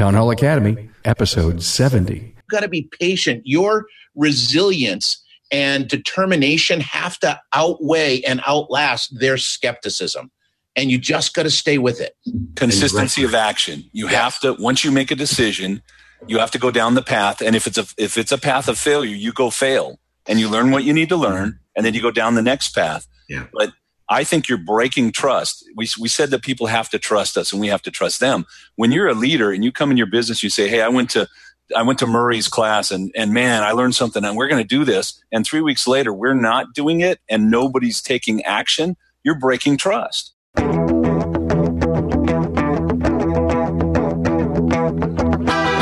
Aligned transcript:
Town 0.00 0.14
Hall 0.14 0.30
Academy, 0.30 0.88
episode 1.04 1.62
70. 1.62 2.14
You've 2.14 2.46
got 2.50 2.60
to 2.60 2.68
be 2.68 2.88
patient. 2.98 3.42
Your 3.44 3.84
resilience 4.14 5.22
and 5.52 5.86
determination 5.88 6.80
have 6.80 7.18
to 7.18 7.38
outweigh 7.52 8.22
and 8.22 8.40
outlast 8.48 9.20
their 9.20 9.36
skepticism. 9.36 10.30
And 10.74 10.90
you 10.90 10.96
just 10.96 11.34
got 11.34 11.42
to 11.42 11.50
stay 11.50 11.76
with 11.76 12.00
it. 12.00 12.16
Consistency 12.56 13.24
of 13.24 13.34
action. 13.34 13.84
You 13.92 14.06
yes. 14.06 14.14
have 14.14 14.40
to, 14.40 14.62
once 14.62 14.84
you 14.84 14.90
make 14.90 15.10
a 15.10 15.14
decision, 15.14 15.82
you 16.26 16.38
have 16.38 16.52
to 16.52 16.58
go 16.58 16.70
down 16.70 16.94
the 16.94 17.02
path. 17.02 17.42
And 17.42 17.54
if 17.54 17.66
it's 17.66 17.76
a, 17.76 17.84
if 17.98 18.16
it's 18.16 18.32
a 18.32 18.38
path 18.38 18.68
of 18.68 18.78
failure, 18.78 19.14
you 19.14 19.34
go 19.34 19.50
fail 19.50 20.00
and 20.26 20.40
you 20.40 20.48
learn 20.48 20.70
what 20.70 20.82
you 20.82 20.94
need 20.94 21.10
to 21.10 21.16
learn. 21.16 21.60
And 21.76 21.84
then 21.84 21.92
you 21.92 22.00
go 22.00 22.10
down 22.10 22.36
the 22.36 22.42
next 22.42 22.74
path. 22.74 23.06
Yeah. 23.28 23.48
But 23.52 23.74
I 24.10 24.24
think 24.24 24.48
you're 24.48 24.58
breaking 24.58 25.12
trust. 25.12 25.64
We, 25.76 25.88
we 26.00 26.08
said 26.08 26.30
that 26.30 26.42
people 26.42 26.66
have 26.66 26.90
to 26.90 26.98
trust 26.98 27.38
us 27.38 27.52
and 27.52 27.60
we 27.60 27.68
have 27.68 27.82
to 27.82 27.92
trust 27.92 28.18
them. 28.18 28.44
When 28.74 28.90
you're 28.90 29.06
a 29.06 29.14
leader 29.14 29.52
and 29.52 29.64
you 29.64 29.70
come 29.70 29.92
in 29.92 29.96
your 29.96 30.08
business, 30.08 30.42
you 30.42 30.50
say, 30.50 30.68
Hey, 30.68 30.82
I 30.82 30.88
went 30.88 31.10
to, 31.10 31.28
I 31.76 31.84
went 31.84 32.00
to 32.00 32.08
Murray's 32.08 32.48
class 32.48 32.90
and, 32.90 33.12
and 33.14 33.32
man, 33.32 33.62
I 33.62 33.70
learned 33.70 33.94
something 33.94 34.24
and 34.24 34.36
we're 34.36 34.48
going 34.48 34.62
to 34.62 34.68
do 34.68 34.84
this. 34.84 35.22
And 35.30 35.46
three 35.46 35.60
weeks 35.60 35.86
later, 35.86 36.12
we're 36.12 36.34
not 36.34 36.74
doing 36.74 37.00
it 37.00 37.20
and 37.28 37.52
nobody's 37.52 38.02
taking 38.02 38.42
action. 38.42 38.96
You're 39.22 39.38
breaking 39.38 39.76
trust. 39.76 40.34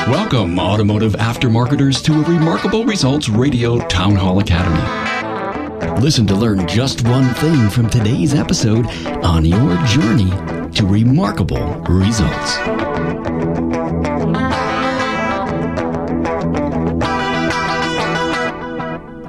Welcome, 0.07 0.59
automotive 0.59 1.15
aftermarketers, 1.15 2.05
to 2.05 2.13
a 2.13 2.23
Remarkable 2.25 2.85
Results 2.85 3.31
Radio 3.31 3.79
Town 3.89 4.15
Hall 4.15 4.39
Academy. 4.39 5.08
Listen 6.01 6.27
to 6.27 6.35
learn 6.35 6.67
just 6.67 7.07
one 7.07 7.33
thing 7.35 7.71
from 7.71 7.89
today's 7.89 8.35
episode 8.35 8.87
on 9.25 9.45
your 9.45 9.77
journey 9.87 10.31
to 10.73 10.87
remarkable 10.87 11.65
results. 11.89 12.59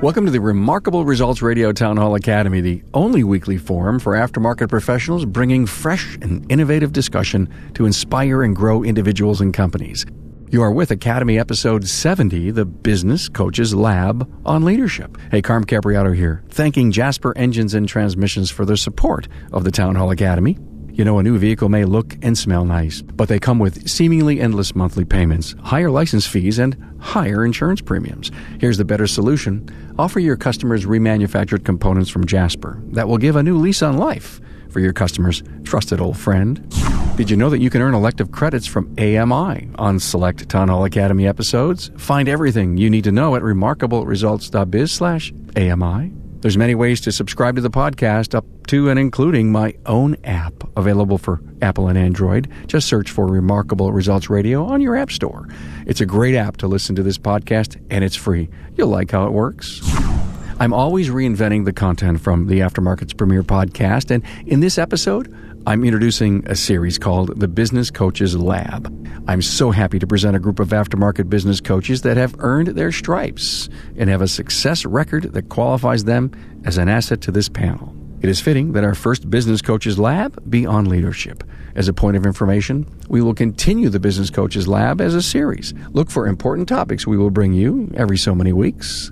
Welcome 0.02 0.26
to 0.26 0.32
the 0.32 0.40
Remarkable 0.42 1.06
Results 1.06 1.42
Radio 1.42 1.72
Town 1.72 1.98
Hall 1.98 2.16
Academy, 2.16 2.62
the 2.62 2.82
only 2.94 3.24
weekly 3.24 3.58
forum 3.58 4.00
for 4.00 4.14
aftermarket 4.14 4.70
professionals 4.70 5.26
bringing 5.26 5.66
fresh 5.66 6.16
and 6.22 6.50
innovative 6.52 6.94
discussion 6.94 7.48
to 7.74 7.86
inspire 7.86 8.42
and 8.42 8.56
grow 8.56 8.82
individuals 8.82 9.42
and 9.42 9.54
companies. 9.54 10.06
You 10.52 10.64
are 10.64 10.72
with 10.72 10.90
Academy 10.90 11.38
Episode 11.38 11.88
70, 11.88 12.50
the 12.50 12.66
Business 12.66 13.30
Coaches 13.30 13.76
Lab 13.76 14.28
on 14.48 14.66
Leadership. 14.66 15.16
Hey, 15.30 15.44
Carm 15.44 15.64
Capriato 15.64 16.16
here, 16.16 16.42
thanking 16.50 16.92
Jasper 16.92 17.38
Engines 17.38 17.76
and 17.76 17.88
Transmissions 17.88 18.50
for 18.50 18.66
their 18.66 18.76
support 18.76 19.28
of 19.54 19.64
the 19.64 19.70
Town 19.70 19.94
Hall 19.94 20.10
Academy. 20.10 20.58
You 20.92 21.06
know, 21.06 21.20
a 21.20 21.24
new 21.24 21.38
vehicle 21.38 21.70
may 21.70 21.86
look 21.86 22.18
and 22.24 22.36
smell 22.36 22.66
nice, 22.66 23.04
but 23.04 23.30
they 23.30 23.38
come 23.38 23.60
with 23.60 23.88
seemingly 23.88 24.40
endless 24.40 24.74
monthly 24.74 25.06
payments, 25.06 25.54
higher 25.62 25.92
license 25.92 26.26
fees, 26.26 26.58
and 26.58 26.76
higher 27.00 27.46
insurance 27.46 27.80
premiums. 27.80 28.32
Here's 28.60 28.80
the 28.80 28.86
better 28.86 29.06
solution 29.06 29.70
offer 30.00 30.20
your 30.20 30.36
customers 30.36 30.88
remanufactured 30.88 31.64
components 31.64 32.10
from 32.10 32.26
Jasper 32.26 32.82
that 32.88 33.08
will 33.08 33.20
give 33.20 33.36
a 33.36 33.44
new 33.44 33.60
lease 33.60 33.84
on 33.84 34.00
life 34.00 34.42
for 34.70 34.80
your 34.80 34.94
customers' 34.94 35.44
trusted 35.64 36.00
old 36.00 36.18
friend. 36.18 36.66
Did 37.18 37.30
you 37.30 37.36
know 37.36 37.50
that 37.50 37.60
you 37.60 37.70
can 37.70 37.82
earn 37.82 37.94
elective 37.94 38.32
credits 38.32 38.66
from 38.66 38.96
AMI 38.98 39.70
on 39.76 40.00
select 40.00 40.48
Town 40.48 40.70
Hall 40.70 40.86
Academy 40.86 41.28
episodes? 41.28 41.92
Find 41.98 42.30
everything 42.30 42.78
you 42.78 42.90
need 42.90 43.04
to 43.04 43.12
know 43.12 43.36
at 43.36 43.42
remarkableresults.biz 43.42 44.92
slash 44.92 45.34
AMI. 45.58 46.14
There's 46.42 46.58
many 46.58 46.74
ways 46.74 47.02
to 47.02 47.12
subscribe 47.12 47.58
to 47.58 47.62
the 47.62 47.70
podcast, 47.70 48.34
up 48.34 48.46
to 48.68 48.90
and 48.90 48.98
including 48.98 49.52
my 49.52 49.76
own 49.86 50.16
app, 50.24 50.54
available 50.78 51.18
for 51.18 51.42
Apple 51.62 51.90
and 51.90 51.98
Android. 51.98 52.50
Just 52.68 52.88
search 52.88 53.12
for 53.12 53.28
Remarkable 53.28 53.92
Results 53.92 54.30
Radio 54.30 54.64
on 54.64 54.80
your 54.80 54.96
app 54.96 55.12
store. 55.12 55.50
It's 55.86 56.00
a 56.00 56.06
great 56.06 56.36
app 56.36 56.56
to 56.58 56.68
listen 56.68 56.96
to 56.96 57.04
this 57.04 57.18
podcast, 57.18 57.78
and 57.90 58.06
it's 58.06 58.16
free. 58.16 58.48
You'll 58.78 58.88
like 58.88 59.12
how 59.12 59.26
it 59.26 59.34
works. 59.34 59.82
I'm 60.62 60.74
always 60.74 61.08
reinventing 61.08 61.64
the 61.64 61.72
content 61.72 62.20
from 62.20 62.48
the 62.48 62.60
Aftermarket's 62.60 63.14
premier 63.14 63.44
podcast, 63.44 64.12
and 64.12 64.22
in 64.46 64.60
this 64.60 64.78
episode, 64.78 65.34
I'm 65.66 65.86
introducing 65.86 66.46
a 66.48 66.56
series 66.56 66.98
called 66.98 67.40
The 67.40 67.48
Business 67.48 67.90
Coaches 67.90 68.36
Lab. 68.36 68.94
I'm 69.26 69.42
so 69.42 69.72
happy 69.72 70.00
to 70.00 70.06
present 70.06 70.36
a 70.36 70.40
group 70.40 70.60
of 70.60 70.70
aftermarket 70.70 71.30
business 71.30 71.62
coaches 71.62 72.02
that 72.02 72.18
have 72.18 72.36
earned 72.40 72.70
their 72.70 72.92
stripes 72.92 73.70
and 73.96 74.10
have 74.10 74.22
a 74.22 74.28
success 74.28 74.86
record 74.86 75.32
that 75.32 75.48
qualifies 75.48 76.04
them 76.04 76.30
as 76.66 76.78
an 76.78 76.90
asset 76.90 77.22
to 77.22 77.32
this 77.32 77.48
panel. 77.48 77.96
It 78.22 78.28
is 78.28 78.42
fitting 78.42 78.74
that 78.74 78.84
our 78.84 78.96
first 78.96 79.30
Business 79.30 79.62
Coaches 79.62 79.98
Lab 79.98 80.44
be 80.50 80.66
on 80.66 80.90
leadership. 80.90 81.42
As 81.80 81.88
a 81.88 81.94
point 81.94 82.18
of 82.18 82.26
information, 82.26 82.86
we 83.08 83.22
will 83.22 83.34
continue 83.34 83.88
the 83.88 84.02
Business 84.02 84.30
Coaches 84.30 84.68
Lab 84.68 85.00
as 85.00 85.16
a 85.16 85.22
series. 85.22 85.74
Look 85.92 86.12
for 86.12 86.28
important 86.28 86.68
topics 86.68 87.08
we 87.08 87.18
will 87.18 87.30
bring 87.30 87.54
you 87.54 87.90
every 87.96 88.18
so 88.18 88.36
many 88.36 88.52
weeks. 88.52 89.12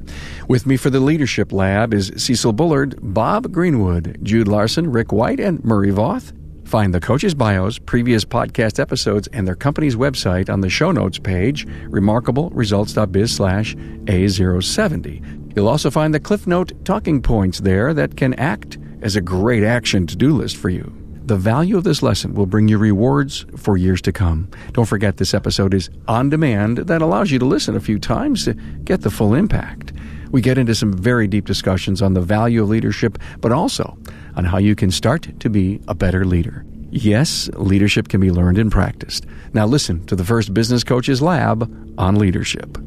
With 0.49 0.65
me 0.65 0.75
for 0.75 0.89
the 0.89 0.99
Leadership 0.99 1.53
Lab 1.53 1.93
is 1.93 2.11
Cecil 2.17 2.51
Bullard, 2.51 2.99
Bob 3.01 3.53
Greenwood, 3.53 4.19
Jude 4.21 4.49
Larson, 4.49 4.91
Rick 4.91 5.13
White, 5.13 5.39
and 5.39 5.63
Murray 5.63 5.93
Voth. 5.93 6.33
Find 6.67 6.93
the 6.93 6.99
coaches' 6.99 7.33
bios, 7.33 7.79
previous 7.79 8.25
podcast 8.25 8.81
episodes, 8.81 9.29
and 9.31 9.47
their 9.47 9.55
company's 9.55 9.95
website 9.95 10.49
on 10.49 10.59
the 10.59 10.69
show 10.69 10.91
notes 10.91 11.19
page, 11.19 11.65
remarkableresults.biz 11.85 13.33
slash 13.33 13.75
A070. 13.75 15.55
You'll 15.55 15.69
also 15.69 15.89
find 15.89 16.13
the 16.13 16.19
Cliff 16.19 16.45
Note 16.45 16.73
talking 16.83 17.21
points 17.21 17.61
there 17.61 17.93
that 17.93 18.17
can 18.17 18.33
act 18.33 18.77
as 19.01 19.15
a 19.15 19.21
great 19.21 19.63
action 19.63 20.05
to 20.07 20.17
do 20.17 20.35
list 20.35 20.57
for 20.57 20.67
you. 20.67 20.96
The 21.27 21.35
value 21.35 21.75
of 21.75 21.83
this 21.83 22.01
lesson 22.01 22.35
will 22.35 22.45
bring 22.45 22.69
you 22.69 22.77
rewards 22.77 23.45
for 23.57 23.75
years 23.75 24.01
to 24.03 24.13
come. 24.13 24.49
Don't 24.71 24.85
forget 24.85 25.17
this 25.17 25.33
episode 25.33 25.73
is 25.73 25.89
on 26.07 26.29
demand 26.29 26.77
that 26.77 27.01
allows 27.01 27.31
you 27.31 27.39
to 27.39 27.43
listen 27.43 27.75
a 27.75 27.81
few 27.81 27.99
times 27.99 28.45
to 28.45 28.53
get 28.85 29.01
the 29.01 29.09
full 29.09 29.33
impact. 29.33 29.91
We 30.31 30.39
get 30.39 30.57
into 30.57 30.73
some 30.73 30.93
very 30.93 31.27
deep 31.27 31.43
discussions 31.43 32.01
on 32.01 32.13
the 32.13 32.21
value 32.21 32.63
of 32.63 32.69
leadership, 32.69 33.17
but 33.41 33.51
also 33.51 33.97
on 34.37 34.45
how 34.45 34.57
you 34.57 34.73
can 34.73 34.89
start 34.89 35.27
to 35.41 35.49
be 35.49 35.81
a 35.89 35.93
better 35.93 36.23
leader. 36.23 36.65
Yes, 36.91 37.49
leadership 37.55 38.07
can 38.07 38.21
be 38.21 38.31
learned 38.31 38.57
and 38.57 38.71
practiced. 38.71 39.25
Now 39.51 39.65
listen 39.65 40.05
to 40.05 40.15
the 40.15 40.23
first 40.23 40.53
Business 40.53 40.85
Coaches 40.85 41.21
Lab 41.21 41.69
on 41.97 42.15
leadership. 42.15 42.77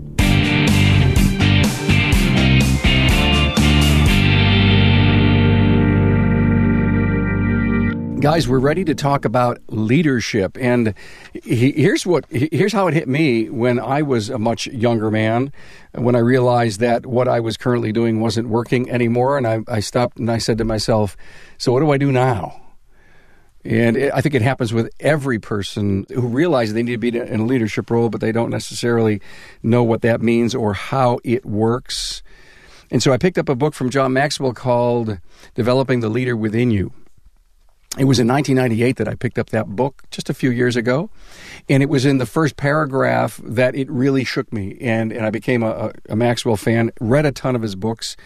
Guys 8.20 8.46
we're 8.46 8.58
ready 8.58 8.84
to 8.84 8.94
talk 8.94 9.24
about 9.24 9.58
leadership. 9.68 10.58
And 10.60 10.92
here's 11.32 12.04
what 12.04 12.26
here's 12.28 12.72
how 12.72 12.86
it 12.86 12.92
hit 12.92 13.08
me 13.08 13.48
when 13.48 13.80
i 13.80 14.02
was 14.02 14.28
a 14.28 14.38
much 14.38 14.66
younger 14.66 15.10
man 15.10 15.50
when 15.94 16.14
i 16.14 16.18
realized 16.18 16.80
that 16.80 17.06
what 17.06 17.28
i 17.28 17.40
was 17.40 17.56
currently 17.56 17.92
doing 17.92 18.20
wasn't 18.20 18.48
working 18.48 18.90
anymore. 18.90 19.38
And 19.38 19.46
i, 19.46 19.60
I 19.66 19.80
stopped 19.80 20.18
and 20.18 20.30
i 20.30 20.36
said 20.36 20.58
to 20.58 20.64
myself 20.64 21.16
so 21.56 21.72
what 21.72 21.80
do 21.80 21.90
i 21.92 21.96
do 21.96 22.12
now? 22.12 22.60
And 23.64 23.96
it, 23.96 24.12
i 24.14 24.20
think 24.20 24.34
it 24.34 24.42
happens 24.42 24.74
with 24.74 24.90
every 25.00 25.38
person 25.38 26.04
who 26.10 26.26
realizes 26.26 26.74
they 26.74 26.82
need 26.82 26.92
to 26.92 26.98
be 26.98 27.16
in 27.16 27.40
a 27.40 27.46
leadership 27.46 27.90
role 27.90 28.10
but 28.10 28.20
they 28.20 28.32
don't 28.32 28.50
necessarily 28.50 29.22
know 29.62 29.82
what 29.82 30.02
that 30.02 30.20
means 30.20 30.54
or 30.54 30.74
how 30.74 31.20
it 31.24 31.46
works. 31.46 32.22
And 32.90 33.02
so 33.02 33.12
i 33.12 33.16
picked 33.16 33.38
up 33.38 33.48
a 33.48 33.54
book 33.54 33.72
from 33.72 33.88
john 33.88 34.12
maxwell 34.12 34.52
called 34.52 35.20
developing 35.54 36.00
the 36.00 36.10
leader 36.10 36.36
within 36.36 36.70
you 36.70 36.92
it 37.98 38.04
was 38.04 38.20
in 38.20 38.28
1998 38.28 38.96
that 38.98 39.08
I 39.08 39.16
picked 39.16 39.36
up 39.36 39.50
that 39.50 39.66
book 39.66 40.04
just 40.12 40.30
a 40.30 40.34
few 40.34 40.50
years 40.50 40.76
ago. 40.76 41.10
And 41.68 41.82
it 41.82 41.88
was 41.88 42.06
in 42.06 42.18
the 42.18 42.26
first 42.26 42.56
paragraph 42.56 43.40
that 43.42 43.74
it 43.74 43.90
really 43.90 44.22
shook 44.22 44.52
me. 44.52 44.76
And, 44.80 45.12
and 45.12 45.26
I 45.26 45.30
became 45.30 45.64
a, 45.64 45.92
a 46.08 46.14
Maxwell 46.14 46.56
fan, 46.56 46.92
read 47.00 47.26
a 47.26 47.32
ton 47.32 47.56
of 47.56 47.62
his 47.62 47.74
books. 47.74 48.16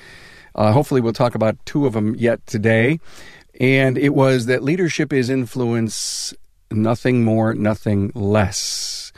Uh, 0.54 0.72
hopefully, 0.72 1.00
we'll 1.00 1.14
talk 1.14 1.34
about 1.34 1.56
two 1.64 1.86
of 1.86 1.94
them 1.94 2.14
yet 2.14 2.46
today. 2.46 3.00
And 3.58 3.96
it 3.96 4.10
was 4.10 4.46
that 4.46 4.62
leadership 4.62 5.12
is 5.12 5.30
influence, 5.30 6.34
nothing 6.70 7.24
more, 7.24 7.54
nothing 7.54 8.12
less. 8.14 9.12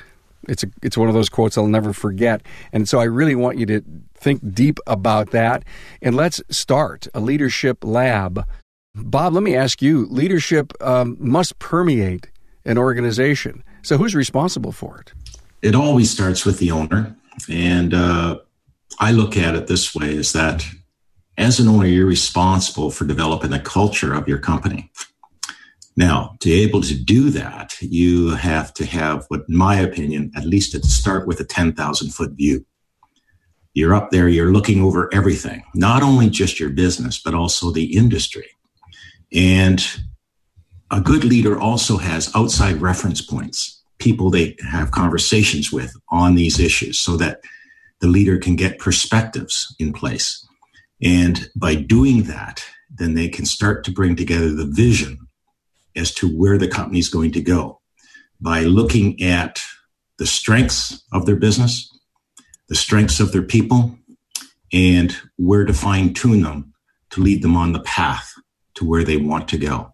It's 0.49 0.63
a, 0.63 0.69
it's 0.81 0.97
one 0.97 1.09
of 1.09 1.15
those 1.15 1.29
quotes 1.29 1.59
I'll 1.59 1.67
never 1.67 1.93
forget. 1.93 2.41
And 2.73 2.89
so 2.89 3.01
I 3.01 3.05
really 3.05 3.35
want 3.35 3.59
you 3.59 3.67
to 3.67 3.83
think 4.15 4.55
deep 4.55 4.79
about 4.87 5.31
that. 5.31 5.65
And 6.01 6.15
let's 6.15 6.41
start 6.51 7.09
a 7.15 7.21
leadership 7.21 7.85
lab 7.85 8.47
Bob, 8.97 9.35
let 9.35 9.43
me 9.43 9.55
ask 9.55 9.83
you 9.83 10.07
leadership 10.07 10.73
um, 10.81 11.17
must 11.21 11.59
permeate 11.59 12.29
an 12.65 12.79
organization. 12.79 13.63
So, 13.83 13.99
who's 13.99 14.15
responsible 14.15 14.73
for 14.73 14.99
it? 14.99 15.13
It 15.63 15.75
always 15.75 16.11
starts 16.11 16.45
with 16.45 16.59
the 16.59 16.71
owner. 16.71 17.17
And 17.49 17.93
uh, 17.93 18.39
I 18.99 19.13
look 19.13 19.37
at 19.37 19.55
it 19.55 19.67
this 19.67 19.95
way 19.95 20.15
is 20.15 20.33
that 20.33 20.67
as 21.37 21.61
an 21.61 21.69
owner, 21.69 21.87
you're 21.87 22.07
responsible 22.07 22.91
for 22.91 23.05
developing 23.05 23.51
the 23.51 23.61
culture 23.61 24.15
of 24.15 24.27
your 24.27 24.39
company. 24.39 24.91
Now, 25.97 26.37
to 26.41 26.49
be 26.49 26.63
able 26.63 26.83
to 26.83 26.95
do 26.95 27.31
that, 27.31 27.75
you 27.81 28.31
have 28.31 28.73
to 28.75 28.87
have, 28.87 29.25
what, 29.29 29.45
in 29.49 29.57
my 29.57 29.77
opinion, 29.77 30.31
at 30.37 30.45
least 30.45 30.73
to 30.73 30.87
start 30.87 31.27
with 31.27 31.41
a 31.41 31.45
10,000 31.45 32.11
foot 32.11 32.33
view. 32.33 32.65
You're 33.73 33.95
up 33.95 34.11
there, 34.11 34.29
you're 34.29 34.53
looking 34.53 34.83
over 34.83 35.13
everything, 35.13 35.63
not 35.75 36.03
only 36.03 36.31
just 36.31 36.59
your 36.59 36.71
business, 36.71 37.19
but 37.19 37.35
also 37.35 37.71
the 37.71 37.97
industry. 37.97 38.47
And 39.33 39.85
a 40.91 41.01
good 41.01 41.25
leader 41.25 41.59
also 41.59 41.97
has 41.97 42.31
outside 42.35 42.81
reference 42.81 43.21
points. 43.21 43.83
people 43.99 44.31
they 44.31 44.55
have 44.71 44.91
conversations 44.91 45.73
with 45.73 45.91
on 46.11 46.35
these 46.35 46.61
issues 46.61 46.99
so 46.99 47.17
that 47.17 47.41
the 48.01 48.07
leader 48.07 48.37
can 48.39 48.55
get 48.55 48.79
perspectives 48.79 49.75
in 49.79 49.91
place. 49.93 50.47
And 51.03 51.49
by 51.57 51.77
doing 51.77 52.25
that, 52.25 52.63
then 52.91 53.15
they 53.15 53.29
can 53.29 53.47
start 53.47 53.85
to 53.85 53.91
bring 53.91 54.15
together 54.15 54.53
the 54.53 54.67
vision 54.67 55.19
as 55.95 56.13
to 56.15 56.29
where 56.29 56.59
the 56.59 56.69
company 56.69 56.99
is 56.99 57.09
going 57.09 57.33
to 57.33 57.41
go 57.41 57.81
by 58.41 58.61
looking 58.61 59.23
at 59.23 59.63
the 60.19 60.27
strengths 60.27 61.03
of 61.13 61.25
their 61.25 61.37
business, 61.37 61.91
the 62.69 62.75
strengths 62.75 63.19
of 63.19 63.33
their 63.33 63.43
people, 63.43 63.99
and 64.73 65.17
where 65.37 65.65
to 65.65 65.73
fine 65.73 66.13
tune 66.13 66.43
them 66.43 66.75
to 67.11 67.23
lead 67.23 67.43
them 67.43 67.57
on 67.57 67.73
the 67.73 67.81
path 67.81 68.36
to 68.77 68.85
where 68.85 69.05
they 69.05 69.17
want 69.17 69.49
to 69.49 69.59
go. 69.59 69.93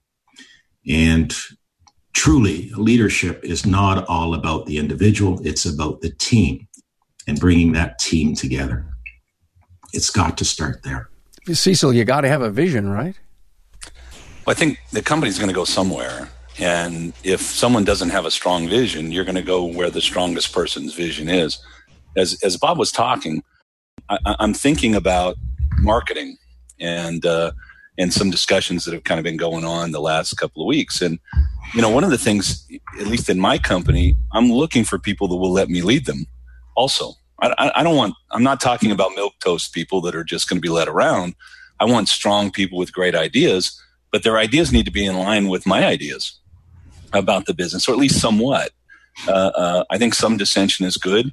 And 0.88 1.34
truly, 2.12 2.70
leadership 2.76 3.43
is 3.44 3.64
not 3.64 4.06
all 4.06 4.34
about 4.34 4.67
the 4.67 4.79
individual, 4.79 5.40
it's 5.46 5.64
about 5.64 6.00
the 6.00 6.11
team 6.11 6.69
and 7.26 7.38
bringing 7.38 7.73
that 7.73 7.99
team 7.99 8.34
together. 8.34 8.87
It's 9.93 10.11
got 10.11 10.37
to 10.38 10.44
start 10.44 10.82
there. 10.82 11.08
Cecil, 11.52 11.93
you 11.93 12.05
got 12.05 12.23
to 12.23 12.29
have 12.29 12.43
a 12.43 12.50
vision, 12.50 12.88
right? 12.88 13.19
Well, 14.46 14.55
I 14.55 14.55
think 14.55 14.79
the 14.93 15.02
company's 15.02 15.38
going 15.38 15.49
to 15.49 15.55
go 15.55 15.64
somewhere. 15.64 16.28
And 16.58 17.12
if 17.25 17.40
someone 17.40 17.85
doesn't 17.85 18.11
have 18.11 18.26
a 18.26 18.31
strong 18.31 18.69
vision, 18.69 19.11
you're 19.11 19.25
going 19.25 19.37
to 19.37 19.43
go 19.43 19.64
where 19.64 19.90
the 19.90 20.00
strongest 20.00 20.52
person's 20.52 20.94
vision 20.94 21.28
is. 21.28 21.58
As, 22.17 22.38
as 22.43 22.56
Bob 22.56 22.78
was 22.78 22.93
talking, 22.93 23.43
I, 24.08 24.37
am 24.40 24.52
thinking 24.52 24.94
about 24.94 25.37
marketing 25.78 26.37
and, 26.78 27.25
uh, 27.25 27.52
and 27.99 28.12
some 28.12 28.31
discussions 28.31 28.85
that 28.85 28.94
have 28.94 29.05
kind 29.05 29.19
of 29.19 29.25
been 29.25 29.37
going 29.37 29.65
on 29.65 29.93
the 29.93 30.00
last 30.00 30.35
couple 30.35 30.62
of 30.62 30.67
weeks. 30.67 31.03
And, 31.03 31.19
you 31.75 31.83
know, 31.83 31.91
one 31.91 32.05
of 32.05 32.11
the 32.11 32.19
things, 32.19 32.67
at 32.99 33.06
least 33.06 33.29
in 33.29 33.39
my 33.39 33.59
company, 33.59 34.17
I'm 34.33 34.50
looking 34.50 34.85
for 34.85 34.99
people 34.99 35.29
that 35.29 35.37
will 35.37 35.53
let 35.53 35.69
me 35.69 35.83
lead 35.83 36.06
them 36.06 36.27
also. 36.75 37.15
I, 37.41 37.73
I 37.75 37.83
don't 37.83 37.97
want, 37.97 38.15
I'm 38.31 38.44
not 38.44 38.61
talking 38.61 38.93
about 38.93 39.15
milk 39.15 39.35
toast 39.41 39.75
people 39.75 40.00
that 40.03 40.15
are 40.15 40.25
just 40.25 40.49
going 40.49 40.59
to 40.59 40.61
be 40.61 40.69
led 40.69 40.89
around. 40.89 41.35
I 41.81 41.85
want 41.85 42.09
strong 42.09 42.50
people 42.50 42.79
with 42.79 42.93
great 42.93 43.15
ideas, 43.15 43.81
but 44.12 44.23
their 44.23 44.38
ideas 44.38 44.73
need 44.73 44.85
to 44.85 44.93
be 44.93 45.05
in 45.05 45.19
line 45.19 45.49
with 45.49 45.67
my 45.67 45.85
ideas 45.85 46.38
about 47.12 47.47
the 47.47 47.55
business, 47.55 47.88
or 47.88 47.93
at 47.93 47.99
least 47.99 48.21
somewhat. 48.21 48.71
Uh, 49.27 49.50
uh, 49.55 49.85
I 49.91 49.99
think 49.99 50.15
some 50.15 50.37
dissension 50.37 50.87
is 50.87 50.97
good, 50.97 51.33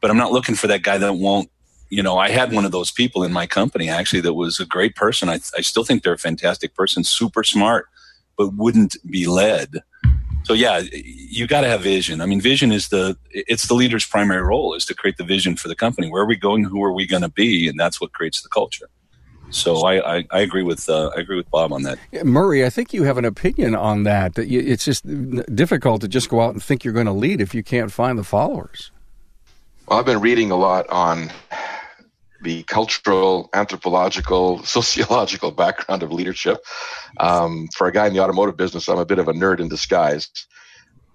but 0.00 0.10
I'm 0.10 0.16
not 0.16 0.32
looking 0.32 0.54
for 0.54 0.66
that 0.66 0.82
guy 0.82 0.98
that 0.98 1.14
won't. 1.14 1.50
You 1.88 2.02
know, 2.02 2.18
I 2.18 2.30
had 2.30 2.52
one 2.52 2.64
of 2.64 2.72
those 2.72 2.90
people 2.90 3.22
in 3.22 3.32
my 3.32 3.46
company 3.46 3.88
actually 3.88 4.20
that 4.22 4.34
was 4.34 4.58
a 4.58 4.66
great 4.66 4.96
person. 4.96 5.28
I, 5.28 5.40
I 5.56 5.60
still 5.60 5.84
think 5.84 6.02
they're 6.02 6.12
a 6.12 6.18
fantastic 6.18 6.74
person, 6.74 7.04
super 7.04 7.44
smart, 7.44 7.86
but 8.36 8.54
wouldn't 8.54 8.96
be 9.08 9.26
led. 9.26 9.82
So 10.44 10.52
yeah, 10.52 10.82
you 10.92 11.48
got 11.48 11.62
to 11.62 11.68
have 11.68 11.82
vision. 11.82 12.20
I 12.20 12.26
mean, 12.26 12.40
vision 12.40 12.70
is 12.70 12.88
the 12.88 13.16
it's 13.30 13.66
the 13.66 13.74
leader's 13.74 14.04
primary 14.04 14.42
role 14.42 14.74
is 14.74 14.84
to 14.86 14.94
create 14.94 15.16
the 15.16 15.24
vision 15.24 15.56
for 15.56 15.66
the 15.66 15.74
company. 15.74 16.08
Where 16.08 16.22
are 16.22 16.26
we 16.26 16.36
going? 16.36 16.62
Who 16.64 16.84
are 16.84 16.92
we 16.92 17.04
going 17.06 17.22
to 17.22 17.28
be? 17.28 17.66
And 17.68 17.78
that's 17.78 18.00
what 18.00 18.12
creates 18.12 18.42
the 18.42 18.48
culture. 18.48 18.88
So 19.50 19.82
I, 19.82 20.18
I, 20.18 20.24
I, 20.30 20.40
agree 20.40 20.62
with 20.62 20.88
uh, 20.88 21.10
I 21.16 21.20
agree 21.20 21.36
with 21.36 21.50
Bob 21.50 21.72
on 21.72 21.82
that. 21.82 21.98
Murray, 22.24 22.64
I 22.64 22.70
think 22.70 22.92
you 22.92 23.04
have 23.04 23.18
an 23.18 23.24
opinion 23.24 23.74
on 23.74 24.02
that. 24.02 24.34
that. 24.34 24.48
It's 24.48 24.84
just 24.84 25.04
difficult 25.54 26.00
to 26.02 26.08
just 26.08 26.28
go 26.28 26.40
out 26.40 26.52
and 26.52 26.62
think 26.62 26.84
you're 26.84 26.94
going 26.94 27.06
to 27.06 27.12
lead 27.12 27.40
if 27.40 27.54
you 27.54 27.62
can't 27.62 27.92
find 27.92 28.18
the 28.18 28.24
followers. 28.24 28.90
Well, 29.86 29.98
I've 29.98 30.04
been 30.04 30.20
reading 30.20 30.50
a 30.50 30.56
lot 30.56 30.88
on 30.88 31.30
the 32.46 32.62
cultural, 32.62 33.50
anthropological, 33.54 34.62
sociological 34.76 35.50
background 35.50 36.04
of 36.04 36.12
leadership. 36.12 36.58
Um, 37.18 37.66
for 37.76 37.88
a 37.88 37.92
guy 37.92 38.06
in 38.06 38.12
the 38.12 38.20
automotive 38.20 38.56
business, 38.56 38.88
I'm 38.88 38.98
a 38.98 39.04
bit 39.04 39.18
of 39.18 39.26
a 39.26 39.32
nerd 39.32 39.58
in 39.58 39.68
disguise. 39.68 40.28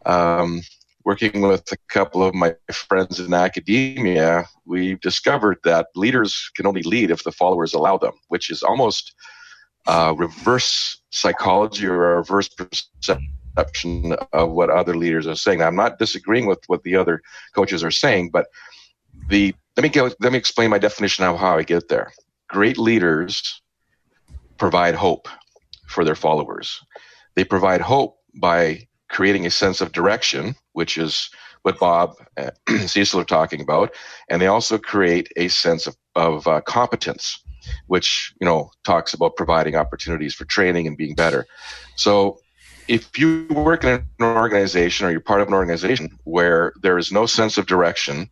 Um, 0.06 0.62
working 1.06 1.39
with 1.39 1.72
a 1.72 1.78
couple 1.88 2.22
of 2.22 2.36
my 2.36 2.54
friends 2.74 3.22
in 3.22 3.33
academia, 3.33 4.45
we 4.66 4.95
discovered 4.95 5.60
that 5.63 5.88
leaders 5.95 6.51
can 6.54 6.68
only 6.68 6.83
lead 6.83 7.12
if 7.12 7.24
the 7.24 7.31
followers 7.31 7.74
allow 7.74 7.98
them, 7.98 8.13
which 8.27 8.51
is 8.51 8.62
almost 8.62 9.13
uh, 9.88 10.13
reverse 10.18 11.01
psychology 11.12 11.88
or 11.88 12.12
a 12.12 12.18
reverse 12.18 12.50
perception 12.50 14.18
of 14.34 14.51
what 14.51 14.69
other 14.69 14.98
leaders 14.98 15.27
are 15.27 15.36
saying. 15.36 15.60
Now, 15.60 15.68
I'm 15.68 15.77
not 15.77 15.98
disagreeing 15.98 16.45
with 16.45 16.60
what 16.68 16.84
the 16.84 16.98
other 16.98 17.22
coaches 17.56 17.86
are 17.86 17.92
saying, 17.92 18.31
but 18.31 18.48
the 19.30 19.56
let 19.78 19.84
me 19.84 19.90
go, 19.90 20.12
let 20.20 20.32
me 20.32 20.38
explain 20.38 20.70
my 20.70 20.78
definition 20.78 21.24
of 21.26 21.40
how 21.40 21.58
I 21.58 21.64
get 21.64 21.88
there. 21.88 22.12
Great 22.48 22.78
leaders 22.78 23.62
provide 24.58 24.96
hope 24.96 25.28
for 25.88 26.04
their 26.04 26.16
followers. 26.16 26.82
They 27.36 27.44
provide 27.44 27.82
hope 27.82 28.18
by 28.36 28.88
creating 29.10 29.46
a 29.46 29.52
sense 29.52 29.82
of 29.82 29.92
direction, 29.92 30.56
which 30.74 30.98
is 30.98 31.30
what 31.64 31.80
Bob 31.80 32.16
and 32.38 32.52
Cecil 32.90 33.20
are 33.20 33.26
talking 33.26 33.62
about, 33.62 33.94
and 34.30 34.42
they 34.42 34.48
also 34.48 34.78
create 34.78 35.32
a 35.36 35.48
sense 35.48 35.88
of, 35.88 35.96
of 36.16 36.48
uh, 36.48 36.62
competence, 36.62 37.44
which 37.88 38.34
you 38.42 38.46
know 38.46 38.72
talks 38.84 39.14
about 39.14 39.36
providing 39.36 39.76
opportunities 39.76 40.34
for 40.34 40.46
training 40.46 40.88
and 40.88 40.98
being 40.98 41.16
better. 41.16 41.46
So, 41.96 42.40
if 42.88 43.18
you 43.18 43.48
work 43.50 43.83
in 43.83 43.89
an 43.89 44.06
organization 44.19 45.06
or 45.06 45.12
you're 45.12 45.19
part 45.19 45.42
of 45.42 45.48
an 45.48 45.54
organization 45.54 46.18
where 46.24 46.74
there 46.81 46.98
is 46.98 47.12
no 47.12 47.25
sense 47.25 47.57
of 47.57 47.66
direction, 47.66 48.30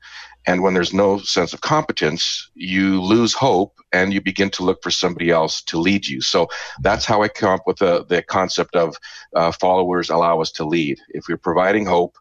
and 0.47 0.63
when 0.63 0.73
there's 0.73 0.93
no 0.93 1.19
sense 1.19 1.53
of 1.53 1.61
competence, 1.61 2.49
you 2.55 3.01
lose 3.01 3.33
hope 3.33 3.79
and 3.91 4.13
you 4.13 4.21
begin 4.21 4.49
to 4.51 4.63
look 4.63 4.81
for 4.81 4.91
somebody 4.91 5.29
else 5.29 5.61
to 5.63 5.79
lead 5.79 6.07
you. 6.07 6.21
So 6.21 6.47
that's 6.81 7.05
how 7.05 7.21
I 7.21 7.27
come 7.27 7.51
up 7.51 7.67
with 7.67 7.77
the, 7.77 8.05
the 8.05 8.21
concept 8.21 8.75
of 8.75 8.97
uh, 9.35 9.51
followers 9.51 10.09
allow 10.09 10.41
us 10.41 10.51
to 10.53 10.65
lead. 10.65 10.99
If 11.09 11.27
you're 11.27 11.37
providing 11.37 11.85
hope 11.85 12.17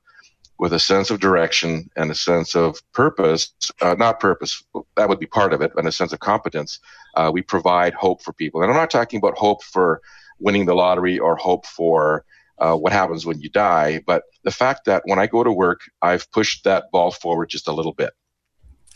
with 0.59 0.73
a 0.73 0.79
sense 0.79 1.11
of 1.11 1.21
direction 1.21 1.89
and 1.97 2.11
a 2.11 2.15
sense 2.15 2.57
of 2.57 2.83
purpose, 2.93 3.53
uh, 3.81 3.95
not 3.95 4.19
purpose, 4.19 4.63
that 4.97 5.09
would 5.09 5.21
be 5.21 5.27
part 5.27 5.53
of 5.53 5.63
it, 5.63 5.71
but 5.75 5.87
a 5.87 5.93
sense 5.93 6.13
of 6.13 6.19
competence, 6.19 6.81
uh, 7.15 7.31
we 7.33 7.43
provide 7.43 7.95
hope 7.95 8.23
for 8.23 8.33
people. 8.33 8.63
And 8.63 8.71
I'm 8.71 8.77
not 8.77 8.91
talking 8.91 9.19
about 9.19 9.39
hope 9.39 9.63
for 9.63 10.01
winning 10.41 10.67
the 10.67 10.75
lottery 10.75 11.19
or 11.19 11.37
hope 11.37 11.67
for 11.67 12.25
uh, 12.59 12.75
what 12.75 12.93
happens 12.93 13.25
when 13.25 13.41
you 13.41 13.49
die, 13.49 14.01
but 14.07 14.25
the 14.45 14.51
fact 14.51 14.85
that 14.87 15.03
when 15.05 15.19
I 15.19 15.27
go 15.27 15.45
to 15.45 15.53
work, 15.53 15.83
I've 16.03 16.31
pushed 16.33 16.65
that 16.65 16.91
ball 16.91 17.11
forward 17.11 17.49
just 17.49 17.69
a 17.69 17.73
little 17.73 17.93
bit. 17.93 18.11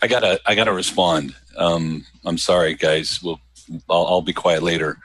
I 0.02 0.08
gotta, 0.08 0.40
I 0.46 0.54
gotta 0.54 0.72
respond. 0.72 1.34
Um, 1.56 2.04
I'm 2.24 2.38
sorry, 2.38 2.74
guys. 2.74 3.20
We'll, 3.22 3.40
I'll, 3.88 4.06
I'll 4.06 4.22
be 4.22 4.32
quiet 4.32 4.62
later. 4.62 4.98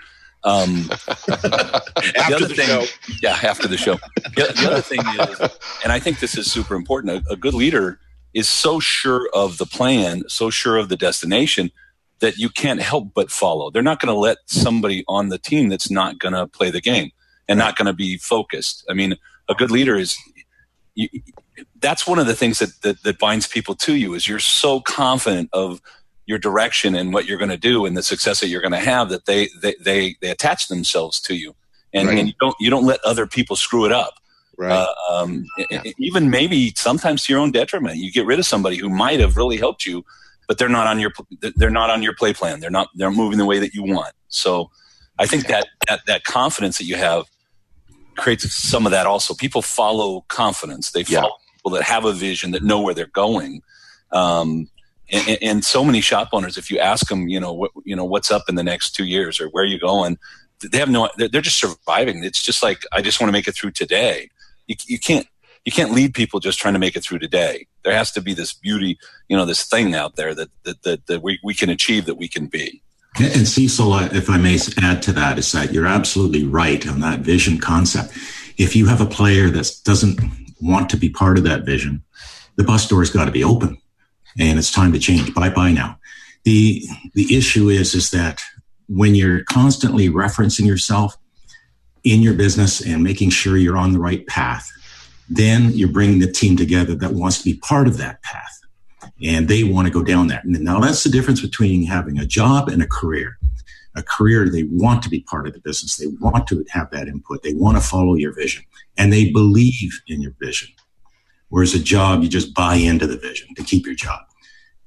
Um, 0.44 0.90
after 0.92 2.40
the, 2.40 2.46
the 2.48 2.56
thing, 2.56 2.68
show. 2.68 2.86
yeah, 3.22 3.38
after 3.44 3.68
the 3.68 3.78
show. 3.78 4.00
The, 4.16 4.54
the, 4.56 4.72
other 4.72 4.82
thing 4.82 5.00
is, 5.20 5.58
and 5.84 5.92
I 5.92 6.00
think 6.00 6.20
this 6.20 6.38
is 6.38 6.52
super 6.52 6.76
important. 6.76 7.28
A, 7.28 7.34
a 7.34 7.36
good 7.36 7.54
leader 7.54 8.00
is 8.34 8.48
so 8.48 8.80
sure 8.80 9.30
of 9.34 9.58
the 9.58 9.66
plan, 9.66 10.24
so 10.30 10.50
sure 10.50 10.78
of 10.78 10.90
the 10.90 10.98
destination 10.98 11.72
that 12.20 12.38
you 12.38 12.50
can't 12.50 12.82
help 12.82 13.12
but 13.14 13.32
follow. 13.32 13.70
They're 13.70 13.82
not 13.82 14.00
going 14.00 14.14
to 14.14 14.20
let 14.20 14.38
somebody 14.48 15.04
on 15.08 15.30
the 15.30 15.38
team 15.38 15.70
that's 15.70 15.92
not 15.92 16.20
going 16.20 16.34
to 16.34 16.48
play 16.48 16.72
the 16.72 16.82
game 16.82 17.12
and 17.48 17.60
not 17.60 17.76
going 17.76 17.86
to 17.86 17.94
be 17.94 18.18
focused. 18.18 18.86
I 18.90 18.94
mean, 18.94 19.16
a 19.50 19.54
good 19.54 19.72
leader 19.72 19.96
is 19.96 20.18
you, 20.96 21.10
that's 21.80 22.08
one 22.08 22.20
of 22.20 22.28
the 22.28 22.36
things 22.36 22.60
that, 22.60 22.82
that, 22.82 23.04
that 23.04 23.20
binds 23.20 23.48
people 23.48 23.76
to 23.76 23.96
you 23.96 24.14
is 24.14 24.28
you're 24.28 24.40
so 24.40 24.82
confident 24.82 25.50
of 25.54 25.82
your 26.26 26.38
direction 26.38 26.96
and 26.96 27.14
what 27.14 27.26
you're 27.26 27.38
going 27.38 27.50
to 27.50 27.58
do 27.58 27.86
and 27.86 27.96
the 27.96 28.04
success 28.04 28.42
that 28.42 28.48
you're 28.48 28.62
going 28.62 28.74
to 28.74 28.80
have 28.80 29.10
that 29.10 29.26
they 29.26 29.48
they 29.62 29.76
they, 29.80 30.16
they 30.22 30.30
attach 30.30 30.68
themselves 30.68 31.20
to 31.22 31.36
you 31.36 31.56
and, 31.94 32.08
right. 32.08 32.18
and 32.18 32.28
you 32.28 32.34
don't 32.40 32.56
you 32.60 32.70
don't 32.70 32.86
let 32.86 33.00
other 33.06 33.26
people 33.26 33.56
screw 33.56 33.86
it 33.86 33.92
up 33.94 34.16
right 34.58 34.72
uh, 34.72 35.14
um, 35.14 35.46
yeah. 35.72 35.84
even 35.98 36.30
maybe 36.30 36.74
sometimes 36.76 37.24
to 37.24 37.34
your 37.34 37.42
own 37.42 37.52
detriment 37.52 37.96
you 37.96 38.12
get 38.12 38.26
rid 38.26 38.40
of 38.40 38.46
somebody 38.46 38.76
who 38.76 38.90
might 38.90 39.20
have 39.22 39.38
really 39.38 39.58
helped 39.58 39.86
you 39.86 40.04
but 40.48 40.58
they're 40.58 40.70
not 40.70 40.88
on 40.88 41.00
your 41.00 41.12
they're 41.56 41.70
not 41.70 41.90
on 41.90 42.02
your 42.02 42.16
play 42.16 42.34
plan 42.34 42.60
they're 42.60 42.70
not 42.70 42.90
they're 42.96 43.12
moving 43.12 43.38
the 43.38 43.46
way 43.46 43.60
that 43.60 43.74
you 43.74 43.84
want 43.84 44.14
so 44.28 44.70
i 45.20 45.26
think 45.26 45.48
that 45.48 45.68
that, 45.88 46.02
that 46.08 46.24
confidence 46.24 46.78
that 46.78 46.86
you 46.86 46.96
have 46.96 47.26
creates 48.18 48.52
some 48.54 48.86
of 48.86 48.92
that 48.92 49.06
also. 49.06 49.34
People 49.34 49.62
follow 49.62 50.26
confidence. 50.28 50.92
They 50.92 51.04
follow 51.04 51.28
yeah. 51.28 51.56
people 51.56 51.72
that 51.72 51.84
have 51.84 52.04
a 52.04 52.12
vision, 52.12 52.52
that 52.52 52.64
know 52.64 52.82
where 52.82 52.94
they're 52.94 53.08
going. 53.08 53.62
Um, 54.12 54.70
and, 55.10 55.38
and, 55.42 55.66
so 55.66 55.86
many 55.86 56.02
shop 56.02 56.30
owners, 56.34 56.58
if 56.58 56.70
you 56.70 56.80
ask 56.80 57.08
them, 57.08 57.30
you 57.30 57.40
know, 57.40 57.54
what, 57.54 57.72
you 57.86 57.96
know, 57.96 58.04
what's 58.04 58.30
up 58.30 58.44
in 58.50 58.56
the 58.56 58.64
next 58.64 58.92
two 58.92 59.06
years 59.06 59.40
or 59.40 59.48
where 59.50 59.64
are 59.64 59.68
you 59.68 59.80
going? 59.80 60.18
They 60.60 60.80
have 60.80 60.90
no, 60.90 61.10
they're 61.18 61.42
just 61.42 61.60
surviving. 61.60 62.24
It's 62.24 62.42
just 62.42 62.64
like, 62.64 62.82
I 62.92 63.02
just 63.02 63.22
want 63.22 63.30
to 63.30 63.32
make 63.32 63.48
it 63.48 63.54
through 63.54 63.72
today. 63.72 64.30
You, 64.68 64.76
you 64.86 65.00
can't, 65.00 65.28
you 65.64 65.72
can't 65.72 65.92
lead 65.92 66.14
people 66.14 66.40
just 66.40 66.60
trying 66.60 66.74
to 66.74 66.80
make 66.80 66.96
it 66.96 67.04
through 67.04 67.20
today. 67.20 67.68
There 67.88 67.96
has 67.96 68.12
to 68.12 68.22
be 68.22 68.34
this 68.34 68.52
beauty, 68.52 69.00
you 69.30 69.38
know, 69.38 69.46
this 69.46 69.64
thing 69.64 69.96
out 69.96 70.18
there 70.18 70.36
that, 70.36 70.50
that, 70.64 70.84
that, 70.84 71.08
that 71.08 71.24
we, 71.24 71.40
we 71.42 71.54
can 71.54 71.70
achieve, 71.70 72.06
that 72.08 72.16
we 72.16 72.28
can 72.28 72.48
be. 72.48 72.84
And 73.18 73.48
Cecil, 73.48 73.98
if 74.14 74.30
I 74.30 74.36
may 74.36 74.60
add 74.82 75.02
to 75.04 75.14
that, 75.14 75.40
is 75.40 75.54
that 75.54 75.72
you're 75.72 75.88
absolutely 75.88 76.44
right 76.44 76.86
on 76.86 77.00
that 77.00 77.22
vision 77.22 77.60
concept. 77.60 78.12
If 78.58 78.76
you 78.76 78.88
have 78.88 79.00
a 79.00 79.06
player 79.06 79.50
that 79.52 79.72
doesn't 79.86 80.20
want 80.62 80.90
to 80.90 80.98
be 80.98 81.10
part 81.10 81.38
of 81.38 81.46
that 81.46 81.64
vision, 81.64 82.04
the 82.58 82.66
bus 82.66 82.90
door's 82.90 83.10
got 83.10 83.24
to 83.24 83.32
be 83.32 83.46
open, 83.46 83.78
and 84.38 84.60
it's 84.60 84.70
time 84.70 84.92
to 84.92 85.00
change. 85.00 85.34
Bye 85.34 85.50
bye 85.50 85.72
now. 85.72 85.98
the 86.44 86.86
The 87.14 87.38
issue 87.38 87.70
is 87.70 87.96
is 87.96 88.12
that 88.12 88.42
when 88.90 89.16
you're 89.16 89.46
constantly 89.46 90.10
referencing 90.10 90.68
yourself 90.68 91.16
in 92.04 92.22
your 92.22 92.34
business 92.34 92.86
and 92.86 93.02
making 93.02 93.30
sure 93.30 93.56
you're 93.56 93.78
on 93.78 93.94
the 93.94 94.00
right 94.00 94.28
path, 94.28 94.70
then 95.30 95.72
you're 95.72 95.92
bringing 95.92 96.20
the 96.20 96.32
team 96.32 96.56
together 96.56 96.96
that 96.96 97.14
wants 97.14 97.40
to 97.40 97.44
be 97.44 97.56
part 97.56 97.88
of 97.88 97.98
that 97.98 98.22
path 98.24 98.62
and 99.22 99.48
they 99.48 99.64
want 99.64 99.88
to 99.88 99.94
go 99.94 100.04
down 100.04 100.28
that. 100.28 100.44
And 100.44 100.60
now 100.62 100.80
that's 100.80 101.04
the 101.04 101.10
difference 101.10 101.42
between 101.42 101.84
having 101.84 102.18
a 102.18 102.26
job 102.26 102.70
and 102.70 102.82
a 102.82 102.88
career. 102.88 103.38
A 103.96 104.04
career, 104.04 104.48
they 104.48 104.64
want 104.64 105.02
to 105.04 105.10
be 105.10 105.22
part 105.22 105.48
of 105.48 105.54
the 105.54 105.60
business. 105.60 105.98
They 105.98 106.08
want 106.08 106.48
to 106.48 106.64
have 106.70 106.92
that 106.92 107.08
input. 107.08 107.42
They 107.42 107.54
want 107.54 107.78
to 107.78 107.84
follow 107.84 108.14
your 108.14 108.34
vision 108.34 108.64
and 108.98 109.12
they 109.12 109.32
believe 109.32 110.02
in 110.08 110.22
your 110.22 110.34
vision. 110.40 110.70
Whereas 111.50 111.74
a 111.74 111.80
job, 111.80 112.22
you 112.22 112.30
just 112.30 112.54
buy 112.54 112.76
into 112.76 113.08
the 113.08 113.18
vision 113.18 113.56
to 113.56 113.64
keep 113.64 113.86
your 113.86 113.96
job. 113.96 114.20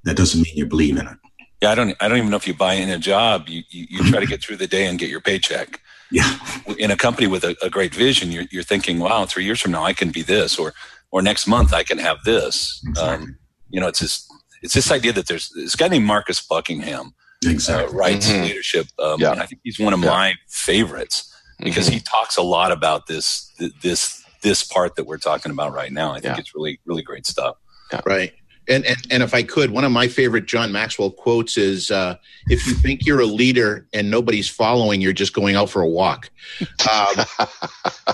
That 0.04 0.16
doesn't 0.16 0.42
mean 0.42 0.56
you 0.56 0.66
believe 0.66 0.96
in 0.96 1.06
it. 1.06 1.16
Yeah, 1.60 1.72
I 1.72 1.74
don't. 1.74 1.94
I 2.00 2.08
don't 2.08 2.18
even 2.18 2.30
know 2.30 2.36
if 2.36 2.46
you 2.46 2.54
buy 2.54 2.74
in 2.74 2.88
a 2.88 2.98
job. 2.98 3.48
You 3.48 3.62
you, 3.68 3.86
you 3.90 4.10
try 4.10 4.20
to 4.20 4.26
get 4.26 4.42
through 4.42 4.56
the 4.56 4.66
day 4.66 4.86
and 4.86 4.98
get 4.98 5.10
your 5.10 5.20
paycheck. 5.20 5.80
Yeah. 6.10 6.38
In 6.78 6.90
a 6.90 6.96
company 6.96 7.26
with 7.26 7.44
a, 7.44 7.56
a, 7.62 7.70
great 7.70 7.94
vision, 7.94 8.32
you're, 8.32 8.44
you're 8.50 8.62
thinking, 8.62 8.98
wow, 8.98 9.26
three 9.26 9.44
years 9.44 9.60
from 9.60 9.72
now 9.72 9.84
I 9.84 9.92
can 9.92 10.10
be 10.10 10.22
this, 10.22 10.58
or 10.58 10.74
or 11.10 11.22
next 11.22 11.46
month 11.46 11.72
I 11.72 11.82
can 11.82 11.98
have 11.98 12.18
this. 12.24 12.82
Exactly. 12.86 13.26
Um, 13.26 13.38
you 13.68 13.80
know, 13.80 13.88
it's 13.88 14.00
this 14.00 14.28
it's 14.62 14.74
this 14.74 14.90
idea 14.90 15.12
that 15.12 15.26
there's 15.26 15.50
this 15.50 15.76
guy 15.76 15.88
named 15.88 16.06
Marcus 16.06 16.40
Buckingham 16.40 17.14
exactly. 17.44 17.94
uh, 17.94 17.96
writes 17.96 18.28
mm-hmm. 18.28 18.42
leadership. 18.42 18.86
Um, 18.98 19.20
yeah. 19.20 19.32
And 19.32 19.40
I 19.40 19.46
think 19.46 19.60
he's 19.64 19.78
one 19.78 19.92
of 19.92 20.00
yeah. 20.00 20.10
my 20.10 20.34
favorites 20.48 21.32
because 21.60 21.86
mm-hmm. 21.86 21.94
he 21.94 22.00
talks 22.00 22.36
a 22.36 22.42
lot 22.42 22.72
about 22.72 23.06
this 23.06 23.52
this 23.82 24.22
this 24.42 24.64
part 24.64 24.96
that 24.96 25.04
we're 25.04 25.18
talking 25.18 25.52
about 25.52 25.72
right 25.72 25.92
now. 25.92 26.10
I 26.10 26.20
think 26.20 26.36
yeah. 26.36 26.40
it's 26.40 26.54
really 26.54 26.80
really 26.84 27.02
great 27.02 27.26
stuff. 27.26 27.56
Yeah. 27.92 28.00
Right. 28.04 28.32
And, 28.70 28.86
and, 28.86 28.96
and 29.10 29.22
if 29.22 29.34
I 29.34 29.42
could, 29.42 29.70
one 29.70 29.84
of 29.84 29.92
my 29.92 30.06
favorite 30.06 30.46
John 30.46 30.70
Maxwell 30.70 31.10
quotes 31.10 31.58
is 31.58 31.90
uh, 31.90 32.16
if 32.46 32.66
you 32.66 32.74
think 32.74 33.04
you're 33.04 33.20
a 33.20 33.26
leader 33.26 33.86
and 33.92 34.10
nobody's 34.10 34.48
following, 34.48 35.00
you're 35.00 35.12
just 35.12 35.34
going 35.34 35.56
out 35.56 35.68
for 35.68 35.82
a 35.82 35.88
walk. 35.88 36.30
Um, 36.60 37.24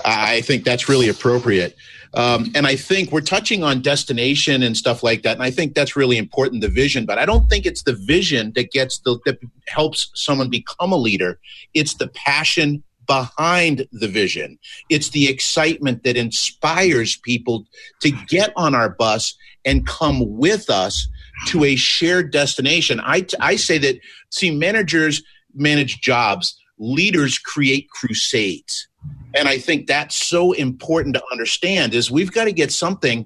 I 0.05 0.41
think 0.41 0.63
that's 0.63 0.89
really 0.89 1.09
appropriate. 1.09 1.75
Um, 2.13 2.51
and 2.55 2.65
I 2.65 2.75
think 2.75 3.11
we're 3.11 3.21
touching 3.21 3.63
on 3.63 3.81
destination 3.81 4.63
and 4.63 4.75
stuff 4.75 5.03
like 5.03 5.21
that. 5.23 5.33
And 5.33 5.43
I 5.43 5.51
think 5.51 5.75
that's 5.75 5.95
really 5.95 6.17
important, 6.17 6.61
the 6.61 6.69
vision. 6.69 7.05
But 7.05 7.19
I 7.19 7.25
don't 7.25 7.49
think 7.49 7.65
it's 7.65 7.83
the 7.83 7.93
vision 7.93 8.53
that 8.55 8.71
gets 8.71 8.99
the, 8.99 9.19
that 9.25 9.39
helps 9.67 10.09
someone 10.15 10.49
become 10.49 10.91
a 10.91 10.97
leader. 10.97 11.39
It's 11.75 11.93
the 11.93 12.07
passion 12.07 12.83
behind 13.07 13.87
the 13.91 14.07
vision. 14.07 14.59
It's 14.89 15.09
the 15.09 15.27
excitement 15.27 16.03
that 16.03 16.17
inspires 16.17 17.15
people 17.17 17.65
to 18.01 18.11
get 18.27 18.51
on 18.55 18.75
our 18.75 18.89
bus 18.89 19.35
and 19.65 19.87
come 19.87 20.37
with 20.37 20.69
us 20.69 21.07
to 21.47 21.63
a 21.63 21.75
shared 21.75 22.31
destination. 22.31 22.99
I, 23.01 23.25
I 23.39 23.55
say 23.55 23.77
that, 23.79 23.99
see, 24.31 24.51
managers 24.51 25.23
manage 25.53 26.01
jobs, 26.01 26.57
leaders 26.77 27.39
create 27.39 27.89
crusades. 27.89 28.87
And 29.35 29.47
I 29.47 29.57
think 29.57 29.87
that's 29.87 30.15
so 30.15 30.51
important 30.53 31.15
to 31.15 31.23
understand 31.31 31.93
is 31.93 32.11
we've 32.11 32.31
got 32.31 32.45
to 32.45 32.51
get 32.51 32.71
something 32.71 33.25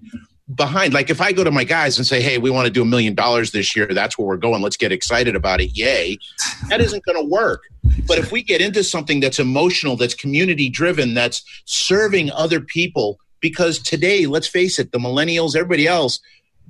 behind 0.55 0.93
like 0.93 1.09
if 1.09 1.21
i 1.21 1.31
go 1.31 1.43
to 1.43 1.51
my 1.51 1.63
guys 1.63 1.97
and 1.97 2.05
say 2.05 2.21
hey 2.21 2.37
we 2.37 2.49
want 2.49 2.65
to 2.65 2.71
do 2.71 2.81
a 2.81 2.85
million 2.85 3.13
dollars 3.13 3.51
this 3.51 3.75
year 3.75 3.87
that's 3.87 4.17
where 4.17 4.27
we're 4.27 4.37
going 4.37 4.61
let's 4.61 4.77
get 4.77 4.91
excited 4.91 5.35
about 5.35 5.61
it 5.61 5.77
yay 5.77 6.17
that 6.69 6.81
isn't 6.81 7.03
going 7.05 7.17
to 7.17 7.27
work. 7.27 7.63
But 8.07 8.17
if 8.17 8.31
we 8.31 8.43
get 8.43 8.61
into 8.61 8.83
something 8.83 9.19
that's 9.19 9.39
emotional 9.39 9.95
that's 9.95 10.13
community 10.13 10.69
driven 10.69 11.13
that's 11.13 11.43
serving 11.65 12.31
other 12.31 12.59
people 12.59 13.19
because 13.39 13.79
today 13.79 14.25
let's 14.25 14.47
face 14.47 14.79
it 14.79 14.91
the 14.91 14.97
millennials 14.97 15.55
everybody 15.55 15.87
else 15.87 16.19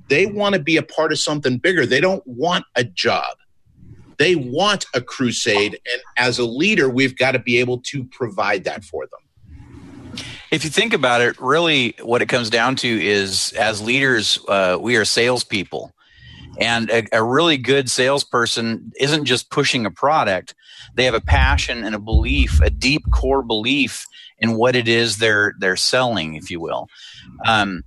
they 0.08 0.26
want 0.26 0.54
to 0.54 0.60
be 0.60 0.76
a 0.76 0.82
part 0.82 1.12
of 1.12 1.18
something 1.18 1.58
bigger. 1.58 1.86
They 1.86 2.00
don't 2.00 2.26
want 2.26 2.64
a 2.74 2.84
job. 2.84 3.36
They 4.18 4.34
want 4.34 4.84
a 4.94 5.00
crusade 5.00 5.80
and 5.90 6.02
as 6.16 6.38
a 6.38 6.44
leader 6.44 6.88
we've 6.88 7.16
got 7.16 7.32
to 7.32 7.38
be 7.38 7.58
able 7.58 7.78
to 7.78 8.04
provide 8.04 8.64
that 8.64 8.84
for 8.84 9.06
them 9.06 9.20
if 10.52 10.64
you 10.64 10.70
think 10.70 10.92
about 10.92 11.22
it, 11.22 11.40
really 11.40 11.96
what 12.02 12.20
it 12.20 12.28
comes 12.28 12.50
down 12.50 12.76
to 12.76 12.88
is 12.88 13.52
as 13.54 13.80
leaders, 13.80 14.38
uh, 14.48 14.76
we 14.78 14.96
are 14.96 15.04
salespeople. 15.04 15.92
And 16.60 16.90
a, 16.90 17.06
a, 17.10 17.24
really 17.24 17.56
good 17.56 17.90
salesperson 17.90 18.92
isn't 19.00 19.24
just 19.24 19.50
pushing 19.50 19.86
a 19.86 19.90
product, 19.90 20.54
they 20.94 21.04
have 21.04 21.14
a 21.14 21.22
passion 21.22 21.82
and 21.82 21.94
a 21.94 21.98
belief, 21.98 22.60
a 22.60 22.68
deep 22.68 23.02
core 23.10 23.42
belief 23.42 24.06
in 24.38 24.56
what 24.56 24.76
it 24.76 24.86
is 24.86 25.16
they're, 25.16 25.54
they're 25.58 25.76
selling, 25.76 26.34
if 26.34 26.50
you 26.50 26.60
will. 26.60 26.86
Um, 27.46 27.82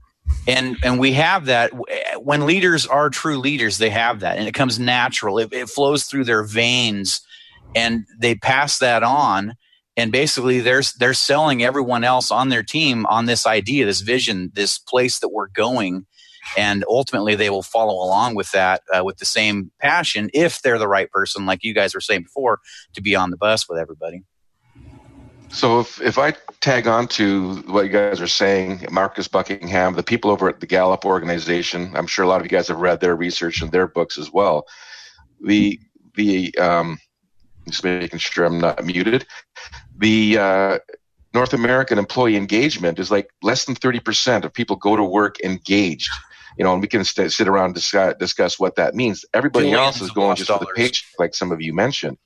and 0.48 0.76
and 0.84 1.00
we 1.00 1.14
have 1.14 1.46
that 1.46 1.72
when 2.18 2.48
leaders 2.48 2.88
are 2.88 3.12
true 3.12 3.38
leaders 3.38 3.78
they 3.78 3.92
have 3.92 4.22
that 4.22 4.40
and 4.40 4.48
it 4.48 4.56
comes 4.56 4.80
natural 4.80 5.38
it, 5.38 5.54
it 5.54 5.70
flows 5.70 6.06
through 6.06 6.24
their 6.24 6.44
veins 6.44 7.22
and 7.76 8.08
they 8.18 8.34
pass 8.34 8.80
that 8.80 9.04
on 9.04 9.56
and 9.98 10.12
basically 10.12 10.60
they're 10.60 10.84
they're 11.00 11.14
selling 11.14 11.64
everyone 11.64 12.04
else 12.04 12.32
on 12.32 12.50
their 12.50 12.64
team 12.64 13.06
on 13.08 13.26
this 13.26 13.46
idea 13.46 13.86
this 13.86 14.02
vision 14.02 14.52
this 14.54 14.78
place 14.78 15.20
that 15.20 15.30
we're 15.30 15.48
going. 15.48 16.06
And 16.56 16.86
ultimately 16.88 17.34
they 17.34 17.50
will 17.50 17.64
follow 17.64 17.96
along 17.96 18.36
with 18.36 18.52
that 18.52 18.84
uh, 18.96 19.04
with 19.04 19.18
the 19.18 19.26
same 19.26 19.72
passion 19.80 20.30
if 20.32 20.62
they're 20.62 20.78
the 20.78 20.88
right 20.88 21.10
person 21.10 21.48
like 21.48 21.64
you 21.64 21.74
guys 21.74 21.96
were 21.96 22.02
saying 22.02 22.24
before 22.24 22.60
to 22.94 23.02
be 23.02 23.16
on 23.16 23.32
the 23.32 23.38
bus 23.38 23.68
with 23.68 23.80
everybody. 23.80 24.24
So 25.50 25.80
if, 25.80 26.02
if 26.02 26.18
i 26.18 26.34
tag 26.60 26.88
on 26.88 27.08
to 27.08 27.56
what 27.68 27.86
you 27.86 27.92
guys 27.92 28.20
are 28.20 28.28
saying 28.28 28.86
marcus 28.92 29.28
buckingham 29.28 29.94
the 29.94 30.04
people 30.04 30.32
over 30.32 30.50
at 30.50 30.60
the 30.60 30.66
gallup 30.66 31.06
organization 31.06 31.96
i'm 31.96 32.08
sure 32.08 32.26
a 32.26 32.28
lot 32.28 32.42
of 32.42 32.46
you 32.46 32.50
guys 32.50 32.68
have 32.68 32.80
read 32.80 33.00
their 33.00 33.16
research 33.16 33.62
and 33.62 33.72
their 33.72 33.88
books 33.88 34.18
as 34.18 34.32
well. 34.32 34.66
The 35.42 35.80
the 36.16 36.56
um, 36.58 37.00
just 37.70 37.84
making 37.84 38.20
sure 38.20 38.46
i'm 38.46 38.60
not 38.60 38.84
muted 38.86 39.26
the 39.98 40.38
uh, 40.38 40.80
North 41.34 41.54
American 41.54 41.98
employee 41.98 42.38
engagement 42.38 43.00
is 43.00 43.12
like 43.12 43.30
less 43.42 43.66
than 43.66 43.76
30% 43.76 44.46
of 44.46 44.54
people 44.54 44.76
go 44.76 44.96
to 44.96 45.04
work 45.04 45.40
engaged. 45.44 46.10
You 46.58 46.64
know, 46.64 46.72
and 46.72 46.82
we 46.82 46.88
can 46.88 47.04
st- 47.04 47.34
sit 47.34 47.50
around 47.50 47.66
and 47.66 47.76
discuss, 47.76 48.16
discuss 48.18 48.58
what 48.58 48.78
that 48.78 48.96
means. 48.96 49.26
Everybody 49.34 49.74
else 49.74 50.00
is 50.00 50.12
going 50.12 50.38
just 50.38 50.48
dollars. 50.48 50.68
for 50.68 50.74
the 50.74 50.78
paycheck, 50.78 51.06
like 51.20 51.36
some 51.36 51.52
of 51.52 51.62
you 51.62 51.74
mentioned, 51.74 52.18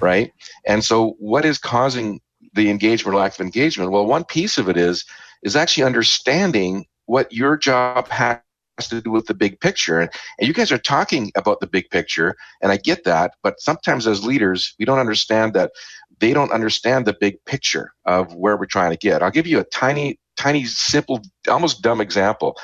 right? 0.00 0.32
And 0.66 0.84
so, 0.84 1.14
what 1.20 1.44
is 1.44 1.58
causing 1.58 2.20
the 2.54 2.70
engagement 2.70 3.14
or 3.14 3.20
lack 3.20 3.34
of 3.34 3.40
engagement? 3.40 3.92
Well, 3.92 4.04
one 4.04 4.24
piece 4.24 4.58
of 4.58 4.68
it 4.68 4.76
is 4.76 5.04
is 5.44 5.54
actually 5.54 5.84
understanding 5.84 6.86
what 7.06 7.32
your 7.32 7.56
job 7.56 8.08
has 8.08 8.40
to 8.80 9.00
do 9.00 9.10
with 9.10 9.26
the 9.26 9.34
big 9.34 9.60
picture. 9.60 10.00
And, 10.00 10.10
and 10.38 10.48
you 10.48 10.54
guys 10.54 10.72
are 10.72 10.78
talking 10.78 11.30
about 11.36 11.60
the 11.60 11.66
big 11.66 11.90
picture, 11.90 12.36
and 12.60 12.72
I 12.72 12.76
get 12.76 13.04
that. 13.04 13.34
But 13.42 13.60
sometimes 13.60 14.06
as 14.06 14.24
leaders, 14.24 14.74
we 14.78 14.84
don't 14.84 14.98
understand 14.98 15.54
that 15.54 15.72
they 16.22 16.32
don't 16.32 16.52
understand 16.52 17.04
the 17.04 17.16
big 17.18 17.44
picture 17.46 17.92
of 18.06 18.32
where 18.36 18.56
we're 18.56 18.64
trying 18.64 18.92
to 18.92 18.96
get. 18.96 19.24
I'll 19.24 19.32
give 19.32 19.48
you 19.48 19.58
a 19.58 19.64
tiny, 19.64 20.20
tiny, 20.36 20.64
simple, 20.64 21.20
almost 21.48 21.82
dumb 21.82 22.00
example. 22.00 22.56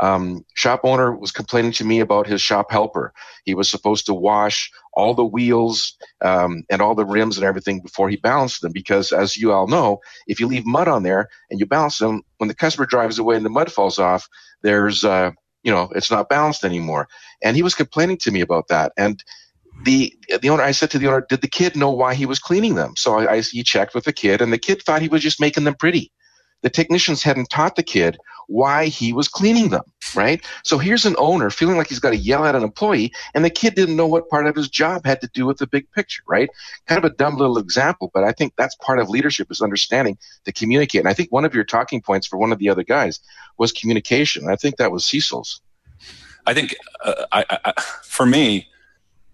Um, 0.00 0.44
shop 0.54 0.80
owner 0.84 1.16
was 1.16 1.32
complaining 1.32 1.72
to 1.72 1.84
me 1.84 2.00
about 2.00 2.26
his 2.26 2.42
shop 2.42 2.70
helper. 2.70 3.14
He 3.46 3.54
was 3.54 3.70
supposed 3.70 4.04
to 4.06 4.14
wash 4.14 4.70
all 4.92 5.14
the 5.14 5.24
wheels 5.24 5.94
um, 6.22 6.64
and 6.70 6.82
all 6.82 6.94
the 6.94 7.06
rims 7.06 7.38
and 7.38 7.46
everything 7.46 7.80
before 7.80 8.10
he 8.10 8.16
balanced 8.16 8.60
them 8.60 8.72
because, 8.72 9.12
as 9.12 9.38
you 9.38 9.50
all 9.50 9.66
know, 9.66 10.00
if 10.26 10.38
you 10.38 10.46
leave 10.46 10.66
mud 10.66 10.86
on 10.86 11.02
there 11.02 11.30
and 11.50 11.58
you 11.58 11.64
balance 11.64 11.96
them, 11.96 12.20
when 12.36 12.48
the 12.48 12.54
customer 12.54 12.84
drives 12.84 13.18
away 13.18 13.36
and 13.36 13.46
the 13.46 13.50
mud 13.50 13.72
falls 13.72 13.98
off, 13.98 14.28
there's 14.62 15.04
uh, 15.04 15.30
you 15.62 15.72
know 15.72 15.90
it's 15.96 16.10
not 16.10 16.28
balanced 16.28 16.66
anymore. 16.66 17.08
And 17.42 17.56
he 17.56 17.62
was 17.62 17.74
complaining 17.74 18.18
to 18.18 18.30
me 18.30 18.42
about 18.42 18.68
that. 18.68 18.92
And 18.98 19.24
the 19.84 20.16
the 20.40 20.48
owner, 20.50 20.62
I 20.62 20.72
said 20.72 20.90
to 20.92 20.98
the 20.98 21.06
owner, 21.06 21.26
did 21.28 21.42
the 21.42 21.48
kid 21.48 21.76
know 21.76 21.90
why 21.90 22.14
he 22.14 22.26
was 22.26 22.38
cleaning 22.38 22.74
them? 22.74 22.94
So 22.96 23.18
I, 23.18 23.34
I 23.34 23.40
he 23.40 23.62
checked 23.62 23.94
with 23.94 24.04
the 24.04 24.12
kid, 24.12 24.40
and 24.40 24.52
the 24.52 24.58
kid 24.58 24.82
thought 24.82 25.02
he 25.02 25.08
was 25.08 25.22
just 25.22 25.40
making 25.40 25.64
them 25.64 25.74
pretty. 25.74 26.12
The 26.62 26.70
technicians 26.70 27.22
hadn't 27.22 27.50
taught 27.50 27.76
the 27.76 27.82
kid 27.82 28.18
why 28.48 28.86
he 28.86 29.12
was 29.12 29.28
cleaning 29.28 29.70
them, 29.70 29.82
right? 30.14 30.44
So 30.62 30.78
here's 30.78 31.04
an 31.04 31.16
owner 31.18 31.50
feeling 31.50 31.76
like 31.76 31.88
he's 31.88 31.98
got 31.98 32.10
to 32.10 32.16
yell 32.16 32.44
at 32.44 32.54
an 32.54 32.62
employee, 32.62 33.12
and 33.34 33.44
the 33.44 33.50
kid 33.50 33.74
didn't 33.74 33.96
know 33.96 34.06
what 34.06 34.28
part 34.28 34.46
of 34.46 34.56
his 34.56 34.68
job 34.68 35.04
had 35.04 35.20
to 35.20 35.28
do 35.34 35.46
with 35.46 35.58
the 35.58 35.66
big 35.66 35.90
picture, 35.92 36.22
right? 36.26 36.48
Kind 36.86 36.98
of 36.98 37.04
a 37.04 37.14
dumb 37.14 37.36
little 37.36 37.58
example, 37.58 38.10
but 38.14 38.24
I 38.24 38.32
think 38.32 38.54
that's 38.56 38.74
part 38.76 38.98
of 38.98 39.08
leadership 39.08 39.50
is 39.50 39.60
understanding 39.60 40.16
to 40.44 40.52
communicate. 40.52 41.00
And 41.00 41.08
I 41.08 41.14
think 41.14 41.30
one 41.30 41.44
of 41.44 41.54
your 41.54 41.64
talking 41.64 42.00
points 42.00 42.26
for 42.26 42.38
one 42.38 42.52
of 42.52 42.58
the 42.58 42.68
other 42.68 42.84
guys 42.84 43.20
was 43.58 43.72
communication. 43.72 44.48
I 44.48 44.56
think 44.56 44.76
that 44.76 44.92
was 44.92 45.04
Cecil's. 45.04 45.60
I 46.46 46.54
think 46.54 46.76
uh, 47.04 47.26
I, 47.32 47.58
I, 47.64 47.72
for 48.04 48.24
me, 48.24 48.68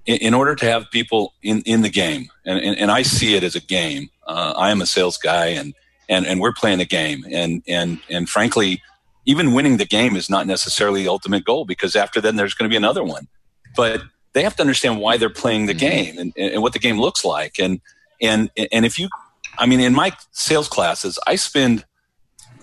in, 0.06 0.16
in, 0.18 0.34
order 0.34 0.54
to 0.54 0.66
have 0.66 0.90
people 0.90 1.34
in, 1.42 1.62
in 1.62 1.82
the 1.82 1.88
game, 1.88 2.28
and, 2.44 2.58
and, 2.58 2.78
and 2.78 2.90
I 2.90 3.02
see 3.02 3.34
it 3.34 3.42
as 3.42 3.54
a 3.54 3.60
game. 3.60 4.10
Uh, 4.26 4.54
I 4.56 4.70
am 4.70 4.80
a 4.80 4.86
sales 4.86 5.16
guy, 5.16 5.46
and, 5.46 5.74
and, 6.08 6.26
and 6.26 6.40
we're 6.40 6.52
playing 6.52 6.80
a 6.80 6.84
game. 6.84 7.24
And, 7.30 7.62
and, 7.66 8.00
and 8.08 8.28
frankly, 8.28 8.82
even 9.24 9.54
winning 9.54 9.76
the 9.76 9.84
game 9.84 10.16
is 10.16 10.28
not 10.28 10.46
necessarily 10.46 11.02
the 11.02 11.08
ultimate 11.08 11.44
goal 11.44 11.64
because 11.64 11.94
after 11.96 12.20
then 12.20 12.36
there's 12.36 12.54
going 12.54 12.68
to 12.68 12.72
be 12.72 12.76
another 12.76 13.04
one. 13.04 13.28
But 13.76 14.02
they 14.32 14.42
have 14.42 14.56
to 14.56 14.62
understand 14.62 15.00
why 15.00 15.16
they're 15.16 15.30
playing 15.30 15.66
the 15.66 15.74
mm-hmm. 15.74 15.78
game 15.78 16.18
and, 16.18 16.32
and 16.36 16.62
what 16.62 16.72
the 16.72 16.78
game 16.78 17.00
looks 17.00 17.24
like. 17.24 17.58
And, 17.58 17.80
and, 18.20 18.50
and 18.72 18.84
if 18.84 18.98
you, 18.98 19.08
I 19.58 19.66
mean, 19.66 19.80
in 19.80 19.94
my 19.94 20.12
sales 20.32 20.68
classes, 20.68 21.18
I 21.26 21.36
spend 21.36 21.84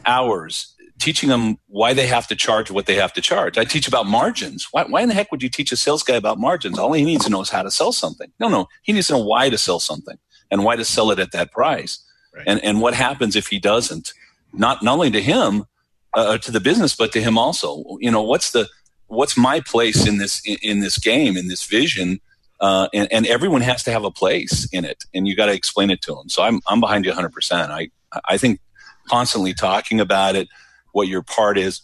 hours 0.05 0.75
teaching 0.99 1.29
them 1.29 1.57
why 1.67 1.93
they 1.93 2.07
have 2.07 2.27
to 2.27 2.35
charge 2.35 2.69
what 2.69 2.85
they 2.85 2.95
have 2.95 3.13
to 3.13 3.21
charge. 3.21 3.57
I 3.57 3.63
teach 3.63 3.87
about 3.87 4.05
margins. 4.05 4.67
Why, 4.71 4.83
why 4.83 5.01
in 5.01 5.09
the 5.09 5.15
heck 5.15 5.31
would 5.31 5.41
you 5.41 5.49
teach 5.49 5.71
a 5.71 5.77
sales 5.77 6.03
guy 6.03 6.15
about 6.15 6.37
margins? 6.37 6.77
All 6.77 6.93
he 6.93 7.03
needs 7.03 7.25
to 7.25 7.31
know 7.31 7.41
is 7.41 7.49
how 7.49 7.63
to 7.63 7.71
sell 7.71 7.91
something. 7.91 8.31
No, 8.39 8.47
no, 8.47 8.67
he 8.83 8.93
needs 8.93 9.07
to 9.07 9.13
know 9.13 9.23
why 9.23 9.49
to 9.49 9.57
sell 9.57 9.79
something 9.79 10.17
and 10.51 10.63
why 10.63 10.75
to 10.75 10.85
sell 10.85 11.11
it 11.11 11.19
at 11.19 11.31
that 11.31 11.51
price. 11.51 12.03
Right. 12.35 12.43
And 12.45 12.63
and 12.63 12.81
what 12.81 12.93
happens 12.93 13.35
if 13.35 13.47
he 13.47 13.59
doesn't? 13.59 14.13
Not 14.53 14.83
not 14.83 14.93
only 14.93 15.11
to 15.11 15.21
him, 15.21 15.65
uh, 16.13 16.37
to 16.39 16.51
the 16.51 16.59
business, 16.59 16.95
but 16.95 17.11
to 17.13 17.21
him 17.21 17.37
also. 17.37 17.83
You 17.99 18.11
know, 18.11 18.21
what's 18.21 18.51
the 18.51 18.67
what's 19.07 19.37
my 19.37 19.59
place 19.61 20.07
in 20.07 20.17
this 20.17 20.41
in, 20.45 20.57
in 20.61 20.79
this 20.79 20.97
game 20.97 21.37
in 21.37 21.47
this 21.47 21.65
vision? 21.65 22.19
Uh, 22.59 22.89
and, 22.93 23.11
and 23.11 23.25
everyone 23.25 23.61
has 23.61 23.83
to 23.83 23.91
have 23.91 24.03
a 24.03 24.11
place 24.11 24.67
in 24.73 24.83
it, 24.83 25.05
and 25.13 25.29
you 25.29 25.35
got 25.35 25.45
to 25.45 25.53
explain 25.53 25.89
it 25.89 26.01
to 26.01 26.13
them. 26.13 26.27
So 26.29 26.43
I'm 26.43 26.61
I'm 26.67 26.81
behind 26.81 27.05
you 27.05 27.11
100. 27.11 27.31
percent 27.31 27.71
I 27.71 27.89
I 28.27 28.37
think 28.37 28.59
constantly 29.07 29.53
talking 29.53 29.99
about 29.99 30.35
it, 30.35 30.47
what 30.91 31.07
your 31.07 31.21
part 31.21 31.57
is, 31.57 31.81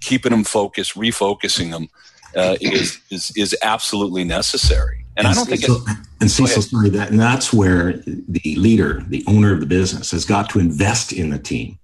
keeping 0.00 0.30
them 0.30 0.44
focused, 0.44 0.94
refocusing 0.94 1.70
them 1.70 1.88
uh, 2.36 2.56
is, 2.60 3.00
is 3.10 3.32
is 3.36 3.56
absolutely 3.62 4.24
necessary. 4.24 5.04
And, 5.16 5.26
and 5.26 5.28
I 5.28 5.34
don't 5.34 5.46
think 5.46 5.62
so, 5.62 5.78
and 6.20 6.30
Cecil, 6.30 6.62
sorry 6.62 6.90
that 6.90 7.10
and 7.10 7.18
that's 7.18 7.52
where 7.52 7.94
the 7.94 8.54
leader, 8.56 9.02
the 9.08 9.24
owner 9.26 9.52
of 9.52 9.60
the 9.60 9.66
business, 9.66 10.10
has 10.12 10.24
got 10.24 10.50
to 10.50 10.60
invest 10.60 11.12
in 11.12 11.30
the 11.30 11.38
team 11.38 11.78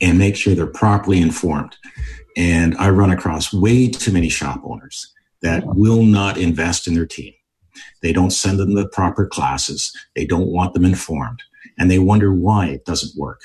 and 0.00 0.18
make 0.18 0.36
sure 0.36 0.54
they're 0.54 0.66
properly 0.66 1.20
informed. 1.20 1.76
And 2.36 2.76
I 2.76 2.90
run 2.90 3.10
across 3.10 3.52
way 3.52 3.88
too 3.88 4.12
many 4.12 4.28
shop 4.28 4.60
owners 4.62 5.12
that 5.42 5.64
will 5.66 6.02
not 6.02 6.36
invest 6.36 6.86
in 6.86 6.94
their 6.94 7.06
team. 7.06 7.32
They 8.02 8.12
don't 8.12 8.30
send 8.30 8.58
them 8.58 8.74
the 8.74 8.88
proper 8.88 9.26
classes. 9.26 9.92
They 10.14 10.26
don't 10.26 10.48
want 10.48 10.74
them 10.74 10.84
informed 10.84 11.42
and 11.78 11.90
they 11.90 11.98
wonder 11.98 12.32
why 12.32 12.66
it 12.66 12.84
doesn't 12.84 13.18
work. 13.18 13.40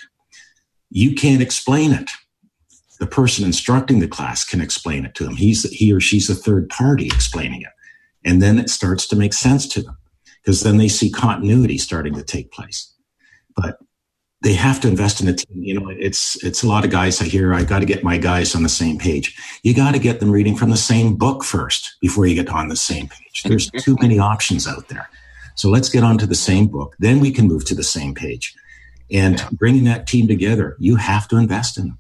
You 0.89 1.15
can't 1.15 1.41
explain 1.41 1.91
it. 1.91 2.11
The 3.01 3.07
person 3.07 3.43
instructing 3.43 3.99
the 3.99 4.07
class 4.07 4.45
can 4.45 4.61
explain 4.61 5.05
it 5.05 5.15
to 5.15 5.23
them. 5.23 5.35
He's, 5.35 5.69
he 5.71 5.91
or 5.91 5.99
she's 5.99 6.29
a 6.29 6.35
third 6.35 6.69
party 6.69 7.07
explaining 7.07 7.63
it. 7.63 7.71
And 8.23 8.41
then 8.43 8.59
it 8.59 8.69
starts 8.69 9.07
to 9.07 9.15
make 9.15 9.33
sense 9.33 9.67
to 9.69 9.81
them 9.81 9.97
because 10.43 10.61
then 10.61 10.77
they 10.77 10.87
see 10.87 11.09
continuity 11.09 11.79
starting 11.79 12.13
to 12.13 12.23
take 12.23 12.51
place. 12.51 12.93
But 13.55 13.79
they 14.43 14.53
have 14.53 14.79
to 14.81 14.87
invest 14.87 15.19
in 15.19 15.27
a 15.27 15.33
team. 15.33 15.63
You 15.63 15.79
know, 15.79 15.89
it's 15.89 16.43
it's 16.43 16.61
a 16.61 16.67
lot 16.67 16.85
of 16.85 16.91
guys 16.91 17.21
I 17.21 17.25
hear. 17.25 17.55
I 17.55 17.63
got 17.63 17.79
to 17.79 17.85
get 17.85 18.03
my 18.03 18.17
guys 18.17 18.55
on 18.55 18.61
the 18.63 18.69
same 18.69 18.99
page. 18.99 19.35
You 19.63 19.73
got 19.73 19.93
to 19.93 19.99
get 19.99 20.19
them 20.19 20.31
reading 20.31 20.55
from 20.55 20.69
the 20.69 20.77
same 20.77 21.15
book 21.15 21.43
first 21.43 21.95
before 22.01 22.27
you 22.27 22.35
get 22.35 22.49
on 22.49 22.67
the 22.67 22.75
same 22.75 23.07
page. 23.07 23.43
There's 23.43 23.69
too 23.79 23.97
many 23.99 24.19
options 24.19 24.67
out 24.67 24.89
there. 24.89 25.09
So 25.55 25.69
let's 25.69 25.89
get 25.89 26.03
onto 26.03 26.27
the 26.27 26.35
same 26.35 26.67
book. 26.67 26.95
Then 26.99 27.19
we 27.19 27.31
can 27.31 27.47
move 27.47 27.65
to 27.65 27.75
the 27.75 27.83
same 27.83 28.13
page. 28.13 28.55
And 29.11 29.39
yeah. 29.39 29.49
bringing 29.51 29.85
that 29.85 30.07
team 30.07 30.27
together, 30.27 30.75
you 30.79 30.95
have 30.97 31.27
to 31.29 31.37
invest 31.37 31.77
in 31.79 31.87
them. 31.87 31.99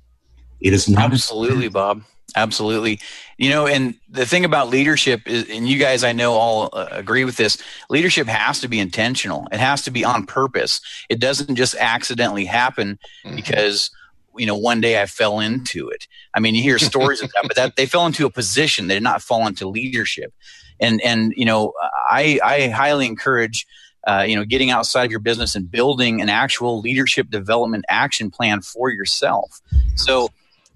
It 0.61 0.73
is 0.73 0.87
not 0.87 1.11
absolutely, 1.11 1.69
Bob. 1.69 2.03
Absolutely. 2.35 2.99
You 3.37 3.49
know, 3.49 3.67
and 3.67 3.95
the 4.07 4.25
thing 4.25 4.45
about 4.45 4.69
leadership 4.69 5.21
is, 5.25 5.49
and 5.49 5.67
you 5.67 5.77
guys 5.77 6.03
I 6.03 6.13
know 6.13 6.33
all 6.33 6.69
uh, 6.71 6.87
agree 6.91 7.25
with 7.25 7.35
this, 7.35 7.57
leadership 7.89 8.27
has 8.27 8.61
to 8.61 8.69
be 8.69 8.79
intentional. 8.79 9.47
It 9.51 9.59
has 9.59 9.81
to 9.81 9.91
be 9.91 10.05
on 10.05 10.25
purpose. 10.25 10.79
It 11.09 11.19
doesn't 11.19 11.55
just 11.55 11.75
accidentally 11.75 12.45
happen 12.45 12.99
mm-hmm. 13.25 13.35
because, 13.35 13.89
you 14.37 14.45
know, 14.45 14.55
one 14.55 14.79
day 14.79 15.01
I 15.01 15.07
fell 15.07 15.41
into 15.41 15.89
it. 15.89 16.07
I 16.33 16.39
mean, 16.39 16.55
you 16.55 16.63
hear 16.63 16.79
stories 16.79 17.21
of 17.21 17.31
that, 17.33 17.43
but 17.47 17.57
that 17.57 17.75
they 17.75 17.85
fell 17.85 18.05
into 18.05 18.25
a 18.25 18.29
position. 18.29 18.87
They 18.87 18.95
did 18.95 19.03
not 19.03 19.21
fall 19.21 19.45
into 19.45 19.67
leadership. 19.67 20.33
And, 20.79 21.01
and, 21.01 21.33
you 21.35 21.43
know, 21.43 21.73
I, 22.09 22.39
I 22.41 22.69
highly 22.69 23.07
encourage, 23.07 23.67
uh, 24.07 24.23
you 24.25 24.37
know, 24.37 24.45
getting 24.45 24.69
outside 24.69 25.03
of 25.03 25.11
your 25.11 25.19
business 25.19 25.53
and 25.53 25.69
building 25.69 26.21
an 26.21 26.29
actual 26.29 26.79
leadership 26.79 27.29
development 27.29 27.83
action 27.89 28.31
plan 28.31 28.61
for 28.61 28.89
yourself. 28.89 29.59
So, 29.95 30.29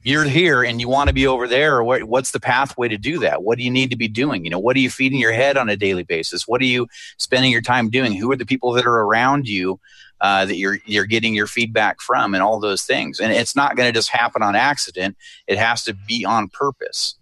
you're 0.06 0.24
here 0.24 0.64
and 0.64 0.80
you 0.80 0.88
want 0.88 1.08
to 1.08 1.14
be 1.14 1.26
over 1.26 1.48
there 1.48 1.84
what, 1.84 2.04
what's 2.04 2.30
the 2.30 2.40
pathway 2.40 2.88
to 2.88 2.98
do 2.98 3.18
that? 3.20 3.42
What 3.44 3.58
do 3.58 3.64
you 3.64 3.72
need 3.72 3.90
to 3.90 3.98
be 3.98 4.08
doing? 4.08 4.46
You 4.46 4.52
know 4.52 4.60
what 4.60 4.76
are 4.76 4.80
you 4.80 4.90
feeding 4.90 5.20
your 5.20 5.34
head 5.34 5.58
on 5.58 5.68
a 5.68 5.76
daily 5.76 6.04
basis? 6.04 6.48
What 6.48 6.62
are 6.62 6.66
you 6.66 6.88
spending 7.18 7.52
your 7.52 7.62
time 7.62 7.90
doing? 7.90 8.14
Who 8.14 8.32
are 8.32 8.36
the 8.36 8.46
people 8.46 8.72
that 8.74 8.86
are 8.86 9.00
around 9.00 9.48
you 9.48 9.80
uh, 10.22 10.46
that 10.46 10.58
you're 10.58 10.78
you're 10.86 11.08
getting 11.08 11.34
your 11.34 11.48
feedback 11.48 12.00
from 12.02 12.36
and 12.36 12.44
all 12.44 12.60
those 12.60 12.84
things. 12.84 13.20
And 13.20 13.34
it's 13.34 13.56
not 13.56 13.76
going 13.76 13.92
to 13.92 13.98
just 13.98 14.10
happen 14.10 14.44
on 14.44 14.56
accident. 14.56 15.18
It 15.48 15.58
has 15.58 15.84
to 15.86 15.94
be 15.94 16.24
on 16.24 16.50
purpose. 16.50 17.16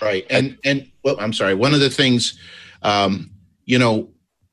Right. 0.00 0.26
And 0.30 0.56
and 0.64 0.90
well 1.04 1.16
i'm 1.20 1.34
sorry. 1.34 1.54
One 1.54 1.74
of 1.74 1.80
the 1.80 1.90
things 1.90 2.38
um, 2.82 3.30
you 3.66 3.78
know 3.78 4.08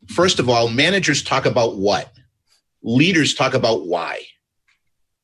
first 0.07 0.39
of 0.39 0.49
all 0.49 0.67
managers 0.67 1.23
talk 1.23 1.45
about 1.45 1.77
what? 1.77 2.11
Leaders 2.83 3.33
talk 3.33 3.53
about 3.53 3.87
why. 3.87 4.23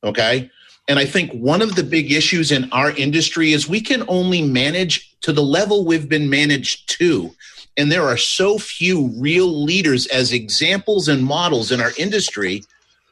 Okay 0.02 0.50
and 0.88 0.98
I 0.98 1.04
think 1.04 1.32
one 1.32 1.62
of 1.62 1.76
the 1.76 1.84
big 1.84 2.10
issues 2.10 2.50
in 2.50 2.70
our 2.72 2.90
industry 2.90 3.52
is 3.52 3.68
we 3.68 3.80
can 3.80 4.04
only 4.08 4.42
manage 4.42 5.16
to 5.20 5.32
the 5.32 5.42
level 5.42 5.84
we've 5.84 6.08
been 6.08 6.28
managed 6.28 6.90
to. 6.98 7.34
And 7.76 7.90
there 7.90 8.02
are 8.02 8.16
so 8.16 8.58
few 8.58 9.08
real 9.16 9.46
leaders 9.46 10.06
as 10.08 10.32
examples 10.32 11.08
and 11.08 11.24
models 11.24 11.70
in 11.70 11.80
our 11.80 11.92
industry 11.96 12.64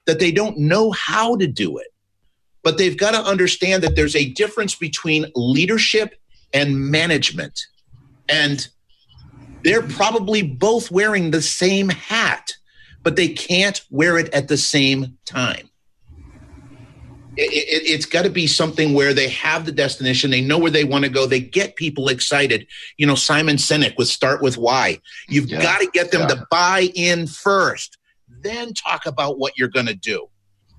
that 0.07 0.19
they 0.19 0.33
don't 0.33 0.59
know 0.59 0.91
how 0.91 1.37
to 1.37 1.47
do 1.47 1.79
it. 1.79 1.87
But 2.63 2.77
they've 2.77 2.99
got 2.99 3.13
to 3.13 3.23
understand 3.23 3.83
that 3.85 3.97
there's 3.97 4.17
a 4.17 4.31
difference 4.33 4.75
between 4.75 5.31
leadership 5.35 6.21
and 6.53 6.91
management. 6.91 7.67
And 8.29 8.67
they're 9.63 9.83
probably 9.83 10.43
both 10.43 10.91
wearing 10.91 11.31
the 11.31 11.41
same 11.41 11.89
hat, 11.89 12.53
but 13.03 13.17
they 13.17 13.29
can't 13.29 13.81
wear 13.91 14.19
it 14.19 14.29
at 14.35 14.49
the 14.49 14.57
same 14.57 15.17
time 15.25 15.70
it, 17.41 17.85
it, 17.89 17.97
has 17.97 18.07
got 18.07 18.23
to 18.23 18.31
be 18.31 18.47
something 18.47 18.93
where 18.93 19.15
they 19.15 19.29
have 19.29 19.65
the 19.65 19.73
destination, 19.73 20.31
they 20.31 20.41
know 20.41 20.59
where 20.59 20.71
they 20.71 20.85
want 20.85 21.05
to 21.05 21.11
go, 21.11 21.27
they 21.27 21.41
get 21.41 21.77
people 21.77 22.09
excited. 22.09 22.67
You 22.99 23.07
know, 23.07 23.15
Simon 23.15 23.57
Sinek 23.57 23.97
with 23.97 24.09
Start 24.09 24.43
with 24.43 24.59
Why. 24.59 25.01
You've 25.29 25.49
yeah. 25.49 25.63
got 25.63 25.81
to 25.81 25.89
get 25.93 26.11
them 26.11 26.23
yeah. 26.23 26.35
to 26.35 26.47
buy 26.51 26.91
in 26.95 27.27
first, 27.27 27.99
then 28.29 28.75
talk 28.75 29.07
about 29.07 29.39
what 29.39 29.57
you're 29.57 29.69
going 29.69 29.87
to 29.87 29.95
do. 29.95 30.29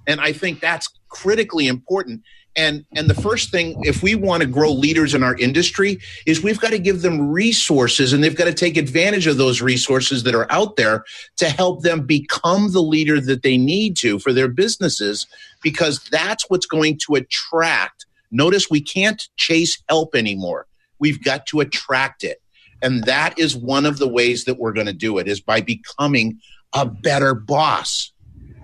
And 0.07 0.21
I 0.21 0.33
think 0.33 0.59
that's 0.59 0.89
critically 1.09 1.67
important 1.67 2.21
and 2.55 2.85
and 2.95 3.09
the 3.09 3.15
first 3.15 3.49
thing 3.49 3.81
if 3.83 4.03
we 4.03 4.15
want 4.15 4.41
to 4.41 4.47
grow 4.47 4.71
leaders 4.71 5.13
in 5.13 5.23
our 5.23 5.35
industry 5.37 5.99
is 6.25 6.43
we've 6.43 6.59
got 6.59 6.71
to 6.71 6.79
give 6.79 7.01
them 7.01 7.31
resources 7.31 8.11
and 8.11 8.23
they've 8.23 8.35
got 8.35 8.45
to 8.45 8.53
take 8.53 8.77
advantage 8.77 9.27
of 9.27 9.37
those 9.37 9.61
resources 9.61 10.23
that 10.23 10.35
are 10.35 10.51
out 10.51 10.75
there 10.75 11.05
to 11.37 11.45
help 11.45 11.81
them 11.81 12.05
become 12.05 12.71
the 12.73 12.81
leader 12.81 13.21
that 13.21 13.43
they 13.43 13.57
need 13.57 13.95
to 13.97 14.19
for 14.19 14.33
their 14.33 14.49
businesses 14.49 15.27
because 15.61 16.03
that's 16.11 16.49
what's 16.49 16.65
going 16.65 16.97
to 16.99 17.15
attract. 17.15 18.05
Notice 18.31 18.69
we 18.69 18.81
can't 18.81 19.27
chase 19.37 19.81
help 19.89 20.15
anymore. 20.15 20.67
We've 20.99 21.23
got 21.23 21.45
to 21.47 21.59
attract 21.59 22.23
it. 22.23 22.41
And 22.81 23.03
that 23.03 23.37
is 23.37 23.55
one 23.55 23.85
of 23.85 23.99
the 23.99 24.07
ways 24.07 24.45
that 24.45 24.57
we're 24.57 24.73
going 24.73 24.87
to 24.87 24.93
do 24.93 25.17
it 25.17 25.27
is 25.27 25.39
by 25.39 25.61
becoming 25.61 26.39
a 26.73 26.85
better 26.85 27.33
boss 27.35 28.11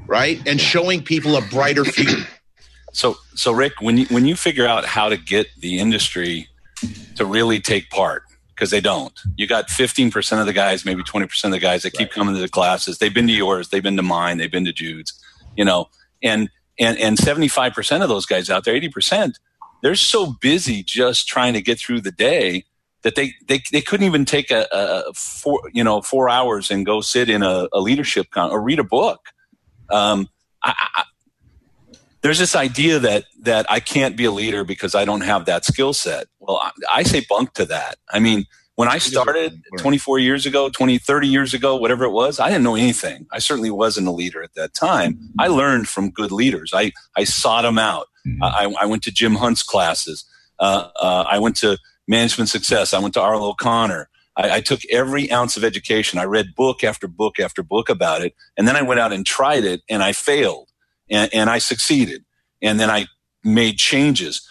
right? 0.07 0.41
And 0.47 0.60
showing 0.60 1.03
people 1.03 1.36
a 1.36 1.41
brighter 1.41 1.86
future. 1.86 2.25
So, 2.93 3.17
so 3.36 3.51
Rick, 3.51 3.73
when 3.81 3.97
you 3.97 4.05
when 4.05 4.25
you 4.25 4.36
figure 4.36 4.65
out 4.65 4.86
how 4.86 5.10
to 5.10 5.17
get 5.17 5.47
the 5.60 5.77
industry 5.77 6.47
to 7.15 7.25
really 7.25 7.60
take 7.60 7.89
part, 7.89 8.23
because 8.55 8.71
they 8.71 8.81
don't, 8.81 9.13
you 9.36 9.45
got 9.45 9.67
15% 9.67 10.39
of 10.39 10.47
the 10.47 10.53
guys, 10.53 10.83
maybe 10.83 11.03
20% 11.03 11.45
of 11.45 11.51
the 11.51 11.60
guys 11.60 11.83
that 11.83 11.93
keep 11.93 12.10
coming 12.10 12.33
to 12.33 12.41
the 12.41 12.49
classes. 12.49 12.97
They've 12.97 13.13
been 13.13 13.27
to 13.27 13.33
yours, 13.33 13.69
they've 13.69 13.83
been 13.83 13.97
to 13.97 14.03
mine, 14.03 14.38
they've 14.38 14.51
been 14.51 14.65
to 14.65 14.73
Jude's, 14.73 15.13
you 15.55 15.65
know, 15.65 15.89
and 16.23 16.49
and 16.79 16.97
and 16.97 17.17
75% 17.17 18.01
of 18.01 18.09
those 18.09 18.25
guys 18.25 18.49
out 18.49 18.63
there, 18.63 18.79
80%, 18.79 19.35
they're 19.81 19.95
so 19.95 20.33
busy 20.41 20.83
just 20.83 21.27
trying 21.27 21.53
to 21.53 21.61
get 21.61 21.79
through 21.79 22.01
the 22.01 22.11
day 22.11 22.65
that 23.03 23.15
they 23.15 23.33
they, 23.47 23.61
they 23.71 23.81
couldn't 23.81 24.05
even 24.05 24.25
take 24.25 24.51
a, 24.51 24.67
a 24.71 25.13
four 25.13 25.61
you 25.73 25.83
know 25.83 26.01
four 26.01 26.29
hours 26.29 26.71
and 26.71 26.85
go 26.85 27.01
sit 27.01 27.29
in 27.29 27.43
a, 27.43 27.67
a 27.71 27.79
leadership 27.79 28.31
con 28.31 28.51
or 28.51 28.61
read 28.61 28.79
a 28.79 28.83
book. 28.83 29.29
Um, 29.89 30.27
I, 30.63 30.73
I, 30.95 31.03
there's 32.21 32.39
this 32.39 32.55
idea 32.55 32.99
that 32.99 33.25
that 33.41 33.65
I 33.69 33.79
can't 33.79 34.17
be 34.17 34.25
a 34.25 34.31
leader 34.31 34.63
because 34.63 34.95
I 34.95 35.05
don't 35.05 35.21
have 35.21 35.45
that 35.45 35.63
skill 35.63 35.93
set. 35.93 36.27
Well, 36.39 36.57
I, 36.57 36.71
I, 36.91 37.03
say 37.03 37.25
bunk 37.27 37.53
to 37.53 37.65
that. 37.65 37.97
I 38.11 38.19
mean, 38.19 38.45
when 38.77 38.87
I 38.87 38.99
started 38.99 39.63
24 39.79 40.19
years 40.19 40.45
ago, 40.45 40.69
20, 40.69 40.99
30 40.99 41.27
years 41.27 41.55
ago, 41.55 41.75
whatever 41.75 42.05
it 42.05 42.11
was, 42.11 42.39
I 42.39 42.49
didn't 42.49 42.63
know 42.63 42.75
anything. 42.75 43.25
I 43.31 43.39
certainly 43.39 43.71
wasn't 43.71 44.07
a 44.07 44.11
leader 44.11 44.43
at 44.43 44.53
that 44.53 44.75
time. 44.75 45.17
I 45.39 45.47
learned 45.47 45.87
from 45.89 46.11
good 46.11 46.31
leaders. 46.31 46.73
I, 46.75 46.91
I 47.17 47.23
sought 47.23 47.63
them 47.63 47.79
out. 47.79 48.05
Mm-hmm. 48.27 48.43
I, 48.43 48.75
I 48.79 48.85
went 48.85 49.01
to 49.03 49.11
Jim 49.11 49.33
Hunt's 49.33 49.63
classes. 49.63 50.25
Uh, 50.59 50.89
uh, 50.95 51.25
I 51.27 51.39
went 51.39 51.55
to 51.57 51.79
Management 52.07 52.49
Success. 52.49 52.93
I 52.93 52.99
went 52.99 53.15
to 53.15 53.19
Arlo 53.19 53.49
O'Connor. 53.49 54.09
I, 54.35 54.57
I, 54.57 54.61
took 54.61 54.81
every 54.91 55.31
ounce 55.31 55.57
of 55.57 55.63
education. 55.63 56.19
I 56.19 56.25
read 56.25 56.53
book 56.55 56.83
after 56.83 57.07
book 57.07 57.39
after 57.39 57.63
book 57.63 57.89
about 57.89 58.21
it. 58.21 58.35
And 58.57 58.67
then 58.67 58.75
I 58.75 58.83
went 58.83 58.99
out 58.99 59.11
and 59.11 59.25
tried 59.25 59.63
it 59.63 59.81
and 59.89 60.03
I 60.03 60.13
failed 60.13 60.69
and, 61.09 61.33
and 61.33 61.49
I 61.49 61.57
succeeded. 61.57 62.23
And 62.61 62.79
then 62.79 62.91
I 62.91 63.07
made 63.43 63.79
changes. 63.79 64.47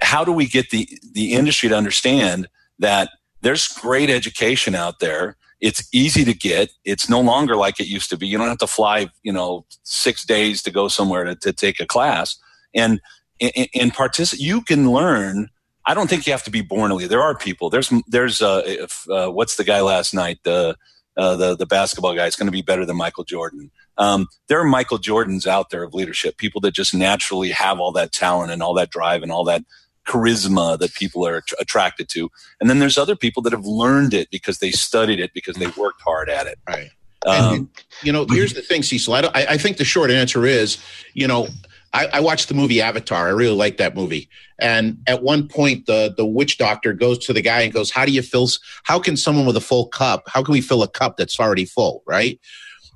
How 0.00 0.24
do 0.24 0.32
we 0.32 0.46
get 0.46 0.70
the, 0.70 0.88
the 1.12 1.34
industry 1.34 1.68
to 1.68 1.76
understand 1.76 2.48
that 2.80 3.10
there's 3.40 3.68
great 3.68 4.10
education 4.10 4.74
out 4.74 5.00
there? 5.00 5.36
It's 5.60 5.88
easy 5.92 6.24
to 6.24 6.34
get. 6.34 6.70
It's 6.84 7.08
no 7.08 7.20
longer 7.20 7.56
like 7.56 7.80
it 7.80 7.88
used 7.88 8.10
to 8.10 8.16
be. 8.16 8.28
You 8.28 8.38
don't 8.38 8.48
have 8.48 8.58
to 8.58 8.66
fly, 8.66 9.08
you 9.22 9.32
know, 9.32 9.66
six 9.82 10.24
days 10.24 10.62
to 10.62 10.70
go 10.70 10.88
somewhere 10.88 11.24
to, 11.24 11.34
to 11.34 11.52
take 11.52 11.80
a 11.80 11.86
class. 11.86 12.36
And 12.74 13.00
and 13.40 13.92
participate, 13.92 14.44
you 14.44 14.62
can 14.62 14.90
learn. 14.90 15.48
I 15.86 15.94
don't 15.94 16.10
think 16.10 16.26
you 16.26 16.32
have 16.32 16.44
to 16.44 16.50
be 16.50 16.60
born 16.60 16.90
a 16.90 16.94
leader. 16.94 17.08
There 17.08 17.22
are 17.22 17.36
people. 17.36 17.70
There's 17.70 17.92
there's 18.06 18.42
uh, 18.42 18.62
if, 18.64 19.08
uh, 19.08 19.30
what's 19.30 19.56
the 19.56 19.64
guy 19.64 19.80
last 19.80 20.12
night? 20.12 20.38
The 20.44 20.76
uh, 21.16 21.36
the 21.36 21.56
the 21.56 21.66
basketball 21.66 22.14
guy 22.14 22.26
is 22.26 22.36
going 22.36 22.46
to 22.46 22.52
be 22.52 22.62
better 22.62 22.84
than 22.84 22.96
Michael 22.96 23.24
Jordan. 23.24 23.70
Um, 23.96 24.28
there 24.48 24.60
are 24.60 24.64
Michael 24.64 24.98
Jordans 24.98 25.46
out 25.46 25.70
there 25.70 25.82
of 25.82 25.94
leadership, 25.94 26.36
people 26.36 26.60
that 26.60 26.72
just 26.72 26.94
naturally 26.94 27.50
have 27.50 27.80
all 27.80 27.90
that 27.92 28.12
talent 28.12 28.52
and 28.52 28.62
all 28.62 28.74
that 28.74 28.90
drive 28.90 29.22
and 29.22 29.32
all 29.32 29.44
that 29.44 29.64
charisma 30.08 30.78
that 30.78 30.94
people 30.94 31.26
are 31.26 31.44
attracted 31.60 32.08
to. 32.10 32.30
And 32.60 32.68
then 32.68 32.78
there's 32.78 32.98
other 32.98 33.14
people 33.14 33.42
that 33.42 33.52
have 33.52 33.66
learned 33.66 34.14
it 34.14 34.30
because 34.30 34.58
they 34.58 34.70
studied 34.70 35.20
it 35.20 35.32
because 35.34 35.56
they 35.56 35.66
worked 35.68 36.00
hard 36.02 36.30
at 36.30 36.46
it. 36.46 36.58
Right. 36.66 36.90
Um, 37.26 37.54
and, 37.54 37.68
you 38.02 38.12
know, 38.12 38.26
here's 38.28 38.54
the 38.54 38.62
thing, 38.62 38.82
Cecil. 38.82 39.14
I, 39.14 39.20
I, 39.20 39.46
I 39.50 39.58
think 39.58 39.76
the 39.76 39.84
short 39.84 40.10
answer 40.10 40.46
is, 40.46 40.78
you 41.14 41.26
know, 41.26 41.48
I, 41.92 42.06
I, 42.06 42.20
watched 42.20 42.48
the 42.48 42.54
movie 42.54 42.80
Avatar. 42.80 43.26
I 43.26 43.30
really 43.30 43.56
like 43.56 43.78
that 43.78 43.96
movie. 43.96 44.28
And 44.58 44.98
at 45.06 45.22
one 45.22 45.48
point, 45.48 45.86
the 45.86 46.12
the 46.16 46.26
witch 46.26 46.58
doctor 46.58 46.92
goes 46.92 47.18
to 47.26 47.32
the 47.32 47.40
guy 47.40 47.62
and 47.62 47.72
goes, 47.72 47.90
"How 47.90 48.04
do 48.04 48.12
you 48.12 48.22
fill? 48.22 48.48
How 48.82 48.98
can 48.98 49.16
someone 49.16 49.46
with 49.46 49.56
a 49.56 49.60
full 49.60 49.86
cup? 49.86 50.24
How 50.26 50.42
can 50.42 50.52
we 50.52 50.60
fill 50.60 50.82
a 50.82 50.88
cup 50.88 51.16
that's 51.16 51.40
already 51.40 51.64
full? 51.64 52.02
Right? 52.06 52.38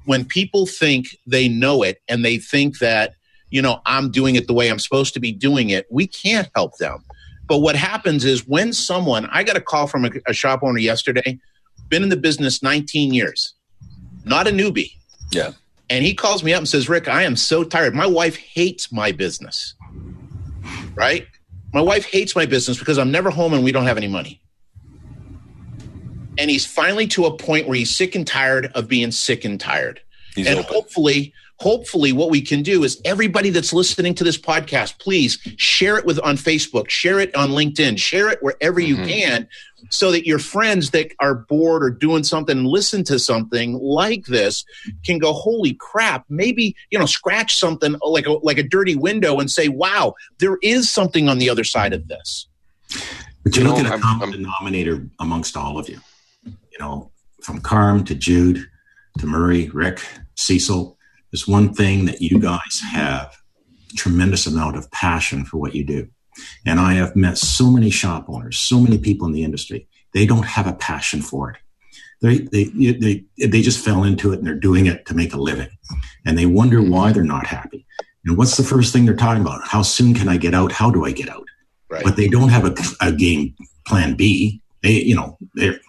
When 0.04 0.24
people 0.24 0.66
think 0.66 1.16
they 1.26 1.48
know 1.48 1.82
it 1.82 2.02
and 2.06 2.24
they 2.24 2.36
think 2.36 2.80
that 2.80 3.14
you 3.52 3.62
know 3.62 3.80
I'm 3.86 4.10
doing 4.10 4.34
it 4.34 4.46
the 4.46 4.54
way 4.54 4.68
I'm 4.68 4.78
supposed 4.78 5.14
to 5.14 5.20
be 5.20 5.32
doing 5.32 5.70
it, 5.70 5.86
we 5.90 6.06
can't 6.06 6.48
help 6.54 6.76
them. 6.78 7.04
But 7.46 7.58
what 7.58 7.76
happens 7.76 8.24
is 8.24 8.46
when 8.46 8.72
someone, 8.72 9.28
I 9.30 9.42
got 9.44 9.56
a 9.56 9.60
call 9.60 9.86
from 9.86 10.04
a, 10.04 10.10
a 10.26 10.32
shop 10.32 10.60
owner 10.62 10.78
yesterday, 10.78 11.38
been 11.88 12.02
in 12.02 12.08
the 12.08 12.16
business 12.16 12.62
19 12.62 13.12
years, 13.12 13.54
not 14.24 14.48
a 14.48 14.50
newbie. 14.50 14.92
Yeah 15.30 15.52
and 15.92 16.02
he 16.06 16.14
calls 16.14 16.42
me 16.42 16.54
up 16.54 16.58
and 16.58 16.68
says, 16.68 16.88
Rick, 16.88 17.06
I 17.06 17.24
am 17.24 17.36
so 17.36 17.64
tired. 17.64 17.94
My 17.94 18.06
wife 18.06 18.34
hates 18.36 18.90
my 18.90 19.12
business. 19.12 19.74
Right? 20.94 21.26
My 21.74 21.82
wife 21.82 22.06
hates 22.06 22.34
my 22.34 22.46
business 22.46 22.78
because 22.78 22.96
I'm 22.96 23.10
never 23.10 23.28
home 23.28 23.52
and 23.52 23.62
we 23.62 23.72
don't 23.72 23.84
have 23.84 23.98
any 23.98 24.08
money. 24.08 24.40
And 26.38 26.50
he's 26.50 26.64
finally 26.64 27.06
to 27.08 27.26
a 27.26 27.36
point 27.36 27.68
where 27.68 27.76
he's 27.76 27.94
sick 27.94 28.14
and 28.14 28.26
tired 28.26 28.72
of 28.74 28.88
being 28.88 29.10
sick 29.10 29.44
and 29.44 29.60
tired. 29.60 30.00
He's 30.34 30.46
and 30.46 30.60
open. 30.60 30.72
hopefully, 30.72 31.34
hopefully 31.62 32.12
what 32.12 32.28
we 32.28 32.40
can 32.40 32.60
do 32.60 32.82
is 32.82 33.00
everybody 33.04 33.48
that's 33.48 33.72
listening 33.72 34.14
to 34.16 34.24
this 34.24 34.36
podcast, 34.36 34.98
please 34.98 35.38
share 35.56 35.96
it 35.96 36.04
with 36.04 36.18
on 36.24 36.36
Facebook, 36.36 36.88
share 36.88 37.20
it 37.20 37.32
on 37.36 37.50
LinkedIn, 37.50 37.96
share 37.98 38.28
it 38.28 38.42
wherever 38.42 38.80
you 38.80 38.96
mm-hmm. 38.96 39.06
can 39.06 39.48
so 39.88 40.10
that 40.10 40.26
your 40.26 40.40
friends 40.40 40.90
that 40.90 41.12
are 41.20 41.36
bored 41.36 41.84
or 41.84 41.90
doing 41.90 42.24
something 42.24 42.58
and 42.58 42.66
listen 42.66 43.04
to 43.04 43.16
something 43.16 43.74
like 43.74 44.26
this 44.26 44.64
can 45.04 45.18
go, 45.18 45.32
holy 45.32 45.74
crap, 45.74 46.24
maybe, 46.28 46.74
you 46.90 46.98
know, 46.98 47.06
scratch 47.06 47.56
something 47.56 47.94
like 48.02 48.26
a, 48.26 48.32
like 48.32 48.58
a 48.58 48.64
dirty 48.64 48.96
window 48.96 49.38
and 49.38 49.48
say, 49.48 49.68
wow, 49.68 50.14
there 50.38 50.58
is 50.62 50.90
something 50.90 51.28
on 51.28 51.38
the 51.38 51.48
other 51.48 51.64
side 51.64 51.92
of 51.92 52.08
this. 52.08 52.48
But 53.44 53.56
you, 53.56 53.62
you 53.62 53.68
look 53.68 53.82
know, 53.82 53.92
at 53.92 53.98
a 53.98 54.02
common 54.02 54.30
I'm, 54.30 54.32
denominator 54.32 55.06
amongst 55.20 55.56
all 55.56 55.78
of 55.78 55.88
you, 55.88 56.00
you 56.44 56.78
know, 56.80 57.12
from 57.40 57.60
Carm 57.60 58.04
to 58.06 58.16
Jude 58.16 58.66
to 59.18 59.26
Murray, 59.26 59.68
Rick, 59.68 60.04
Cecil, 60.34 60.96
there's 61.32 61.48
one 61.48 61.72
thing 61.72 62.04
that 62.04 62.20
you 62.20 62.38
guys 62.38 62.80
have 62.92 63.36
tremendous 63.96 64.46
amount 64.46 64.76
of 64.76 64.90
passion 64.90 65.44
for 65.44 65.58
what 65.58 65.74
you 65.74 65.84
do. 65.84 66.08
And 66.64 66.78
I 66.78 66.94
have 66.94 67.16
met 67.16 67.38
so 67.38 67.70
many 67.70 67.90
shop 67.90 68.26
owners, 68.28 68.58
so 68.58 68.80
many 68.80 68.98
people 68.98 69.26
in 69.26 69.32
the 69.32 69.44
industry. 69.44 69.88
They 70.14 70.26
don't 70.26 70.44
have 70.44 70.66
a 70.66 70.72
passion 70.74 71.22
for 71.22 71.50
it. 71.50 71.56
They, 72.20 72.38
they, 72.38 72.64
they, 72.92 73.24
they 73.46 73.62
just 73.62 73.84
fell 73.84 74.04
into 74.04 74.32
it 74.32 74.38
and 74.38 74.46
they're 74.46 74.54
doing 74.54 74.86
it 74.86 75.06
to 75.06 75.14
make 75.14 75.34
a 75.34 75.38
living. 75.38 75.68
And 76.24 76.38
they 76.38 76.46
wonder 76.46 76.80
why 76.80 77.12
they're 77.12 77.24
not 77.24 77.46
happy. 77.46 77.86
And 78.24 78.38
what's 78.38 78.56
the 78.56 78.62
first 78.62 78.92
thing 78.92 79.04
they're 79.04 79.16
talking 79.16 79.42
about? 79.42 79.66
How 79.66 79.82
soon 79.82 80.14
can 80.14 80.28
I 80.28 80.36
get 80.36 80.54
out? 80.54 80.70
How 80.70 80.90
do 80.90 81.04
I 81.04 81.10
get 81.10 81.28
out? 81.28 81.46
Right. 81.90 82.04
But 82.04 82.16
they 82.16 82.28
don't 82.28 82.50
have 82.50 82.64
a, 82.64 82.74
a 83.00 83.12
game 83.12 83.54
plan 83.86 84.14
B. 84.14 84.62
They, 84.82 85.02
you 85.02 85.16
know, 85.16 85.36
they're, 85.54 85.80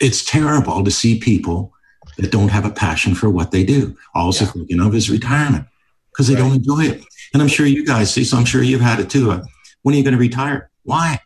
it's 0.00 0.24
terrible 0.24 0.82
to 0.82 0.90
see 0.90 1.18
people 1.18 1.72
that 2.16 2.32
don't 2.32 2.48
have 2.48 2.64
a 2.64 2.70
passion 2.70 3.14
for 3.14 3.30
what 3.30 3.50
they 3.50 3.64
do. 3.64 3.96
All 4.14 4.32
yeah. 4.34 4.46
thinking 4.46 4.80
of 4.80 4.94
is 4.94 5.10
retirement 5.10 5.66
because 6.10 6.28
they 6.28 6.34
right. 6.34 6.40
don't 6.40 6.54
enjoy 6.54 6.84
it. 6.84 7.04
And 7.32 7.42
I'm 7.42 7.48
sure 7.48 7.66
you 7.66 7.84
guys 7.84 8.12
see, 8.12 8.24
so 8.24 8.36
I'm 8.36 8.44
sure 8.44 8.62
you've 8.62 8.80
had 8.80 9.00
it 9.00 9.10
too. 9.10 9.30
Uh, 9.30 9.44
when 9.82 9.94
are 9.94 9.98
you 9.98 10.04
going 10.04 10.14
to 10.14 10.20
retire? 10.20 10.70
Why? 10.84 11.20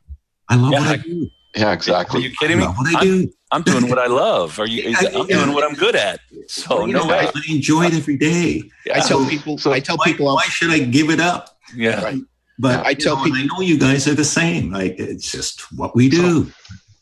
I 0.48 0.56
love 0.56 0.72
yeah, 0.72 0.80
what 0.80 0.88
I, 0.88 0.92
I 0.94 0.96
do. 0.96 1.30
Yeah, 1.54 1.72
exactly. 1.72 2.20
Are 2.20 2.22
you 2.22 2.34
kidding 2.38 2.58
me? 2.58 2.64
what 2.64 2.96
I 2.96 3.00
do. 3.00 3.32
I'm, 3.52 3.58
I'm, 3.58 3.62
doing 3.62 3.88
what 3.88 3.98
I 3.98 4.06
love. 4.06 4.58
Are 4.58 4.66
you? 4.66 4.94
I, 4.96 5.06
I'm 5.14 5.26
doing 5.26 5.52
what 5.52 5.64
I'm 5.64 5.74
good 5.74 5.96
at. 5.96 6.20
So 6.46 6.86
no 6.86 7.06
way. 7.06 7.28
I 7.34 7.42
enjoy 7.48 7.86
it 7.86 7.94
every 7.94 8.16
day. 8.16 8.62
I 8.92 9.00
tell 9.00 9.24
people. 9.26 9.58
So 9.58 9.72
I 9.72 9.80
tell 9.80 9.96
why, 9.96 10.04
people. 10.06 10.26
Why 10.26 10.44
should 10.44 10.70
I 10.70 10.80
give 10.80 11.10
it 11.10 11.20
up? 11.20 11.58
Yeah. 11.74 12.02
Right. 12.02 12.20
But 12.58 12.86
I 12.86 12.94
tell 12.94 13.16
know, 13.16 13.24
people. 13.24 13.38
I 13.38 13.44
know 13.44 13.60
you 13.60 13.78
guys 13.78 14.06
are 14.06 14.14
the 14.14 14.24
same. 14.24 14.70
Like 14.70 14.96
it's 14.98 15.32
just 15.32 15.72
what 15.72 15.96
we 15.96 16.08
do. 16.08 16.44
So, 16.44 16.52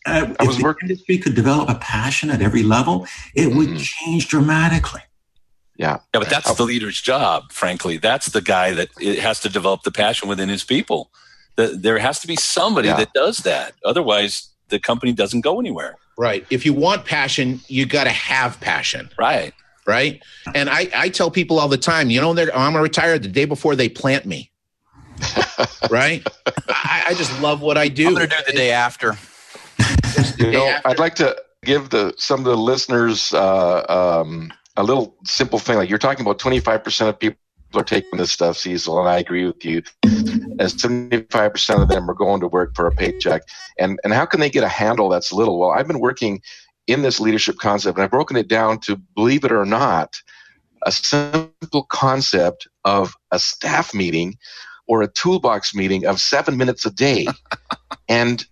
uh, 0.06 0.34
if 0.40 0.56
the 0.56 0.62
working. 0.62 0.88
industry 0.88 1.18
could 1.18 1.34
develop 1.34 1.68
a 1.68 1.74
passion 1.76 2.30
at 2.30 2.42
every 2.42 2.62
level, 2.62 3.06
it 3.34 3.54
would 3.54 3.68
mm-hmm. 3.68 3.76
change 3.76 4.28
dramatically. 4.28 5.02
Yeah. 5.76 5.98
Yeah, 6.12 6.20
but 6.20 6.28
that's 6.28 6.54
the 6.54 6.64
leader's 6.64 7.00
job, 7.00 7.52
frankly. 7.52 7.98
That's 7.98 8.26
the 8.26 8.40
guy 8.40 8.72
that 8.74 8.88
has 9.20 9.40
to 9.40 9.48
develop 9.48 9.82
the 9.82 9.92
passion 9.92 10.28
within 10.28 10.48
his 10.48 10.64
people. 10.64 11.10
The, 11.56 11.68
there 11.68 11.98
has 11.98 12.20
to 12.20 12.26
be 12.26 12.36
somebody 12.36 12.88
yeah. 12.88 12.96
that 12.96 13.12
does 13.12 13.38
that. 13.38 13.74
Otherwise, 13.84 14.48
the 14.68 14.78
company 14.78 15.12
doesn't 15.12 15.42
go 15.42 15.60
anywhere. 15.60 15.96
Right. 16.16 16.44
If 16.50 16.66
you 16.66 16.74
want 16.74 17.04
passion, 17.04 17.60
you 17.68 17.86
got 17.86 18.04
to 18.04 18.10
have 18.10 18.60
passion. 18.60 19.10
Right. 19.18 19.54
Right. 19.86 20.22
And 20.54 20.68
I, 20.68 20.90
I 20.94 21.08
tell 21.08 21.30
people 21.30 21.58
all 21.58 21.68
the 21.68 21.78
time, 21.78 22.10
you 22.10 22.20
know, 22.20 22.30
I'm 22.30 22.36
going 22.36 22.72
to 22.74 22.80
retire 22.80 23.18
the 23.18 23.28
day 23.28 23.46
before 23.46 23.74
they 23.74 23.88
plant 23.88 24.26
me. 24.26 24.50
right. 25.90 26.26
I, 26.68 27.04
I, 27.08 27.14
just 27.14 27.40
love 27.40 27.62
what 27.62 27.78
I 27.78 27.88
do. 27.88 28.08
I'm 28.08 28.14
going 28.14 28.28
to 28.28 28.36
do 28.36 28.40
it 28.40 28.46
the 28.46 28.52
day 28.52 28.70
after. 28.70 29.16
You 30.38 30.50
know, 30.50 30.78
I'd 30.84 30.98
like 30.98 31.14
to 31.16 31.36
give 31.64 31.90
the 31.90 32.14
some 32.16 32.40
of 32.40 32.46
the 32.46 32.56
listeners 32.56 33.32
uh, 33.32 34.22
um, 34.22 34.52
a 34.76 34.82
little 34.82 35.14
simple 35.24 35.58
thing. 35.58 35.76
Like 35.76 35.88
you're 35.88 35.98
talking 35.98 36.24
about 36.24 36.38
25% 36.38 37.08
of 37.08 37.18
people 37.18 37.38
are 37.74 37.84
taking 37.84 38.18
this 38.18 38.32
stuff, 38.32 38.56
Cecil, 38.56 38.98
and 38.98 39.08
I 39.08 39.18
agree 39.18 39.44
with 39.44 39.64
you. 39.64 39.82
And 40.04 40.60
75% 40.60 41.82
of 41.82 41.88
them 41.88 42.08
are 42.10 42.14
going 42.14 42.40
to 42.40 42.48
work 42.48 42.74
for 42.74 42.86
a 42.86 42.92
paycheck. 42.92 43.42
And 43.78 43.98
and 44.04 44.12
how 44.12 44.26
can 44.26 44.40
they 44.40 44.50
get 44.50 44.64
a 44.64 44.68
handle 44.68 45.08
that's 45.08 45.32
little? 45.32 45.58
Well, 45.58 45.70
I've 45.70 45.88
been 45.88 46.00
working 46.00 46.40
in 46.86 47.02
this 47.02 47.20
leadership 47.20 47.58
concept, 47.58 47.98
and 47.98 48.04
I've 48.04 48.10
broken 48.10 48.36
it 48.36 48.48
down 48.48 48.80
to 48.80 48.96
believe 48.96 49.44
it 49.44 49.52
or 49.52 49.66
not, 49.66 50.16
a 50.84 50.92
simple 50.92 51.84
concept 51.84 52.66
of 52.84 53.14
a 53.30 53.38
staff 53.38 53.92
meeting 53.92 54.38
or 54.86 55.02
a 55.02 55.08
toolbox 55.08 55.74
meeting 55.74 56.06
of 56.06 56.18
seven 56.18 56.56
minutes 56.56 56.86
a 56.86 56.90
day. 56.90 57.26
and 58.08 58.46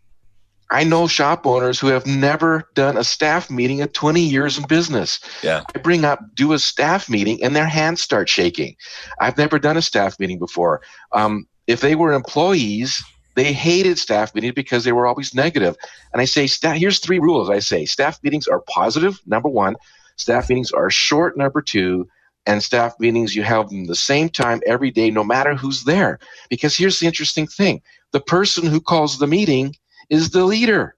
I 0.70 0.84
know 0.84 1.06
shop 1.06 1.46
owners 1.46 1.78
who 1.78 1.88
have 1.88 2.06
never 2.06 2.68
done 2.74 2.96
a 2.96 3.04
staff 3.04 3.50
meeting 3.50 3.78
in 3.78 3.88
20 3.88 4.20
years 4.20 4.58
in 4.58 4.66
business. 4.66 5.20
Yeah. 5.42 5.62
I 5.74 5.78
bring 5.78 6.04
up, 6.04 6.20
do 6.34 6.52
a 6.52 6.58
staff 6.58 7.08
meeting, 7.08 7.42
and 7.42 7.54
their 7.54 7.66
hands 7.66 8.02
start 8.02 8.28
shaking. 8.28 8.76
I've 9.20 9.38
never 9.38 9.58
done 9.58 9.76
a 9.76 9.82
staff 9.82 10.18
meeting 10.18 10.38
before. 10.38 10.82
Um, 11.12 11.46
if 11.66 11.80
they 11.80 11.94
were 11.94 12.12
employees, 12.12 13.04
they 13.36 13.52
hated 13.52 13.98
staff 13.98 14.34
meetings 14.34 14.54
because 14.54 14.84
they 14.84 14.92
were 14.92 15.06
always 15.06 15.34
negative. 15.34 15.76
And 16.12 16.20
I 16.20 16.24
say, 16.24 16.48
here's 16.76 16.98
three 16.98 17.18
rules. 17.18 17.48
I 17.50 17.60
say, 17.60 17.84
staff 17.84 18.18
meetings 18.22 18.48
are 18.48 18.60
positive, 18.60 19.20
number 19.26 19.48
one. 19.48 19.76
Staff 20.16 20.48
meetings 20.48 20.72
are 20.72 20.90
short, 20.90 21.36
number 21.36 21.62
two. 21.62 22.08
And 22.46 22.62
staff 22.62 22.94
meetings, 22.98 23.34
you 23.34 23.42
have 23.42 23.68
them 23.68 23.86
the 23.86 23.96
same 23.96 24.28
time 24.28 24.62
every 24.66 24.90
day, 24.90 25.10
no 25.10 25.24
matter 25.24 25.54
who's 25.54 25.84
there. 25.84 26.18
Because 26.48 26.76
here's 26.76 26.98
the 26.98 27.06
interesting 27.06 27.46
thing 27.46 27.82
the 28.12 28.20
person 28.20 28.66
who 28.66 28.80
calls 28.80 29.18
the 29.18 29.26
meeting 29.26 29.74
is 30.10 30.30
the 30.30 30.44
leader. 30.44 30.96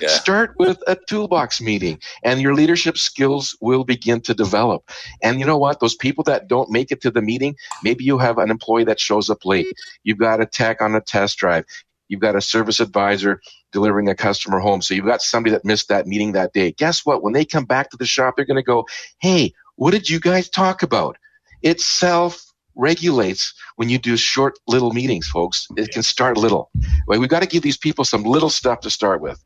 Yeah. 0.00 0.08
Start 0.08 0.54
with 0.58 0.82
a 0.86 0.96
toolbox 0.96 1.60
meeting 1.60 2.00
and 2.22 2.40
your 2.40 2.54
leadership 2.54 2.96
skills 2.96 3.56
will 3.60 3.84
begin 3.84 4.20
to 4.22 4.34
develop. 4.34 4.90
And 5.22 5.38
you 5.38 5.46
know 5.46 5.58
what? 5.58 5.80
Those 5.80 5.94
people 5.94 6.24
that 6.24 6.48
don't 6.48 6.70
make 6.70 6.90
it 6.90 7.02
to 7.02 7.10
the 7.10 7.22
meeting, 7.22 7.56
maybe 7.82 8.04
you 8.04 8.18
have 8.18 8.38
an 8.38 8.50
employee 8.50 8.84
that 8.84 9.00
shows 9.00 9.28
up 9.28 9.44
late. 9.44 9.66
You've 10.02 10.18
got 10.18 10.40
a 10.40 10.46
tech 10.46 10.80
on 10.80 10.94
a 10.94 11.00
test 11.00 11.38
drive. 11.38 11.64
You've 12.08 12.20
got 12.20 12.36
a 12.36 12.40
service 12.40 12.80
advisor 12.80 13.40
delivering 13.72 14.08
a 14.08 14.14
customer 14.14 14.60
home. 14.60 14.80
So 14.80 14.94
you've 14.94 15.04
got 15.04 15.22
somebody 15.22 15.52
that 15.52 15.64
missed 15.64 15.88
that 15.88 16.06
meeting 16.06 16.32
that 16.32 16.52
day. 16.52 16.72
Guess 16.72 17.04
what? 17.04 17.22
When 17.22 17.32
they 17.32 17.44
come 17.44 17.64
back 17.64 17.90
to 17.90 17.96
the 17.96 18.06
shop, 18.06 18.36
they're 18.36 18.46
going 18.46 18.56
to 18.56 18.62
go, 18.62 18.86
Hey, 19.18 19.52
what 19.74 19.90
did 19.90 20.08
you 20.08 20.20
guys 20.20 20.48
talk 20.48 20.82
about? 20.82 21.18
It's 21.62 21.84
self 21.84 22.45
regulates 22.76 23.54
when 23.76 23.88
you 23.88 23.98
do 23.98 24.16
short 24.16 24.58
little 24.68 24.92
meetings, 24.92 25.26
folks. 25.26 25.66
It 25.76 25.90
can 25.90 26.02
start 26.02 26.36
little. 26.36 26.70
We've 27.08 27.28
got 27.28 27.40
to 27.40 27.48
give 27.48 27.62
these 27.62 27.76
people 27.76 28.04
some 28.04 28.22
little 28.22 28.50
stuff 28.50 28.80
to 28.80 28.90
start 28.90 29.20
with. 29.20 29.42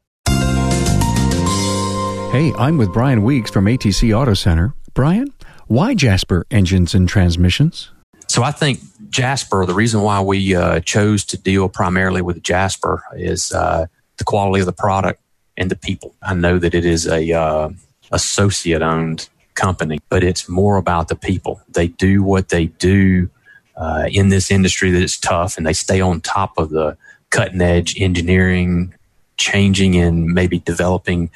Hey, 2.33 2.53
I'm 2.59 2.77
with 2.79 2.93
Brian 2.93 3.25
Weeks 3.25 3.51
from 3.51 3.65
ATC 3.65 4.17
Auto 4.17 4.35
Center. 4.35 4.75
Brian, 4.95 5.33
why 5.67 5.95
Jasper 5.95 6.47
Engines 6.51 6.95
and 6.95 7.09
Transmissions? 7.09 7.91
So 8.29 8.45
I 8.45 8.53
think 8.53 8.81
Jasper, 9.09 9.67
the 9.67 9.75
reason 9.75 10.03
why 10.03 10.21
we 10.21 10.55
uh, 10.55 10.79
chose 10.81 11.25
to 11.27 11.37
deal 11.37 11.69
primarily 11.69 12.23
with 12.23 12.43
Jasper 12.43 13.03
is 13.17 13.53
uh, 13.53 13.87
the 14.19 14.25
quality 14.25 14.61
of 14.61 14.67
the 14.67 14.73
product 14.73 15.21
and 15.57 15.71
the 15.71 15.77
people. 15.77 16.15
I 16.23 16.35
know 16.35 16.59
that 16.59 16.75
it 16.75 16.85
is 16.85 17.09
a 17.09 17.33
uh, 17.33 17.71
associate 18.13 18.83
owned 18.83 19.29
company, 19.61 19.99
but 20.09 20.25
it's 20.25 20.49
more 20.49 20.77
about 20.77 21.09
the 21.09 21.17
people. 21.17 21.61
They 21.69 21.89
do 21.89 22.23
what 22.23 22.49
they 22.49 22.67
do 22.67 23.29
uh, 23.77 24.09
in 24.11 24.29
this 24.29 24.51
industry 24.51 24.91
that 24.91 25.03
is 25.03 25.19
tough, 25.19 25.57
and 25.57 25.67
they 25.67 25.73
stay 25.73 26.01
on 26.01 26.21
top 26.21 26.57
of 26.57 26.71
the 26.71 26.97
cutting 27.31 27.61
edge 27.61 27.95
engineering, 28.01 28.95
changing 29.37 29.97
and 29.97 30.27
maybe 30.27 30.59
developing 30.61 31.31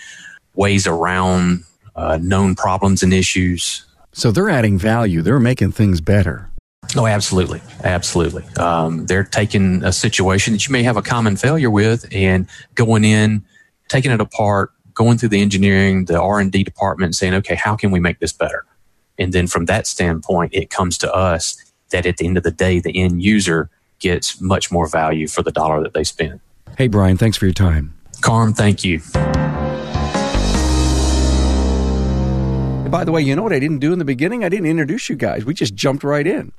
ways 0.55 0.87
around 0.87 1.65
uh, 1.97 2.19
known 2.21 2.55
problems 2.55 3.03
and 3.03 3.13
issues. 3.13 3.85
So 4.13 4.31
they're 4.31 4.51
adding 4.51 4.79
value. 4.79 5.23
They're 5.23 5.41
making 5.41 5.73
things 5.73 6.01
better. 6.01 6.51
Oh, 6.97 7.07
absolutely. 7.07 7.61
Absolutely. 7.83 8.45
Um, 8.57 9.07
they're 9.07 9.25
taking 9.25 9.83
a 9.83 9.93
situation 9.93 10.53
that 10.53 10.67
you 10.67 10.73
may 10.73 10.83
have 10.83 10.97
a 10.97 11.03
common 11.03 11.37
failure 11.37 11.71
with 11.71 12.07
and 12.13 12.47
going 12.75 13.05
in, 13.05 13.45
taking 13.89 14.13
it 14.13 14.21
apart, 14.21 14.71
going 14.95 15.19
through 15.19 15.31
the 15.31 15.43
engineering, 15.43 16.07
the 16.07 16.21
R&D 16.21 16.65
department 16.65 17.15
saying, 17.15 17.35
okay, 17.35 17.55
how 17.55 17.77
can 17.77 17.91
we 17.91 18.01
make 18.01 18.21
this 18.21 18.33
better? 18.33 18.65
And 19.19 19.33
then 19.33 19.47
from 19.47 19.67
that 19.67 19.87
standpoint, 19.87 20.55
it 20.55 20.71
comes 20.71 20.99
to 20.99 21.13
us 21.13 21.57
that 21.91 22.07
at 22.07 22.17
the 22.17 22.27
end 22.27 22.37
of 22.37 22.43
the 22.43 22.51
day, 22.51 22.81
the 22.81 23.01
end 23.01 23.23
user 23.23 23.71
gets 23.99 24.41
much 24.41 24.71
more 24.73 24.89
value 24.89 25.29
for 25.29 25.43
the 25.43 25.53
dollar 25.53 25.83
that 25.83 25.95
they 25.95 26.05
spend. 26.05 26.41
Hey, 26.77 26.89
Brian, 26.89 27.17
thanks 27.17 27.37
for 27.37 27.47
your 27.47 27.55
time. 27.55 27.95
Carm, 28.21 28.53
thank 28.53 28.85
you. 28.85 29.01
by 32.95 33.03
the 33.03 33.11
way, 33.11 33.21
you 33.21 33.35
know 33.35 33.43
what 33.43 33.53
I 33.53 33.59
didn't 33.59 33.81
do 33.81 33.93
in 33.93 33.99
the 33.99 34.05
beginning? 34.05 34.45
I 34.45 34.49
didn't 34.49 34.67
introduce 34.67 35.11
you 35.11 35.17
guys. 35.17 35.45
We 35.45 35.53
just 35.53 35.75
jumped 35.75 36.05
right 36.05 36.25
in. 36.25 36.53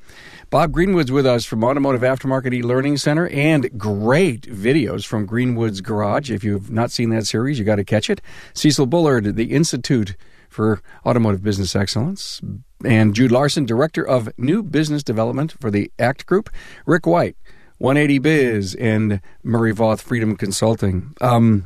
Bob 0.50 0.72
Greenwood's 0.72 1.12
with 1.12 1.26
us 1.26 1.46
from 1.46 1.64
Automotive 1.64 2.02
Aftermarket 2.02 2.54
E-Learning 2.54 2.98
Center 2.98 3.28
and 3.30 3.78
great 3.78 4.42
videos 4.44 5.06
from 5.06 5.26
Greenwood's 5.26 5.82
Garage. 5.82 6.30
If 6.30 6.44
you've 6.44 6.72
not 6.72 6.92
seen 6.92 7.10
that 7.10 7.26
series, 7.26 7.58
you 7.58 7.66
got 7.66 7.76
to 7.78 7.84
catch 7.84 8.10
it. 8.10 8.22
Cecil 8.54 8.86
Bullard, 8.86 9.36
the 9.36 9.52
Institute 9.52 10.16
for 10.50 10.82
Automotive 11.06 11.44
Business 11.44 11.76
Excellence, 11.76 12.42
and 12.86 13.14
Jude 13.16 13.32
Larson, 13.32 13.66
Director 13.66 14.08
of 14.08 14.30
New 14.38 14.64
Business 14.64 15.04
Development 15.04 15.54
for 15.60 15.72
the 15.72 15.92
ACT 16.00 16.26
Group. 16.26 16.50
Rick 16.86 17.06
White, 17.06 17.36
180 17.80 18.20
Biz, 18.20 18.76
and 18.76 19.22
Murray 19.44 19.74
Voth 19.74 20.02
Freedom 20.02 20.36
Consulting. 20.36 21.14
Um, 21.22 21.66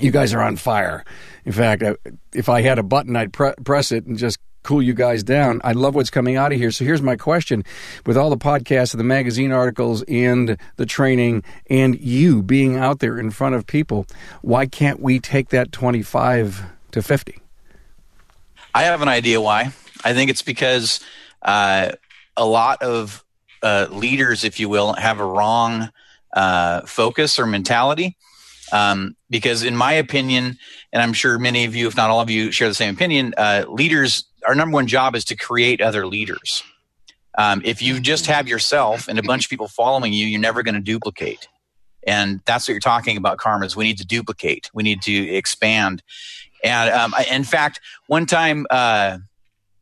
you 0.00 0.10
guys 0.10 0.32
are 0.32 0.42
on 0.42 0.56
fire. 0.56 1.04
In 1.44 1.52
fact, 1.52 1.82
if 2.34 2.48
I 2.48 2.62
had 2.62 2.78
a 2.78 2.82
button, 2.82 3.16
I'd 3.16 3.32
pre- 3.32 3.54
press 3.64 3.92
it 3.92 4.06
and 4.06 4.16
just 4.16 4.38
cool 4.68 4.82
you 4.82 4.92
guys 4.92 5.22
down. 5.22 5.62
I 5.64 5.72
love 5.72 5.94
what's 5.94 6.10
coming 6.10 6.36
out 6.36 6.52
of 6.52 6.58
here. 6.58 6.70
So 6.70 6.84
here's 6.84 7.00
my 7.00 7.16
question 7.16 7.64
with 8.04 8.18
all 8.18 8.28
the 8.28 8.36
podcasts 8.36 8.92
and 8.92 9.00
the 9.00 9.04
magazine 9.04 9.50
articles 9.50 10.02
and 10.02 10.58
the 10.76 10.84
training 10.84 11.42
and 11.70 11.98
you 11.98 12.42
being 12.42 12.76
out 12.76 12.98
there 12.98 13.18
in 13.18 13.30
front 13.30 13.54
of 13.54 13.66
people, 13.66 14.06
why 14.42 14.66
can't 14.66 15.00
we 15.00 15.20
take 15.20 15.48
that 15.48 15.72
25 15.72 16.64
to 16.90 17.00
50? 17.00 17.38
I 18.74 18.82
have 18.82 19.00
an 19.00 19.08
idea 19.08 19.40
why. 19.40 19.72
I 20.04 20.12
think 20.12 20.28
it's 20.28 20.42
because 20.42 21.00
uh, 21.40 21.92
a 22.36 22.44
lot 22.44 22.82
of 22.82 23.24
uh, 23.62 23.86
leaders, 23.90 24.44
if 24.44 24.60
you 24.60 24.68
will, 24.68 24.92
have 24.92 25.18
a 25.18 25.24
wrong 25.24 25.90
uh, 26.34 26.82
focus 26.82 27.38
or 27.38 27.46
mentality. 27.46 28.18
Um, 28.70 29.16
because, 29.30 29.62
in 29.62 29.74
my 29.74 29.94
opinion, 29.94 30.58
and 30.92 31.02
I'm 31.02 31.14
sure 31.14 31.38
many 31.38 31.64
of 31.64 31.74
you, 31.74 31.88
if 31.88 31.96
not 31.96 32.10
all 32.10 32.20
of 32.20 32.28
you, 32.28 32.52
share 32.52 32.68
the 32.68 32.74
same 32.74 32.92
opinion, 32.92 33.32
uh, 33.38 33.64
leaders, 33.66 34.27
our 34.48 34.54
number 34.54 34.74
one 34.74 34.86
job 34.86 35.14
is 35.14 35.26
to 35.26 35.36
create 35.36 35.82
other 35.82 36.06
leaders. 36.06 36.64
Um, 37.36 37.60
if 37.64 37.82
you 37.82 38.00
just 38.00 38.26
have 38.26 38.48
yourself 38.48 39.06
and 39.06 39.18
a 39.18 39.22
bunch 39.22 39.44
of 39.44 39.50
people 39.50 39.68
following 39.68 40.12
you, 40.14 40.26
you're 40.26 40.40
never 40.40 40.62
going 40.62 40.74
to 40.74 40.80
duplicate. 40.80 41.48
And 42.06 42.40
that's 42.46 42.66
what 42.66 42.72
you're 42.72 42.80
talking 42.80 43.18
about, 43.18 43.36
Karma, 43.36 43.66
is 43.66 43.76
we 43.76 43.84
need 43.84 43.98
to 43.98 44.06
duplicate. 44.06 44.70
We 44.72 44.82
need 44.82 45.02
to 45.02 45.12
expand. 45.12 46.02
And 46.64 46.90
um, 46.90 47.14
I, 47.14 47.26
in 47.30 47.44
fact, 47.44 47.80
one 48.06 48.24
time, 48.24 48.66
uh, 48.70 49.18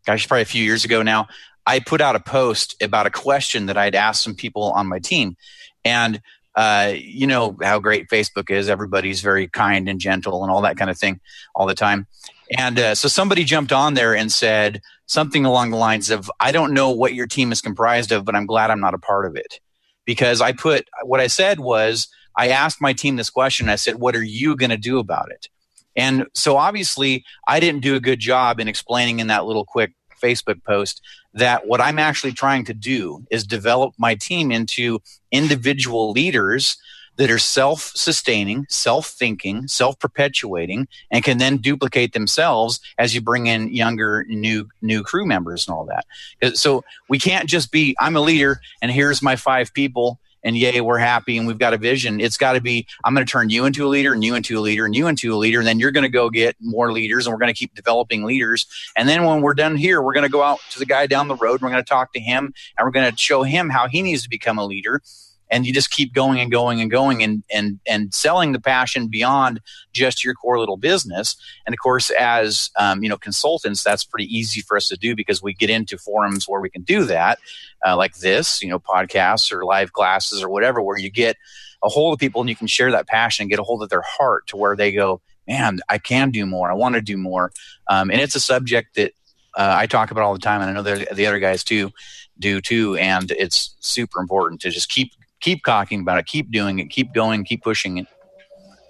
gosh, 0.04 0.26
probably 0.26 0.42
a 0.42 0.46
few 0.46 0.64
years 0.64 0.84
ago 0.84 1.02
now, 1.02 1.28
I 1.64 1.78
put 1.78 2.00
out 2.00 2.16
a 2.16 2.20
post 2.20 2.74
about 2.82 3.06
a 3.06 3.10
question 3.10 3.66
that 3.66 3.76
I'd 3.76 3.94
asked 3.94 4.22
some 4.22 4.34
people 4.34 4.72
on 4.72 4.88
my 4.88 4.98
team. 4.98 5.36
And 5.84 6.20
uh, 6.56 6.94
you 6.96 7.26
know 7.26 7.56
how 7.62 7.78
great 7.78 8.08
Facebook 8.08 8.50
is. 8.50 8.68
Everybody's 8.68 9.20
very 9.20 9.46
kind 9.46 9.88
and 9.88 10.00
gentle 10.00 10.42
and 10.42 10.50
all 10.50 10.62
that 10.62 10.76
kind 10.76 10.90
of 10.90 10.98
thing 10.98 11.20
all 11.54 11.66
the 11.66 11.74
time. 11.74 12.06
And 12.56 12.78
uh, 12.78 12.94
so 12.94 13.08
somebody 13.08 13.44
jumped 13.44 13.72
on 13.72 13.94
there 13.94 14.14
and 14.14 14.30
said 14.30 14.80
something 15.06 15.44
along 15.44 15.70
the 15.70 15.76
lines 15.76 16.10
of, 16.10 16.30
I 16.40 16.52
don't 16.52 16.74
know 16.74 16.90
what 16.90 17.14
your 17.14 17.26
team 17.26 17.52
is 17.52 17.60
comprised 17.60 18.12
of, 18.12 18.24
but 18.24 18.34
I'm 18.34 18.46
glad 18.46 18.70
I'm 18.70 18.80
not 18.80 18.94
a 18.94 18.98
part 18.98 19.26
of 19.26 19.36
it. 19.36 19.60
Because 20.04 20.40
I 20.40 20.52
put, 20.52 20.88
what 21.02 21.20
I 21.20 21.26
said 21.26 21.58
was, 21.58 22.08
I 22.36 22.48
asked 22.48 22.80
my 22.80 22.92
team 22.92 23.16
this 23.16 23.30
question. 23.30 23.68
I 23.68 23.76
said, 23.76 23.96
What 23.96 24.14
are 24.14 24.22
you 24.22 24.56
going 24.56 24.70
to 24.70 24.76
do 24.76 24.98
about 24.98 25.30
it? 25.30 25.48
And 25.96 26.26
so 26.34 26.58
obviously, 26.58 27.24
I 27.48 27.58
didn't 27.58 27.80
do 27.80 27.96
a 27.96 28.00
good 28.00 28.20
job 28.20 28.60
in 28.60 28.68
explaining 28.68 29.18
in 29.18 29.28
that 29.28 29.46
little 29.46 29.64
quick 29.64 29.94
Facebook 30.22 30.62
post 30.62 31.00
that 31.34 31.66
what 31.66 31.80
I'm 31.80 31.98
actually 31.98 32.32
trying 32.32 32.64
to 32.66 32.74
do 32.74 33.24
is 33.30 33.46
develop 33.46 33.94
my 33.98 34.14
team 34.14 34.52
into 34.52 35.00
individual 35.32 36.12
leaders 36.12 36.76
that 37.16 37.30
are 37.30 37.38
self 37.38 37.92
sustaining, 37.94 38.66
self 38.68 39.08
thinking, 39.08 39.66
self 39.68 39.98
perpetuating, 39.98 40.88
and 41.10 41.24
can 41.24 41.38
then 41.38 41.56
duplicate 41.58 42.12
themselves 42.12 42.80
as 42.98 43.14
you 43.14 43.20
bring 43.20 43.46
in 43.46 43.72
younger, 43.72 44.24
new, 44.28 44.68
new 44.82 45.02
crew 45.02 45.26
members 45.26 45.66
and 45.66 45.74
all 45.74 45.84
that. 45.86 46.06
Uh, 46.42 46.52
so 46.52 46.84
we 47.08 47.18
can't 47.18 47.48
just 47.48 47.72
be, 47.72 47.96
I'm 48.00 48.16
a 48.16 48.20
leader 48.20 48.60
and 48.82 48.90
here's 48.90 49.22
my 49.22 49.36
five 49.36 49.72
people 49.72 50.20
and 50.46 50.56
yay, 50.56 50.80
we're 50.80 50.98
happy 50.98 51.36
and 51.36 51.46
we've 51.46 51.58
got 51.58 51.74
a 51.74 51.76
vision. 51.76 52.20
It's 52.20 52.36
got 52.36 52.52
to 52.52 52.60
be, 52.60 52.86
I'm 53.04 53.14
going 53.14 53.26
to 53.26 53.30
turn 53.30 53.50
you 53.50 53.64
into 53.64 53.84
a 53.84 53.88
leader 53.88 54.12
and 54.12 54.22
you 54.22 54.36
into 54.36 54.56
a 54.56 54.60
leader 54.60 54.86
and 54.86 54.94
you 54.94 55.08
into 55.08 55.34
a 55.34 55.36
leader. 55.36 55.58
And 55.58 55.66
then 55.66 55.80
you're 55.80 55.90
going 55.90 56.04
to 56.04 56.08
go 56.08 56.30
get 56.30 56.54
more 56.60 56.92
leaders 56.92 57.26
and 57.26 57.34
we're 57.34 57.40
going 57.40 57.52
to 57.52 57.58
keep 57.58 57.74
developing 57.74 58.22
leaders. 58.22 58.66
And 58.96 59.08
then 59.08 59.24
when 59.24 59.40
we're 59.40 59.54
done 59.54 59.76
here, 59.76 60.00
we're 60.00 60.12
going 60.12 60.24
to 60.24 60.30
go 60.30 60.44
out 60.44 60.60
to 60.70 60.78
the 60.78 60.86
guy 60.86 61.08
down 61.08 61.26
the 61.26 61.34
road. 61.34 61.54
And 61.54 61.62
we're 61.62 61.70
going 61.70 61.84
to 61.84 61.88
talk 61.88 62.12
to 62.12 62.20
him 62.20 62.54
and 62.78 62.84
we're 62.84 62.92
going 62.92 63.10
to 63.10 63.16
show 63.18 63.42
him 63.42 63.70
how 63.70 63.88
he 63.88 64.02
needs 64.02 64.22
to 64.22 64.28
become 64.28 64.56
a 64.56 64.64
leader 64.64 65.02
and 65.50 65.66
you 65.66 65.72
just 65.72 65.90
keep 65.90 66.12
going 66.12 66.40
and 66.40 66.50
going 66.50 66.80
and 66.80 66.90
going 66.90 67.22
and 67.22 67.42
and 67.50 67.78
and 67.86 68.12
selling 68.12 68.52
the 68.52 68.60
passion 68.60 69.08
beyond 69.08 69.60
just 69.92 70.24
your 70.24 70.34
core 70.34 70.58
little 70.58 70.76
business. 70.76 71.36
And 71.64 71.74
of 71.74 71.78
course 71.78 72.10
as 72.10 72.70
um, 72.78 73.02
you 73.02 73.08
know 73.08 73.16
consultants 73.16 73.82
that's 73.82 74.04
pretty 74.04 74.26
easy 74.34 74.60
for 74.60 74.76
us 74.76 74.88
to 74.88 74.96
do 74.96 75.14
because 75.14 75.42
we 75.42 75.54
get 75.54 75.70
into 75.70 75.98
forums 75.98 76.46
where 76.48 76.60
we 76.60 76.70
can 76.70 76.82
do 76.82 77.04
that 77.04 77.38
uh, 77.86 77.96
like 77.96 78.16
this 78.18 78.62
you 78.62 78.68
know 78.68 78.78
podcasts 78.78 79.52
or 79.52 79.64
live 79.64 79.92
classes 79.92 80.42
or 80.42 80.48
whatever 80.48 80.82
where 80.82 80.98
you 80.98 81.10
get 81.10 81.36
a 81.82 81.88
hold 81.88 82.14
of 82.14 82.18
people 82.18 82.40
and 82.40 82.50
you 82.50 82.56
can 82.56 82.66
share 82.66 82.90
that 82.90 83.06
passion 83.06 83.44
and 83.44 83.50
get 83.50 83.58
a 83.58 83.62
hold 83.62 83.82
of 83.82 83.90
their 83.90 84.02
heart 84.02 84.46
to 84.46 84.56
where 84.56 84.76
they 84.76 84.92
go 84.92 85.20
man 85.46 85.78
i 85.88 85.98
can 85.98 86.30
do 86.30 86.46
more. 86.46 86.70
I 86.70 86.74
want 86.74 86.94
to 86.94 87.00
do 87.00 87.16
more. 87.16 87.52
Um, 87.88 88.10
and 88.10 88.20
it's 88.20 88.34
a 88.34 88.40
subject 88.40 88.96
that 88.96 89.12
uh, 89.56 89.74
i 89.78 89.86
talk 89.86 90.10
about 90.10 90.24
all 90.24 90.32
the 90.32 90.40
time 90.40 90.60
and 90.60 90.70
i 90.70 90.72
know 90.72 90.82
the 90.82 91.26
other 91.26 91.38
guys 91.38 91.64
too 91.64 91.92
do 92.38 92.60
too 92.60 92.96
and 92.96 93.30
it's 93.32 93.74
super 93.80 94.20
important 94.20 94.60
to 94.60 94.70
just 94.70 94.88
keep 94.88 95.12
keep 95.40 95.64
talking 95.64 96.00
about 96.00 96.18
it, 96.18 96.26
keep 96.26 96.50
doing 96.50 96.78
it, 96.78 96.90
keep 96.90 97.12
going, 97.12 97.44
keep 97.44 97.62
pushing 97.62 97.98
it. 97.98 98.06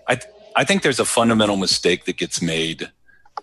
I 0.06 0.16
th- 0.16 0.32
I 0.54 0.64
think 0.64 0.82
there's 0.82 1.00
a 1.00 1.04
fundamental 1.04 1.56
mistake 1.56 2.06
that 2.06 2.16
gets 2.16 2.40
made, 2.40 2.90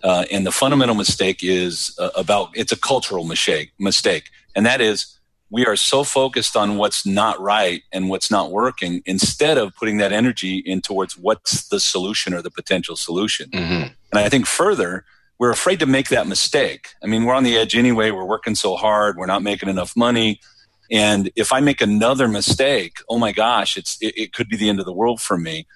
uh, 0.02 0.24
and 0.32 0.44
the 0.44 0.52
fundamental 0.52 0.96
mistake 0.96 1.40
is 1.42 1.96
uh, 1.98 2.10
about 2.16 2.50
it's 2.54 2.72
a 2.72 2.76
cultural 2.76 3.24
mistake 3.24 3.72
mistake, 3.78 4.30
and 4.56 4.66
that 4.66 4.80
is 4.80 5.14
we 5.50 5.64
are 5.66 5.76
so 5.76 6.02
focused 6.02 6.56
on 6.56 6.76
what's 6.76 7.06
not 7.06 7.38
right 7.40 7.82
and 7.92 8.08
what's 8.08 8.30
not 8.30 8.50
working 8.50 9.02
instead 9.06 9.56
of 9.56 9.72
putting 9.76 9.98
that 9.98 10.12
energy 10.12 10.58
in 10.58 10.80
towards 10.80 11.16
what's 11.16 11.68
the 11.68 11.78
solution 11.78 12.34
or 12.34 12.42
the 12.42 12.50
potential 12.50 12.96
solution. 12.96 13.50
Mm-hmm. 13.50 13.82
And 14.12 14.18
I 14.18 14.28
think 14.28 14.46
further, 14.46 15.04
we're 15.38 15.52
afraid 15.52 15.78
to 15.80 15.86
make 15.86 16.08
that 16.08 16.26
mistake. 16.26 16.88
I 17.04 17.06
mean, 17.06 17.24
we're 17.24 17.34
on 17.34 17.44
the 17.44 17.56
edge 17.56 17.76
anyway. 17.76 18.10
We're 18.10 18.24
working 18.24 18.56
so 18.56 18.74
hard. 18.74 19.16
We're 19.16 19.26
not 19.26 19.42
making 19.42 19.68
enough 19.68 19.96
money. 19.96 20.40
And 20.90 21.30
if 21.36 21.52
I 21.52 21.60
make 21.60 21.80
another 21.80 22.28
mistake, 22.28 22.98
oh 23.08 23.18
my 23.18 23.32
gosh, 23.32 23.76
it's 23.76 23.96
it, 24.00 24.16
it 24.16 24.32
could 24.32 24.48
be 24.48 24.56
the 24.56 24.68
end 24.68 24.80
of 24.80 24.86
the 24.86 24.92
world 24.92 25.20
for 25.20 25.36
me. 25.36 25.66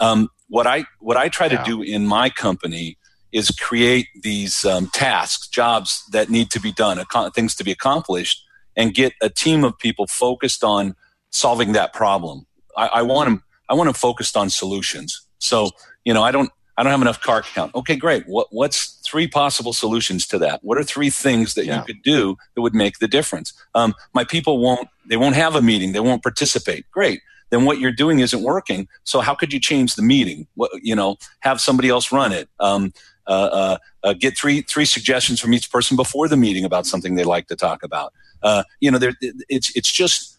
Um, 0.00 0.28
what 0.48 0.66
I 0.66 0.84
what 1.00 1.16
I 1.16 1.28
try 1.28 1.46
yeah. 1.46 1.58
to 1.58 1.64
do 1.64 1.82
in 1.82 2.06
my 2.06 2.30
company 2.30 2.98
is 3.30 3.50
create 3.50 4.08
these 4.22 4.64
um, 4.64 4.88
tasks, 4.88 5.48
jobs 5.48 6.04
that 6.12 6.30
need 6.30 6.50
to 6.50 6.60
be 6.60 6.72
done, 6.72 6.98
ac- 6.98 7.30
things 7.34 7.54
to 7.56 7.64
be 7.64 7.70
accomplished, 7.70 8.42
and 8.76 8.94
get 8.94 9.12
a 9.20 9.28
team 9.28 9.64
of 9.64 9.78
people 9.78 10.06
focused 10.06 10.64
on 10.64 10.94
solving 11.30 11.72
that 11.72 11.92
problem. 11.92 12.46
I, 12.76 12.86
I 12.86 13.02
want 13.02 13.28
them. 13.28 13.42
I 13.68 13.74
want 13.74 13.86
them 13.86 13.94
focused 13.94 14.36
on 14.36 14.50
solutions. 14.50 15.22
So 15.38 15.70
you 16.04 16.14
know, 16.14 16.22
I 16.22 16.32
don't 16.32 16.50
I 16.78 16.84
don't 16.84 16.92
have 16.92 17.02
enough 17.02 17.20
car 17.20 17.42
count. 17.42 17.74
Okay, 17.74 17.96
great. 17.96 18.26
What, 18.28 18.46
what's 18.50 18.92
three 19.04 19.26
possible 19.26 19.72
solutions 19.72 20.28
to 20.28 20.38
that? 20.38 20.62
What 20.62 20.78
are 20.78 20.84
three 20.84 21.10
things 21.10 21.54
that 21.54 21.66
yeah. 21.66 21.78
you 21.78 21.84
could 21.84 22.02
do 22.04 22.36
that 22.54 22.62
would 22.62 22.74
make 22.74 23.00
the 23.00 23.08
difference? 23.08 23.52
Um, 23.74 23.94
my 24.14 24.22
people 24.22 24.58
won't, 24.58 24.88
they 25.04 25.16
won't 25.16 25.34
have 25.34 25.56
a 25.56 25.60
meeting. 25.60 25.92
They 25.92 26.00
won't 26.00 26.22
participate. 26.22 26.88
Great. 26.92 27.20
Then 27.50 27.64
what 27.64 27.80
you're 27.80 27.90
doing 27.90 28.20
isn't 28.20 28.42
working. 28.42 28.86
So 29.02 29.20
how 29.20 29.34
could 29.34 29.52
you 29.52 29.58
change 29.58 29.96
the 29.96 30.02
meeting? 30.02 30.46
What, 30.54 30.70
you 30.80 30.94
know, 30.94 31.16
have 31.40 31.60
somebody 31.60 31.88
else 31.88 32.12
run 32.12 32.30
it. 32.32 32.48
Um, 32.60 32.92
uh, 33.26 33.30
uh, 33.30 33.78
uh, 34.04 34.12
get 34.14 34.38
three 34.38 34.62
three 34.62 34.86
suggestions 34.86 35.38
from 35.38 35.52
each 35.52 35.70
person 35.70 35.96
before 35.96 36.28
the 36.28 36.36
meeting 36.36 36.64
about 36.64 36.86
something 36.86 37.14
they 37.14 37.24
like 37.24 37.46
to 37.48 37.56
talk 37.56 37.82
about. 37.82 38.14
Uh, 38.42 38.62
you 38.80 38.90
know, 38.90 38.98
it's 39.48 39.74
it's 39.76 39.92
just 39.92 40.37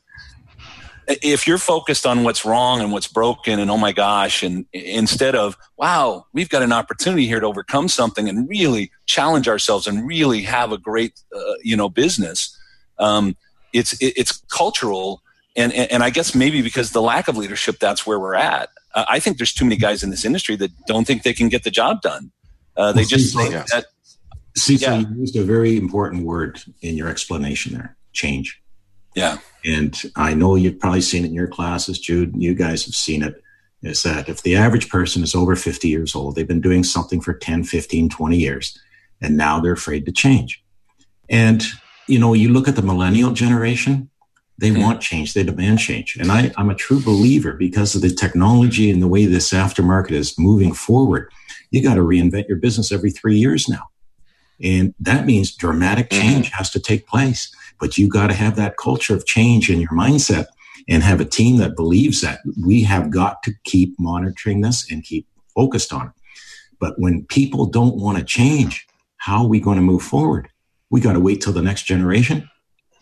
if 1.10 1.48
you're 1.48 1.58
focused 1.58 2.06
on 2.06 2.24
what's 2.24 2.45
wrong 2.45 2.82
and 2.82 2.91
what's 2.91 3.08
broken 3.08 3.60
and 3.60 3.69
oh 3.72 3.78
my 3.78 3.91
gosh 3.91 4.43
and 4.43 4.65
instead 4.74 5.36
of 5.36 5.58
wow 5.78 6.26
we've 6.34 6.50
got 6.50 6.62
an 6.62 6.72
opportunity 6.72 7.26
here 7.26 7.39
to 7.39 7.45
overcome 7.48 7.88
something 7.88 8.30
and 8.30 8.48
really 8.48 8.91
challenge 9.06 9.48
ourselves 9.48 9.88
and 9.88 10.08
really 10.08 10.41
have 10.41 10.72
a 10.72 10.78
great 10.78 11.22
uh, 11.36 11.54
you 11.63 11.76
know 11.76 11.89
business 11.89 12.58
um, 13.00 13.36
it's 13.74 13.93
it, 14.02 14.13
it's 14.15 14.43
cultural 14.52 15.22
and, 15.56 15.74
and, 15.74 16.04
i 16.04 16.10
guess 16.10 16.36
maybe 16.36 16.62
because 16.62 16.91
the 16.91 17.02
lack 17.02 17.28
of 17.28 17.36
leadership 17.36 17.80
that's 17.80 18.06
where 18.06 18.19
we're 18.19 18.36
at 18.36 18.69
uh, 18.93 19.06
i 19.10 19.19
think 19.19 19.38
there's 19.38 19.54
too 19.54 19.65
many 19.65 19.78
guys 19.78 20.04
in 20.04 20.12
this 20.12 20.24
industry 20.24 20.56
that 20.56 20.72
don't 20.86 21.06
think 21.06 21.24
they 21.24 21.34
can 21.34 21.50
get 21.50 21.63
the 21.63 21.72
job 21.72 22.02
done 22.02 22.32
uh, 22.78 22.91
they 22.91 23.04
just 23.04 23.36
think 23.36 23.52
that 23.67 23.86
Cecil, 24.56 24.93
yeah. 24.93 25.00
you 25.00 25.15
used 25.22 25.36
a 25.36 25.43
very 25.43 25.78
important 25.78 26.24
word 26.24 26.62
in 26.82 26.95
your 26.95 27.08
explanation 27.08 27.74
there 27.74 27.98
change. 28.13 28.62
Yeah. 29.15 29.38
And 29.65 30.00
I 30.15 30.34
know 30.34 30.56
you've 30.56 30.80
probably 30.80 31.02
seen 31.02 31.24
it 31.26 31.28
in 31.28 31.34
your 31.34 31.48
classes, 31.48 32.00
Jude. 32.00 32.34
You 32.36 32.54
guys 32.54 32.86
have 32.86 32.95
seen 32.95 33.24
it. 33.24 33.41
Is 33.82 34.04
that 34.04 34.28
if 34.28 34.43
the 34.43 34.58
average 34.58 34.89
person 34.89 35.24
is 35.24 35.34
over 35.34 35.56
50 35.56 35.88
years 35.88 36.13
old, 36.13 36.36
they've 36.36 36.48
been 36.48 36.60
doing 36.60 36.84
something 36.84 37.22
for 37.22 37.34
10, 37.34 37.63
15, 37.63 38.10
20 38.10 38.38
years, 38.38 38.78
and 39.22 39.38
now 39.38 39.60
they're 39.60 39.72
afraid 39.72 40.06
to 40.06 40.12
change. 40.12 40.62
And, 41.30 41.63
you 42.08 42.19
know, 42.19 42.34
you 42.34 42.50
look 42.50 42.67
at 42.67 42.76
the 42.76 42.82
millennial 42.82 43.32
generation, 43.32 44.10
they 44.58 44.69
mm-hmm. 44.69 44.82
want 44.82 45.02
change, 45.02 45.34
they 45.34 45.43
demand 45.43 45.80
change. 45.80 46.17
And 46.17 46.32
I, 46.32 46.52
I'm 46.58 46.69
a 46.69 46.76
true 46.76 47.02
believer 47.02 47.54
because 47.54 47.95
of 47.95 48.02
the 48.02 48.10
technology 48.10 48.91
and 48.91 49.02
the 49.02 49.08
way 49.08 49.26
this 49.26 49.52
aftermarket 49.52 50.12
is 50.12 50.38
moving 50.38 50.74
forward. 50.74 51.32
You 51.72 51.82
got 51.82 51.95
to 51.95 52.02
reinvent 52.02 52.50
your 52.50 52.58
business 52.58 52.91
every 52.91 53.12
three 53.12 53.38
years 53.38 53.69
now. 53.69 53.89
And 54.62 54.93
that 55.00 55.26
means 55.26 55.56
dramatic 55.56 56.10
mm-hmm. 56.10 56.22
change 56.22 56.50
has 56.50 56.69
to 56.72 56.80
take 56.80 57.08
place. 57.08 57.56
But 57.79 57.97
you 57.97 58.09
got 58.09 58.27
to 58.27 58.33
have 58.33 58.55
that 58.57 58.77
culture 58.77 59.15
of 59.15 59.25
change 59.25 59.69
in 59.69 59.79
your 59.79 59.91
mindset 59.91 60.47
and 60.87 61.03
have 61.03 61.21
a 61.21 61.25
team 61.25 61.57
that 61.57 61.75
believes 61.75 62.21
that 62.21 62.39
we 62.61 62.83
have 62.83 63.09
got 63.09 63.43
to 63.43 63.53
keep 63.63 63.95
monitoring 63.99 64.61
this 64.61 64.91
and 64.91 65.03
keep 65.03 65.27
focused 65.55 65.93
on 65.93 66.07
it. 66.07 66.13
But 66.79 66.95
when 66.97 67.25
people 67.25 67.65
don't 67.65 67.97
want 67.97 68.17
to 68.17 68.23
change, 68.23 68.87
how 69.17 69.43
are 69.43 69.47
we 69.47 69.59
going 69.59 69.75
to 69.77 69.81
move 69.81 70.01
forward? 70.01 70.49
We 70.89 71.01
got 71.01 71.13
to 71.13 71.19
wait 71.19 71.41
till 71.41 71.53
the 71.53 71.61
next 71.61 71.83
generation. 71.83 72.49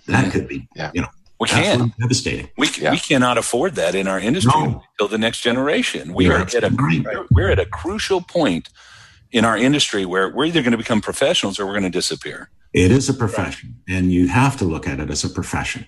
That 0.07 0.31
could 0.31 0.47
be, 0.47 0.67
yeah. 0.75 0.91
you 0.93 1.01
know, 1.01 1.09
we 1.39 1.47
can 1.47 1.93
devastating. 1.99 2.49
We, 2.57 2.69
yeah. 2.79 2.91
we 2.91 2.97
cannot 2.97 3.37
afford 3.37 3.75
that 3.75 3.93
in 3.93 4.07
our 4.07 4.19
industry 4.19 4.51
no. 4.55 4.83
until 4.91 5.07
the 5.07 5.17
next 5.17 5.41
generation. 5.41 6.13
We 6.13 6.29
are 6.29 6.39
at 6.39 6.63
a 6.63 6.69
right. 6.69 7.05
we're 7.29 7.51
at 7.51 7.59
a 7.59 7.65
crucial 7.65 8.21
point 8.21 8.69
in 9.31 9.45
our 9.45 9.57
industry 9.57 10.05
where 10.05 10.29
we're 10.29 10.45
either 10.45 10.61
going 10.61 10.71
to 10.71 10.77
become 10.77 11.01
professionals 11.01 11.59
or 11.59 11.65
we're 11.65 11.73
going 11.73 11.83
to 11.83 11.89
disappear. 11.89 12.49
It 12.73 12.91
is 12.91 13.09
a 13.09 13.13
profession, 13.13 13.75
and 13.87 14.11
you 14.11 14.27
have 14.27 14.57
to 14.57 14.65
look 14.65 14.87
at 14.87 14.99
it 14.99 15.09
as 15.09 15.23
a 15.23 15.29
profession. 15.29 15.87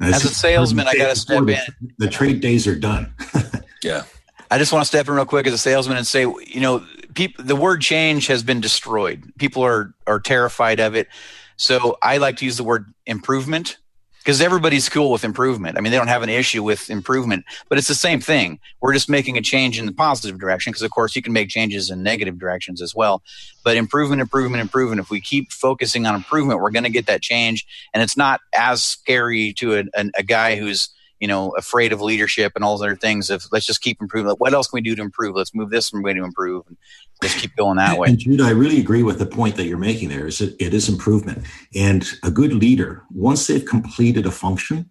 As, 0.00 0.16
as 0.16 0.24
a 0.24 0.34
salesman, 0.34 0.86
I 0.86 0.94
got 0.94 1.08
to 1.08 1.16
step 1.16 1.48
in. 1.48 1.92
The 1.98 2.08
trade 2.08 2.40
days 2.40 2.66
are 2.66 2.74
done. 2.74 3.12
yeah. 3.82 4.02
I 4.50 4.58
just 4.58 4.72
want 4.72 4.82
to 4.82 4.86
step 4.86 5.08
in 5.08 5.14
real 5.14 5.24
quick 5.24 5.46
as 5.46 5.52
a 5.52 5.58
salesman 5.58 5.96
and 5.96 6.06
say, 6.06 6.22
you 6.22 6.60
know, 6.60 6.84
people, 7.14 7.44
the 7.44 7.56
word 7.56 7.80
change 7.80 8.26
has 8.26 8.42
been 8.42 8.60
destroyed. 8.60 9.32
People 9.38 9.64
are 9.64 9.94
are 10.06 10.20
terrified 10.20 10.80
of 10.80 10.94
it. 10.94 11.08
So 11.56 11.96
I 12.02 12.18
like 12.18 12.36
to 12.38 12.44
use 12.44 12.56
the 12.56 12.64
word 12.64 12.92
improvement 13.06 13.78
because 14.24 14.40
everybody's 14.40 14.88
cool 14.88 15.10
with 15.10 15.22
improvement. 15.22 15.76
I 15.76 15.82
mean, 15.82 15.92
they 15.92 15.98
don't 15.98 16.08
have 16.08 16.22
an 16.22 16.30
issue 16.30 16.62
with 16.62 16.88
improvement, 16.88 17.44
but 17.68 17.76
it's 17.76 17.88
the 17.88 17.94
same 17.94 18.20
thing. 18.20 18.58
We're 18.80 18.94
just 18.94 19.10
making 19.10 19.36
a 19.36 19.42
change 19.42 19.78
in 19.78 19.84
the 19.84 19.92
positive 19.92 20.40
direction 20.40 20.70
because, 20.70 20.82
of 20.82 20.90
course, 20.90 21.14
you 21.14 21.20
can 21.20 21.34
make 21.34 21.50
changes 21.50 21.90
in 21.90 22.02
negative 22.02 22.38
directions 22.38 22.80
as 22.80 22.94
well. 22.94 23.22
But 23.64 23.76
improvement, 23.76 24.22
improvement, 24.22 24.62
improvement. 24.62 25.00
If 25.00 25.10
we 25.10 25.20
keep 25.20 25.52
focusing 25.52 26.06
on 26.06 26.14
improvement, 26.14 26.60
we're 26.60 26.70
going 26.70 26.84
to 26.84 26.90
get 26.90 27.06
that 27.06 27.20
change, 27.20 27.66
and 27.92 28.02
it's 28.02 28.16
not 28.16 28.40
as 28.56 28.82
scary 28.82 29.52
to 29.54 29.76
a, 29.76 29.84
a, 29.94 30.10
a 30.18 30.22
guy 30.22 30.56
who's 30.56 30.88
you 31.20 31.28
know, 31.28 31.50
afraid 31.50 31.92
of 31.92 32.02
leadership 32.02 32.52
and 32.54 32.64
all 32.64 32.76
those 32.76 32.84
other 32.84 32.96
things. 32.96 33.30
Of 33.30 33.46
let's 33.52 33.66
just 33.66 33.80
keep 33.80 34.00
improving. 34.00 34.32
What 34.38 34.52
else 34.52 34.68
can 34.68 34.78
we 34.78 34.80
do 34.82 34.96
to 34.96 35.02
improve? 35.02 35.36
Let's 35.36 35.54
move 35.54 35.70
this 35.70 35.92
way 35.92 36.12
to 36.12 36.24
improve, 36.24 36.66
and 36.66 36.76
just 37.24 37.38
keep 37.38 37.56
going 37.56 37.76
that 37.76 37.98
way. 37.98 38.08
And 38.08 38.18
Jude, 38.18 38.40
I 38.40 38.50
really 38.50 38.80
agree 38.80 39.02
with 39.02 39.18
the 39.18 39.26
point 39.26 39.56
that 39.56 39.66
you're 39.66 39.78
making. 39.78 40.08
There 40.08 40.26
is 40.26 40.40
it, 40.40 40.54
it 40.58 40.74
is 40.74 40.88
improvement, 40.88 41.46
and 41.74 42.06
a 42.22 42.30
good 42.30 42.52
leader 42.52 43.02
once 43.10 43.46
they've 43.46 43.64
completed 43.64 44.26
a 44.26 44.30
function, 44.30 44.90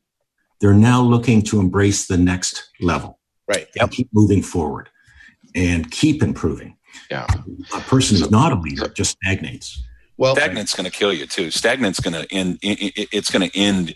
they're 0.60 0.74
now 0.74 1.02
looking 1.02 1.42
to 1.44 1.60
embrace 1.60 2.08
the 2.08 2.18
next 2.18 2.70
level. 2.82 3.20
Right. 3.48 3.68
And 3.80 3.92
keep 3.92 4.10
moving 4.14 4.42
forward, 4.42 4.90
and 5.56 5.90
keep 5.92 6.24
improving. 6.24 6.78
Yeah. 7.10 7.28
A 7.74 7.82
person 7.82 8.18
who's 8.18 8.32
not 8.32 8.52
a 8.52 8.56
leader 8.56 8.88
just 8.90 9.18
stagnates. 9.24 9.82
Well, 10.18 10.36
stagnant's 10.36 10.76
going 10.76 10.90
to 10.90 10.96
kill 10.96 11.12
you 11.12 11.26
too. 11.26 11.50
Stagnant's 11.50 12.00
going 12.00 12.14
to 12.14 12.32
end. 12.34 12.60
It's 12.62 13.32
going 13.32 13.50
to 13.50 13.58
end 13.58 13.96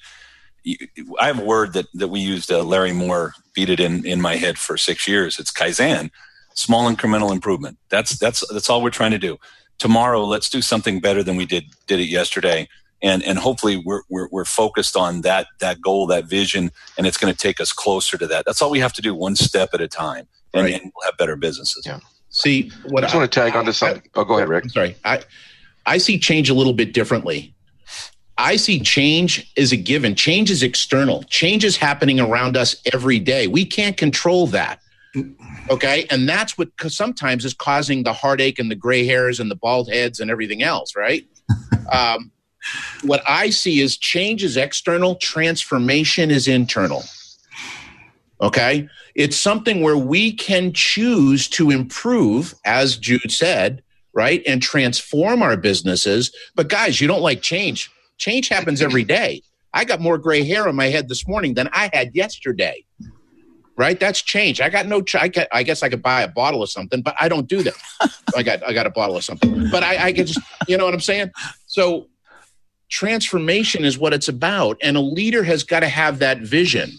I 1.19 1.28
have 1.28 1.39
a 1.39 1.45
word 1.45 1.73
that, 1.73 1.88
that 1.93 2.10
we 2.10 2.19
used, 2.19 2.52
uh, 2.52 2.63
Larry 2.63 2.91
Moore 2.91 3.34
beat 3.54 3.69
it 3.69 3.80
in, 3.80 4.06
in 4.06 4.21
my 4.21 4.36
head 4.36 4.58
for 4.58 4.78
six 4.78 5.08
years. 5.08 5.39
It's 5.39 5.52
Kaizen, 5.52 6.10
small 6.58 6.91
incremental 6.93 7.32
improvement. 7.32 7.78
That's, 7.89 8.17
that's, 8.17 8.43
that's 8.52 8.70
all 8.70 8.82
we're 8.82 8.89
trying 8.89 9.12
to 9.12 9.20
do. 9.20 9.38
Tomorrow, 9.78 10.24
let's 10.26 10.50
do 10.50 10.62
something 10.62 11.00
better 11.00 11.22
than 11.24 11.36
we 11.36 11.46
did, 11.46 11.65
did 11.86 12.00
it 12.00 12.08
yesterday. 12.08 12.67
And, 13.04 13.24
and 13.24 13.38
hopefully 13.38 13.78
we're, 13.78 14.02
we're, 14.10 14.28
we're 14.32 14.46
focused 14.46 14.98
on 14.98 15.22
that, 15.22 15.48
that 15.60 15.82
goal, 15.82 16.08
that 16.08 16.26
vision, 16.26 16.72
and 16.98 17.06
it's 17.06 17.17
going 17.17 17.32
to 17.32 17.38
take 17.38 17.62
us 17.62 17.72
closer 17.72 18.17
to 18.17 18.26
that. 18.28 18.46
That's 18.46 18.60
all 18.62 18.72
we 18.72 18.80
have 18.80 18.93
to 18.93 19.04
do 19.04 19.13
one 19.13 19.36
step 19.36 19.70
at 19.74 19.82
a 19.82 19.88
time 19.88 20.28
and, 20.54 20.63
right. 20.63 20.74
and 20.74 20.91
we'll 20.96 21.06
have 21.06 21.17
better 21.17 21.36
businesses. 21.36 21.86
Yeah. 21.86 22.00
See, 22.30 22.72
what 22.86 23.04
I 23.04 23.08
just 23.08 23.15
I, 23.15 23.17
want 23.20 23.32
to 23.32 23.39
tag 23.39 23.56
on 23.56 23.65
to 23.65 23.74
something. 23.74 24.10
oh, 24.15 24.24
go 24.24 24.38
ahead, 24.38 24.50
Rick. 24.50 24.63
I'm 24.65 24.70
sorry. 24.72 24.96
I, 25.06 25.22
I 25.86 26.00
see 26.00 26.17
change 26.17 26.50
a 26.50 26.56
little 26.56 26.74
bit 26.74 26.91
differently. 26.91 27.54
I 28.39 28.56
see 28.56 28.80
change 28.80 29.52
as 29.58 29.72
a 29.72 29.78
given. 29.78 30.15
Change 30.15 30.52
is 30.52 30.62
external. 30.62 31.24
Change 31.24 31.63
is 31.63 31.78
happening 31.78 32.20
around 32.20 32.58
us 32.58 32.76
every 32.93 33.20
day. 33.20 33.48
We 33.48 33.65
can't 33.65 33.98
control 33.98 34.48
that. 34.48 34.80
Okay. 35.69 36.06
And 36.10 36.27
that's 36.27 36.58
what 36.58 36.69
sometimes 36.88 37.45
is 37.45 37.53
causing 37.53 38.03
the 38.03 38.13
heartache 38.13 38.60
and 38.60 38.71
the 38.71 38.75
gray 38.75 39.06
hairs 39.06 39.39
and 39.39 39.51
the 39.51 39.56
bald 39.56 39.89
heads 39.91 40.19
and 40.19 40.32
everything 40.32 40.63
else, 40.63 40.95
right? 40.95 41.25
um, 41.91 42.32
what 43.03 43.21
I 43.27 43.49
see 43.49 43.80
is 43.80 43.97
change 43.97 44.43
is 44.43 44.58
external, 44.58 45.15
transformation 45.15 46.32
is 46.32 46.47
internal. 46.47 47.03
Okay. 48.41 48.88
It's 49.15 49.38
something 49.38 49.82
where 49.82 49.97
we 49.97 50.32
can 50.34 50.73
choose 50.73 51.47
to 51.49 51.71
improve, 51.71 52.53
as 52.65 52.97
Jude 52.97 53.32
said, 53.32 53.82
right? 54.13 54.43
And 54.45 54.62
transform 54.62 55.41
our 55.41 55.58
businesses. 55.58 56.36
But 56.56 56.69
guys, 56.69 57.01
you 57.01 57.08
don't 57.08 57.21
like 57.21 57.41
change 57.41 57.89
Change 58.17 58.49
happens 58.49 58.82
every 58.82 59.03
day. 59.03 59.41
I 59.73 59.86
got 59.86 60.01
more 60.01 60.17
gray 60.17 60.43
hair 60.43 60.67
on 60.67 60.75
my 60.75 60.88
head 60.88 61.08
this 61.08 61.27
morning 61.27 61.53
than 61.53 61.69
I 61.71 61.89
had 61.93 62.15
yesterday. 62.15 62.84
Right? 63.77 63.99
That's 63.99 64.21
change. 64.21 64.59
I 64.59 64.69
got 64.69 64.87
no. 64.87 65.01
Ch- 65.01 65.15
I, 65.15 65.31
I 65.51 65.61
guess 65.61 65.83
I 65.83 65.89
could 65.89 66.01
buy 66.01 66.23
a 66.23 66.27
bottle 66.27 66.63
of 66.63 66.69
something, 66.69 67.01
but 67.01 67.15
I 67.19 67.29
don't 67.29 67.47
do 67.47 67.61
that. 67.61 67.75
I 68.35 68.41
got 68.41 68.67
I 68.67 68.73
got 68.73 68.87
a 68.87 68.89
bottle 68.89 69.15
of 69.15 69.23
something, 69.23 69.69
but 69.69 69.83
I, 69.83 70.07
I 70.07 70.11
just 70.11 70.39
you 70.67 70.77
know 70.77 70.85
what 70.85 70.95
I'm 70.95 70.99
saying. 70.99 71.31
So 71.67 72.07
transformation 72.89 73.85
is 73.85 73.97
what 73.97 74.13
it's 74.13 74.27
about, 74.27 74.77
and 74.81 74.97
a 74.97 75.01
leader 75.01 75.43
has 75.43 75.63
got 75.63 75.81
to 75.81 75.89
have 75.89 76.19
that 76.19 76.39
vision. 76.39 76.91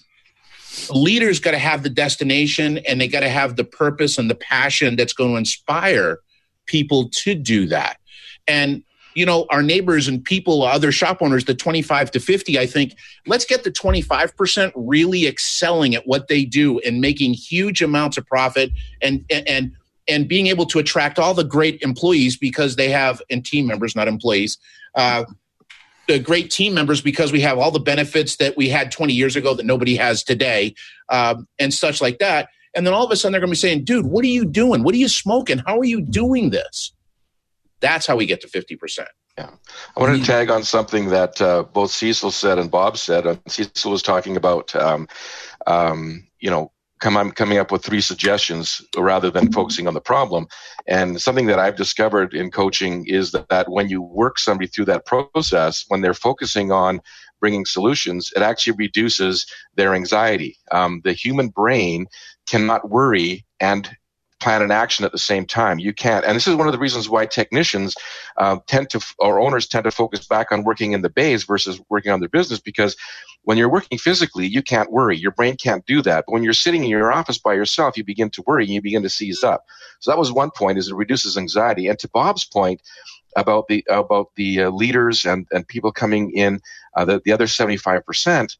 A 0.91 0.97
leader's 0.97 1.41
got 1.41 1.51
to 1.51 1.59
have 1.59 1.83
the 1.83 1.91
destination, 1.91 2.79
and 2.89 3.01
they 3.01 3.09
got 3.09 3.21
to 3.21 3.29
have 3.29 3.57
the 3.57 3.65
purpose 3.65 4.17
and 4.17 4.31
the 4.31 4.37
passion 4.37 4.95
that's 4.95 5.13
going 5.13 5.33
to 5.33 5.37
inspire 5.37 6.21
people 6.67 7.09
to 7.11 7.35
do 7.35 7.67
that. 7.67 7.99
And 8.47 8.85
you 9.19 9.27
know, 9.27 9.47
our 9.51 9.65
neighbors 9.65 10.07
and 10.07 10.25
people, 10.25 10.63
other 10.63 10.93
shop 10.93 11.21
owners, 11.21 11.45
the 11.45 11.53
25 11.53 12.13
to 12.13 12.21
50, 12.21 12.57
I 12.57 12.67
think 12.67 12.95
let's 13.27 13.45
get 13.45 13.65
the 13.65 13.71
25% 13.73 14.71
really 14.77 15.27
excelling 15.27 15.97
at 15.97 16.07
what 16.07 16.29
they 16.29 16.45
do 16.45 16.79
and 16.79 17.01
making 17.01 17.35
huge 17.35 17.83
amounts 17.83 18.17
of 18.17 18.25
profit 18.29 18.71
and, 19.03 19.25
and, 19.29 19.73
and 20.07 20.29
being 20.29 20.47
able 20.47 20.67
to 20.67 20.79
attract 20.79 21.19
all 21.19 21.35
the 21.35 21.43
great 21.43 21.83
employees 21.83 22.37
because 22.37 22.77
they 22.77 22.91
have, 22.91 23.21
and 23.29 23.45
team 23.45 23.67
members, 23.67 23.97
not 23.97 24.07
employees, 24.07 24.57
uh, 24.95 25.25
the 26.07 26.21
great 26.21 26.53
team 26.53 26.73
members 26.73 27.01
because 27.01 27.33
we 27.33 27.41
have 27.41 27.59
all 27.59 27.73
the 27.73 27.81
benefits 27.81 28.37
that 28.37 28.57
we 28.57 28.69
had 28.69 28.93
20 28.93 29.13
years 29.13 29.35
ago 29.35 29.53
that 29.53 29.67
nobody 29.67 29.97
has 29.97 30.23
today 30.23 30.77
um, 31.09 31.49
and 31.59 31.75
such 31.75 32.01
like 32.01 32.21
that. 32.21 32.51
And 32.77 32.87
then 32.87 32.95
all 32.95 33.05
of 33.05 33.11
a 33.11 33.17
sudden 33.17 33.33
they're 33.33 33.41
going 33.41 33.49
to 33.49 33.57
be 33.57 33.57
saying, 33.57 33.83
dude, 33.83 34.07
what 34.07 34.25
are 34.25 34.29
you 34.29 34.45
doing? 34.45 34.85
What 34.85 34.95
are 34.95 34.99
you 34.99 35.09
smoking? 35.09 35.59
How 35.59 35.77
are 35.81 35.85
you 35.85 36.03
doing 36.03 36.51
this? 36.51 36.93
That's 37.81 38.07
how 38.07 38.17
we 38.17 38.27
get 38.27 38.41
to 38.43 38.49
50%. 38.49 39.07
Yeah. 39.37 39.51
I 39.97 40.01
wanted 40.01 40.19
to 40.21 40.27
tag 40.27 40.51
on 40.51 40.65
something 40.65 41.11
that 41.11 41.41
uh, 41.41 41.63
both 41.63 41.93
Cecil 41.93 42.33
said 42.33 42.59
and 42.59 42.71
Bob 42.71 42.97
said. 42.97 43.27
Uh, 43.27 43.37
Cecil 43.47 43.93
was 43.93 44.03
talking 44.03 44.37
about, 44.37 44.75
um, 44.75 45.07
um, 45.67 46.27
you 46.41 46.51
know, 46.51 46.73
come, 47.01 47.31
coming 47.33 47.59
up 47.59 47.71
with 47.71 47.85
three 47.85 48.01
suggestions 48.01 48.83
rather 48.97 49.31
than 49.31 49.53
focusing 49.53 49.87
on 49.87 49.95
the 49.95 50.01
problem. 50.01 50.47
And 50.87 51.21
something 51.21 51.47
that 51.47 51.59
I've 51.59 51.77
discovered 51.77 52.35
in 52.35 52.51
coaching 52.51 53.07
is 53.07 53.31
that, 53.33 53.49
that 53.49 53.71
when 53.71 53.89
you 53.89 54.03
work 54.03 54.39
somebody 54.39 54.69
through 54.69 54.87
that 54.87 55.07
process, 55.07 55.85
when 55.89 56.01
they're 56.01 56.15
focusing 56.15 56.73
on 56.73 57.01
bringing 57.41 57.65
solutions, 57.65 58.33
it 58.35 58.43
actually 58.43 58.77
reduces 58.77 59.47
their 59.77 59.95
anxiety. 59.95 60.57
Um, 60.73 61.01
the 61.05 61.13
human 61.13 61.49
brain 61.49 62.07
cannot 62.49 62.91
worry 62.91 63.45
and 63.61 63.97
plan 64.41 64.63
an 64.63 64.71
action 64.71 65.05
at 65.05 65.13
the 65.13 65.19
same 65.19 65.47
time. 65.47 65.79
You 65.79 65.93
can't. 65.93 66.25
And 66.25 66.37
this 66.37 66.47
is 66.47 66.55
one 66.55 66.67
of 66.69 66.73
the 66.73 66.79
reasons 66.79 67.09
why 67.09 67.27
technicians 67.27 67.95
uh, 68.37 68.59
tend 68.67 68.91
to, 68.91 69.05
or 69.19 69.41
owners 69.41 69.67
tend 69.67 69.85
to 69.85 69.91
focus 69.91 70.27
back 70.27 70.53
on 70.53 70.65
working 70.65 70.93
in 70.93 71.03
the 71.03 71.11
bays 71.11 71.45
versus 71.45 71.81
working 71.89 72.13
on 72.13 72.21
their 72.21 72.29
business 72.29 72.61
because 72.61 72.97
when 73.43 73.57
you're 73.57 73.71
working 73.71 73.99
physically, 73.99 74.47
you 74.47 74.63
can't 74.63 74.93
worry. 74.93 75.17
Your 75.17 75.33
brain 75.33 75.57
can't 75.57 75.85
do 75.87 76.03
that. 76.03 76.25
But 76.27 76.33
when 76.33 76.43
you're 76.43 76.53
sitting 76.53 76.85
in 76.85 76.91
your 76.91 77.13
office 77.13 77.39
by 77.39 77.55
yourself, 77.55 77.97
you 77.97 78.05
begin 78.05 78.31
to 78.31 78.43
worry 78.47 78.65
and 78.65 78.73
you 78.73 78.83
begin 78.83 79.03
to 79.03 79.09
seize 79.09 79.43
up. 79.43 79.65
So 80.01 80.11
that 80.11 80.19
was 80.19 80.33
one 80.33 80.51
point 80.51 80.79
is 80.79 80.89
it 80.89 80.95
reduces 80.95 81.37
anxiety. 81.37 81.87
And 81.89 81.99
to 82.01 82.09
Bob's 82.09 82.45
point, 82.45 82.83
about 83.37 83.69
the 83.69 83.85
about 83.89 84.31
the 84.37 84.63
uh, 84.63 84.71
leaders 84.71 85.25
and, 85.25 85.47
and 85.53 85.67
people 85.69 85.93
coming 85.93 86.33
in, 86.33 86.61
uh, 86.97 87.05
the, 87.05 87.23
the 87.25 87.33
other 87.33 87.47
75%, 87.47 88.57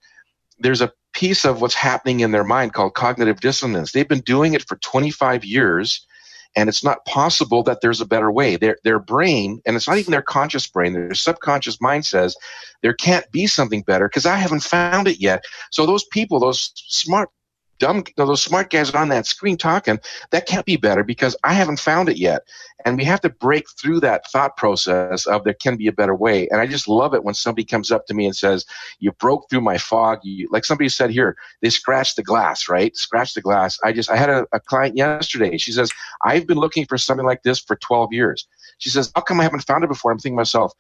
there's 0.59 0.81
a 0.81 0.93
piece 1.19 1.45
of 1.45 1.61
what's 1.61 1.75
happening 1.75 2.21
in 2.21 2.31
their 2.31 2.45
mind 2.45 2.73
called 2.73 2.95
cognitive 2.95 3.41
dissonance. 3.41 3.91
They've 3.91 4.07
been 4.07 4.21
doing 4.21 4.55
it 4.55 4.63
for 4.63 4.77
25 4.77 5.45
years 5.45 6.07
and 6.55 6.69
it's 6.69 6.85
not 6.85 7.05
possible 7.07 7.65
that 7.65 7.81
there's 7.81 8.01
a 8.01 8.07
better 8.07 8.31
way. 8.31 8.57
Their 8.57 8.79
their 8.85 8.99
brain, 8.99 9.61
and 9.67 9.77
it's 9.77 9.89
not 9.89 9.99
even 9.99 10.13
their 10.13 10.23
conscious 10.23 10.67
brain, 10.67 10.93
their 10.93 11.15
subconscious 11.15 11.81
mind 11.81 12.07
says 12.07 12.37
there 12.83 12.95
can't 12.95 13.31
be 13.33 13.47
something 13.47 13.83
better 13.83 14.09
because 14.09 14.27
I 14.27 14.37
haven't 14.37 14.63
found 14.63 15.09
it 15.09 15.21
yet. 15.21 15.45
So 15.71 15.87
those 15.87 16.05
people, 16.05 16.41
those 16.41 16.73
smart 16.75 17.31
dumb 17.79 18.05
those 18.17 18.43
smart 18.43 18.71
guys 18.71 18.91
on 18.91 19.09
that 19.09 19.27
screen 19.27 19.57
talking. 19.57 19.99
That 20.31 20.47
can't 20.47 20.67
be 20.67 20.77
better 20.77 21.05
because 21.05 21.37
i 21.45 21.53
haven't 21.53 21.81
found 21.81 22.09
it 22.09 22.17
yet. 22.17 22.43
And 22.85 22.97
we 22.97 23.05
have 23.05 23.21
to 23.23 23.29
break 23.29 23.69
through 23.71 24.01
that 24.01 24.31
thought 24.31 24.57
process 24.57 25.27
of 25.27 25.45
there 25.45 25.55
can 25.55 25.77
be 25.77 25.87
a 25.89 25.93
better 25.93 26.15
way. 26.15 26.49
And 26.49 26.61
i 26.61 26.67
just 26.67 26.89
love 26.89 27.15
it 27.15 27.25
when 27.25 27.35
somebody 27.35 27.65
comes 27.65 27.91
up 27.91 28.07
to 28.07 28.15
me 28.15 28.27
and 28.27 28.37
says 28.37 28.67
you 28.99 29.13
broke 29.13 29.49
through 29.49 29.61
my 29.63 29.79
fog. 29.79 30.21
You, 30.23 30.49
like 30.51 30.65
somebody 30.65 30.89
said 30.89 31.11
here 31.11 31.37
they 31.63 31.71
scratched 31.71 32.17
the 32.17 32.23
glass 32.23 32.69
right? 32.69 32.97
Scratch 32.97 33.35
the 33.35 33.41
glass. 33.41 33.79
I 33.85 33.93
just 33.93 34.11
i 34.11 34.17
had 34.17 34.31
a, 34.31 34.47
a 34.53 34.61
client 34.61 34.97
yesterday. 34.97 35.59
She 35.59 35.73
says 35.73 35.91
i've 36.25 36.47
been 36.47 36.59
looking 36.59 36.87
for 36.87 36.99
something 36.99 37.27
like 37.27 37.43
this 37.43 37.59
for 37.61 37.77
12 37.77 38.13
years. 38.13 38.47
She 38.79 38.91
says 38.91 39.13
how 39.15 39.23
come 39.23 39.41
i 39.41 39.45
haven't 39.45 39.67
found 39.67 39.85
it 39.85 39.89
before? 39.89 40.13
I'm 40.13 40.19
thinking 40.19 40.37
myself 40.37 40.73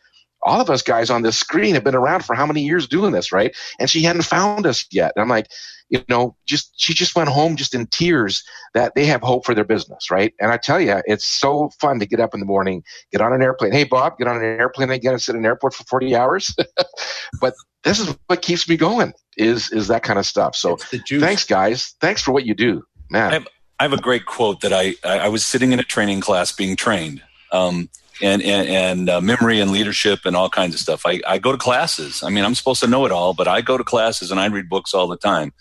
all 0.48 0.60
of 0.60 0.70
us 0.70 0.82
guys 0.82 1.10
on 1.10 1.22
this 1.22 1.38
screen 1.38 1.74
have 1.74 1.84
been 1.84 1.94
around 1.94 2.24
for 2.24 2.34
how 2.34 2.46
many 2.46 2.62
years 2.62 2.88
doing 2.88 3.12
this, 3.12 3.32
right? 3.32 3.54
And 3.78 3.90
she 3.90 4.02
hadn't 4.02 4.22
found 4.22 4.66
us 4.66 4.86
yet. 4.90 5.12
And 5.14 5.22
I'm 5.22 5.28
like, 5.28 5.48
you 5.90 6.02
know, 6.08 6.36
just 6.46 6.72
she 6.80 6.94
just 6.94 7.14
went 7.14 7.28
home 7.28 7.56
just 7.56 7.74
in 7.74 7.86
tears 7.86 8.42
that 8.74 8.94
they 8.94 9.06
have 9.06 9.22
hope 9.22 9.44
for 9.44 9.54
their 9.54 9.64
business, 9.64 10.10
right? 10.10 10.34
And 10.40 10.50
I 10.50 10.56
tell 10.56 10.80
you, 10.80 11.00
it's 11.06 11.24
so 11.24 11.70
fun 11.80 11.98
to 12.00 12.06
get 12.06 12.20
up 12.20 12.34
in 12.34 12.40
the 12.40 12.46
morning, 12.46 12.82
get 13.12 13.20
on 13.20 13.32
an 13.32 13.42
airplane. 13.42 13.72
Hey, 13.72 13.84
Bob, 13.84 14.18
get 14.18 14.26
on 14.26 14.36
an 14.36 14.42
airplane 14.42 14.90
again 14.90 15.12
and 15.12 15.22
sit 15.22 15.34
in 15.34 15.42
an 15.42 15.46
airport 15.46 15.74
for 15.74 15.84
40 15.84 16.16
hours. 16.16 16.54
but 17.40 17.54
this 17.84 18.00
is 18.00 18.14
what 18.26 18.42
keeps 18.42 18.68
me 18.68 18.76
going 18.76 19.12
is 19.36 19.70
is 19.70 19.88
that 19.88 20.02
kind 20.02 20.18
of 20.18 20.26
stuff. 20.26 20.56
So 20.56 20.76
thanks, 20.76 21.44
guys. 21.44 21.94
Thanks 22.00 22.22
for 22.22 22.32
what 22.32 22.44
you 22.44 22.54
do, 22.54 22.82
man. 23.10 23.30
I 23.30 23.34
have, 23.34 23.48
I 23.80 23.82
have 23.84 23.92
a 23.92 24.00
great 24.00 24.26
quote 24.26 24.60
that 24.62 24.72
I 24.72 24.94
I 25.04 25.28
was 25.28 25.46
sitting 25.46 25.72
in 25.72 25.78
a 25.78 25.84
training 25.84 26.20
class 26.20 26.52
being 26.52 26.74
trained. 26.74 27.22
Um, 27.52 27.88
and 28.22 28.42
and, 28.42 28.68
and 28.68 29.10
uh, 29.10 29.20
memory 29.20 29.60
and 29.60 29.70
leadership 29.70 30.20
and 30.24 30.36
all 30.36 30.50
kinds 30.50 30.74
of 30.74 30.80
stuff. 30.80 31.02
I, 31.06 31.20
I 31.26 31.38
go 31.38 31.52
to 31.52 31.58
classes. 31.58 32.22
I 32.22 32.30
mean, 32.30 32.44
I'm 32.44 32.54
supposed 32.54 32.80
to 32.80 32.86
know 32.88 33.04
it 33.06 33.12
all, 33.12 33.34
but 33.34 33.48
I 33.48 33.60
go 33.60 33.78
to 33.78 33.84
classes 33.84 34.30
and 34.30 34.40
I 34.40 34.46
read 34.46 34.68
books 34.68 34.94
all 34.94 35.08
the 35.08 35.16
time. 35.16 35.52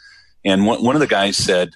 And 0.46 0.66
one, 0.66 0.84
one 0.84 0.96
of 0.96 1.02
the 1.02 1.08
guys 1.08 1.38
said, 1.38 1.72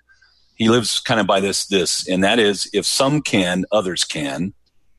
he 0.55 0.69
lives 0.69 0.99
kind 0.99 1.19
of 1.19 1.27
by 1.27 1.39
this, 1.39 1.65
this, 1.65 2.07
and 2.07 2.23
that 2.23 2.37
is 2.37 2.69
if 2.71 2.85
some 2.85 3.21
can, 3.21 3.65
others 3.71 4.03
can. 4.03 4.53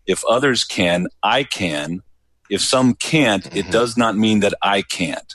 If 0.07 0.25
others 0.29 0.65
can, 0.65 1.07
I 1.23 1.45
can. 1.45 2.03
If 2.51 2.61
some 2.61 2.95
can't, 2.95 3.45
mm-hmm. 3.45 3.59
it 3.59 3.71
does 3.71 3.97
not 3.97 4.17
mean 4.17 4.41
that 4.41 4.55
I 4.61 4.83
can't. 4.83 5.35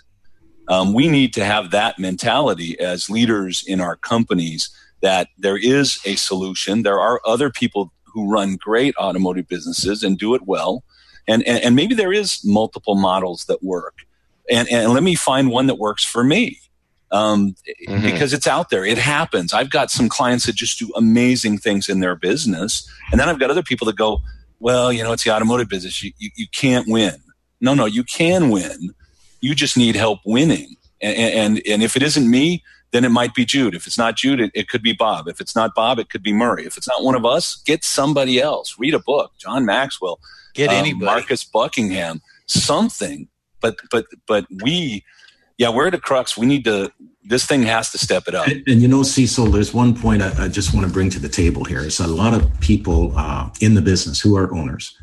Um, 0.67 0.93
we 0.93 1.07
need 1.07 1.33
to 1.35 1.45
have 1.45 1.71
that 1.71 1.97
mentality 1.97 2.77
as 2.79 3.09
leaders 3.09 3.63
in 3.65 3.79
our 3.79 3.95
companies 3.95 4.69
that 5.01 5.29
there 5.37 5.57
is 5.57 5.99
a 6.05 6.15
solution. 6.15 6.83
There 6.83 6.99
are 6.99 7.21
other 7.25 7.49
people 7.49 7.93
who 8.17 8.31
run 8.31 8.55
great 8.55 8.95
automotive 8.97 9.47
businesses 9.47 10.01
and 10.01 10.17
do 10.17 10.33
it 10.33 10.41
well. 10.47 10.83
And, 11.27 11.47
and, 11.47 11.63
and 11.63 11.75
maybe 11.75 11.93
there 11.93 12.11
is 12.11 12.43
multiple 12.43 12.95
models 12.95 13.45
that 13.45 13.61
work. 13.61 13.99
And, 14.49 14.67
and 14.69 14.91
let 14.91 15.03
me 15.03 15.13
find 15.13 15.51
one 15.51 15.67
that 15.67 15.75
works 15.75 16.03
for 16.03 16.23
me 16.23 16.59
um, 17.11 17.53
mm-hmm. 17.87 18.01
because 18.01 18.33
it's 18.33 18.47
out 18.47 18.71
there. 18.71 18.83
It 18.83 18.97
happens. 18.97 19.53
I've 19.53 19.69
got 19.69 19.91
some 19.91 20.09
clients 20.09 20.47
that 20.47 20.55
just 20.55 20.79
do 20.79 20.91
amazing 20.95 21.59
things 21.59 21.89
in 21.89 21.99
their 21.99 22.15
business. 22.15 22.89
And 23.11 23.19
then 23.19 23.29
I've 23.29 23.39
got 23.39 23.51
other 23.51 23.61
people 23.61 23.85
that 23.85 23.97
go, 23.97 24.23
well, 24.59 24.91
you 24.91 25.03
know, 25.03 25.11
it's 25.11 25.23
the 25.23 25.31
automotive 25.31 25.69
business. 25.69 26.01
You, 26.01 26.11
you, 26.17 26.31
you 26.35 26.47
can't 26.51 26.87
win. 26.87 27.21
No, 27.61 27.75
no, 27.75 27.85
you 27.85 28.03
can 28.03 28.49
win. 28.49 28.95
You 29.41 29.53
just 29.53 29.77
need 29.77 29.95
help 29.95 30.21
winning. 30.25 30.75
And, 31.03 31.15
and, 31.15 31.61
and 31.67 31.83
if 31.83 31.95
it 31.95 32.01
isn't 32.01 32.27
me, 32.27 32.63
then 32.91 33.03
it 33.03 33.09
might 33.09 33.33
be 33.33 33.45
Jude. 33.45 33.75
If 33.75 33.85
it's 33.85 33.97
not 33.97 34.15
Jude, 34.15 34.39
it, 34.39 34.51
it, 34.53 34.69
could 34.69 34.81
be 34.81 34.93
Bob. 34.93 35.27
If 35.27 35.41
it's 35.41 35.55
not 35.55 35.75
Bob, 35.75 35.99
it 35.99 36.09
could 36.09 36.23
be 36.23 36.33
Murray. 36.33 36.65
If 36.65 36.77
it's 36.77 36.87
not 36.87 37.03
one 37.03 37.15
of 37.15 37.25
us, 37.25 37.55
get 37.65 37.83
somebody 37.83 38.39
else. 38.39 38.75
Read 38.79 38.93
a 38.93 38.99
book. 38.99 39.33
John 39.37 39.65
Maxwell. 39.65 40.19
Get 40.53 40.69
um, 40.69 40.75
anybody. 40.75 41.05
Marcus 41.05 41.43
Buckingham. 41.43 42.21
Something. 42.45 43.27
But 43.59 43.77
but 43.91 44.05
but 44.27 44.45
we 44.63 45.03
yeah, 45.57 45.69
we're 45.69 45.87
at 45.87 45.93
a 45.95 45.99
crux. 45.99 46.37
We 46.37 46.45
need 46.45 46.63
to. 46.65 46.91
This 47.23 47.45
thing 47.45 47.63
has 47.63 47.91
to 47.91 47.97
step 47.97 48.27
it 48.27 48.35
up. 48.35 48.47
And, 48.47 48.63
and 48.67 48.81
you 48.81 48.87
know, 48.87 49.03
Cecil, 49.03 49.47
there's 49.47 49.73
one 49.73 49.99
point 49.99 50.21
I, 50.21 50.45
I, 50.45 50.47
just 50.47 50.73
want 50.73 50.87
to 50.87 50.93
bring 50.93 51.09
to 51.09 51.19
the 51.19 51.27
table 51.27 51.65
here. 51.65 51.79
Is 51.79 51.99
a 51.99 52.07
lot 52.07 52.33
of 52.33 52.59
people 52.61 53.11
uh, 53.17 53.49
in 53.59 53.73
the 53.73 53.81
business 53.81 54.21
who 54.21 54.37
are 54.37 54.53
owners 54.55 54.97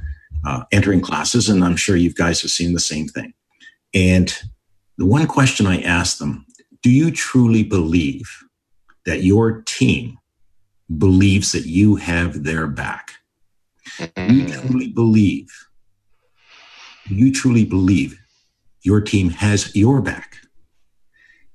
uh, 0.47 0.64
entering 0.72 1.01
classes, 1.03 1.49
and 1.49 1.62
I'm 1.62 1.76
sure 1.76 1.97
you 1.97 2.12
guys 2.14 2.41
have 2.41 2.51
seen 2.51 2.72
the 2.72 2.80
same 2.80 3.09
thing. 3.09 3.35
And 3.93 4.35
the 4.97 5.05
one 5.05 5.26
question 5.26 5.66
I 5.66 5.82
ask 5.82 6.18
them: 6.18 6.47
Do 6.85 6.91
you 6.91 7.11
truly 7.11 7.62
believe 7.62 8.45
that 9.07 9.22
your 9.22 9.62
team 9.62 10.18
believes 10.99 11.53
that 11.53 11.64
you 11.64 11.97
have 11.97 12.45
their 12.45 12.66
back? 12.66 13.12
Do 13.99 14.35
you 14.35 14.47
truly 14.49 14.89
believe? 14.89 15.49
You 17.09 17.32
truly 17.32 17.64
believe 17.64 18.20
your 18.82 19.01
team 19.01 19.30
has 19.30 19.74
your 19.74 20.03
back? 20.03 20.37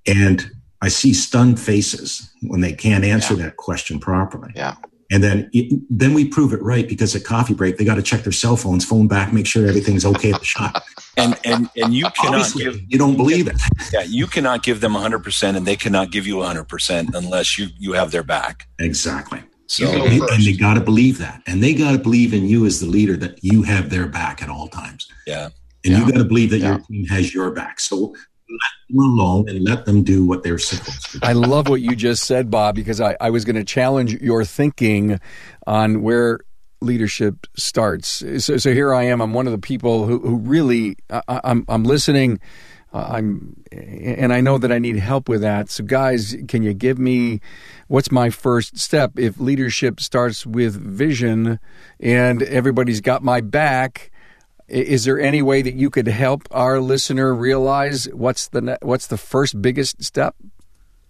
And 0.07 0.49
I 0.81 0.87
see 0.87 1.13
stunned 1.13 1.59
faces 1.59 2.33
when 2.41 2.61
they 2.61 2.73
can't 2.73 3.03
answer 3.03 3.35
yeah. 3.35 3.43
that 3.43 3.57
question 3.57 3.99
properly. 3.99 4.51
Yeah. 4.55 4.77
And 5.11 5.23
then, 5.23 5.49
then 5.89 6.13
we 6.13 6.27
prove 6.27 6.53
it 6.53 6.61
right 6.61 6.87
because 6.87 7.15
at 7.15 7.23
coffee 7.23 7.55
break 7.55 7.77
they 7.77 7.85
got 7.85 7.95
to 7.95 8.03
check 8.03 8.21
their 8.21 8.31
cell 8.31 8.55
phones, 8.55 8.85
phone 8.85 9.07
back, 9.07 9.33
make 9.33 9.47
sure 9.47 9.67
everything's 9.67 10.05
okay 10.05 10.31
at 10.31 10.39
the 10.39 10.45
shop. 10.45 10.83
and 11.17 11.37
and 11.43 11.67
and 11.75 11.93
you 11.93 12.05
cannot 12.11 12.41
Obviously, 12.41 12.63
give 12.65 12.81
you 12.87 12.97
don't 12.99 13.17
believe 13.17 13.47
it. 13.47 13.59
Yeah, 13.91 14.03
you 14.03 14.27
cannot 14.27 14.63
give 14.63 14.81
them 14.81 14.93
100 14.93 15.23
percent, 15.23 15.57
and 15.57 15.65
they 15.65 15.75
cannot 15.75 16.11
give 16.11 16.27
you 16.27 16.37
100 16.37 16.65
percent 16.65 17.15
unless 17.15 17.57
you 17.57 17.67
you 17.77 17.93
have 17.93 18.11
their 18.11 18.23
back. 18.23 18.67
Exactly. 18.79 19.41
So 19.65 19.87
and, 19.87 20.23
and 20.23 20.43
they 20.43 20.53
got 20.53 20.75
to 20.75 20.81
believe 20.81 21.19
that, 21.19 21.43
and 21.45 21.61
they 21.61 21.73
got 21.73 21.91
to 21.91 21.99
believe 21.99 22.33
in 22.33 22.47
you 22.47 22.65
as 22.65 22.79
the 22.79 22.87
leader 22.87 23.15
that 23.17 23.43
you 23.43 23.63
have 23.63 23.89
their 23.89 24.07
back 24.07 24.41
at 24.41 24.49
all 24.49 24.67
times. 24.67 25.07
Yeah. 25.27 25.49
And 25.85 25.93
yeah. 25.93 25.99
you 25.99 26.11
got 26.11 26.17
to 26.17 26.25
believe 26.25 26.49
that 26.49 26.57
yeah. 26.57 26.69
your 26.69 26.79
team 26.79 27.05
has 27.05 27.33
your 27.33 27.51
back. 27.51 27.79
So 27.79 28.15
let 28.49 28.89
them 28.89 28.99
alone 28.99 29.49
and 29.49 29.63
let 29.63 29.85
them 29.85 30.03
do 30.03 30.25
what 30.25 30.43
they're 30.43 30.57
supposed 30.57 31.11
to 31.11 31.19
do. 31.19 31.27
I 31.27 31.33
love 31.33 31.69
what 31.69 31.81
you 31.81 31.95
just 31.95 32.23
said, 32.23 32.49
Bob, 32.49 32.75
because 32.75 32.99
I, 32.99 33.15
I 33.21 33.29
was 33.29 33.45
going 33.45 33.55
to 33.55 33.63
challenge 33.63 34.13
your 34.15 34.43
thinking 34.43 35.19
on 35.67 36.01
where 36.01 36.39
leadership 36.81 37.45
starts. 37.57 38.23
So, 38.43 38.57
so 38.57 38.73
here 38.73 38.93
I 38.93 39.03
am. 39.03 39.21
I'm 39.21 39.33
one 39.33 39.47
of 39.47 39.51
the 39.51 39.59
people 39.59 40.05
who, 40.05 40.19
who 40.19 40.37
really, 40.37 40.95
I, 41.09 41.41
I'm, 41.43 41.65
I'm 41.67 41.83
listening. 41.83 42.39
Uh, 42.91 43.07
I'm, 43.11 43.63
and 43.71 44.33
I 44.33 44.41
know 44.41 44.57
that 44.57 44.71
I 44.71 44.79
need 44.79 44.95
help 44.95 45.29
with 45.29 45.41
that. 45.41 45.69
So, 45.69 45.83
guys, 45.83 46.35
can 46.47 46.63
you 46.63 46.73
give 46.73 46.97
me 46.97 47.39
what's 47.87 48.11
my 48.11 48.31
first 48.31 48.79
step 48.79 49.19
if 49.19 49.39
leadership 49.39 49.99
starts 49.99 50.45
with 50.45 50.75
vision 50.75 51.59
and 51.99 52.41
everybody's 52.41 53.01
got 53.01 53.21
my 53.21 53.41
back? 53.41 54.09
Is 54.69 55.05
there 55.05 55.19
any 55.19 55.41
way 55.41 55.61
that 55.61 55.75
you 55.75 55.89
could 55.89 56.07
help 56.07 56.47
our 56.51 56.79
listener 56.79 57.33
realize 57.33 58.05
what's 58.13 58.47
the 58.47 58.77
what's 58.81 59.07
the 59.07 59.17
first 59.17 59.61
biggest 59.61 60.03
step? 60.03 60.35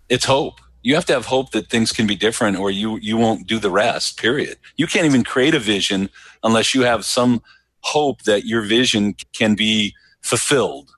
It's 0.08 0.26
hope. 0.26 0.60
You 0.82 0.96
have 0.96 1.06
to 1.06 1.14
have 1.14 1.26
hope 1.26 1.52
that 1.52 1.70
things 1.70 1.92
can 1.92 2.08
be 2.08 2.16
different, 2.16 2.58
or 2.58 2.72
you 2.72 2.98
you 3.02 3.18
won't 3.18 3.48
do 3.48 3.60
the 3.60 3.70
rest. 3.70 4.18
Period. 4.18 4.58
You 4.78 4.88
can't 4.88 5.06
even 5.06 5.24
create 5.24 5.54
a 5.54 5.60
vision 5.60 6.10
unless 6.44 6.74
you 6.74 6.84
have 6.84 7.04
some 7.06 7.42
hope 7.82 8.24
that 8.24 8.46
your 8.46 8.62
vision 8.62 9.16
can 9.34 9.56
be 9.56 9.94
fulfilled. 10.22 10.92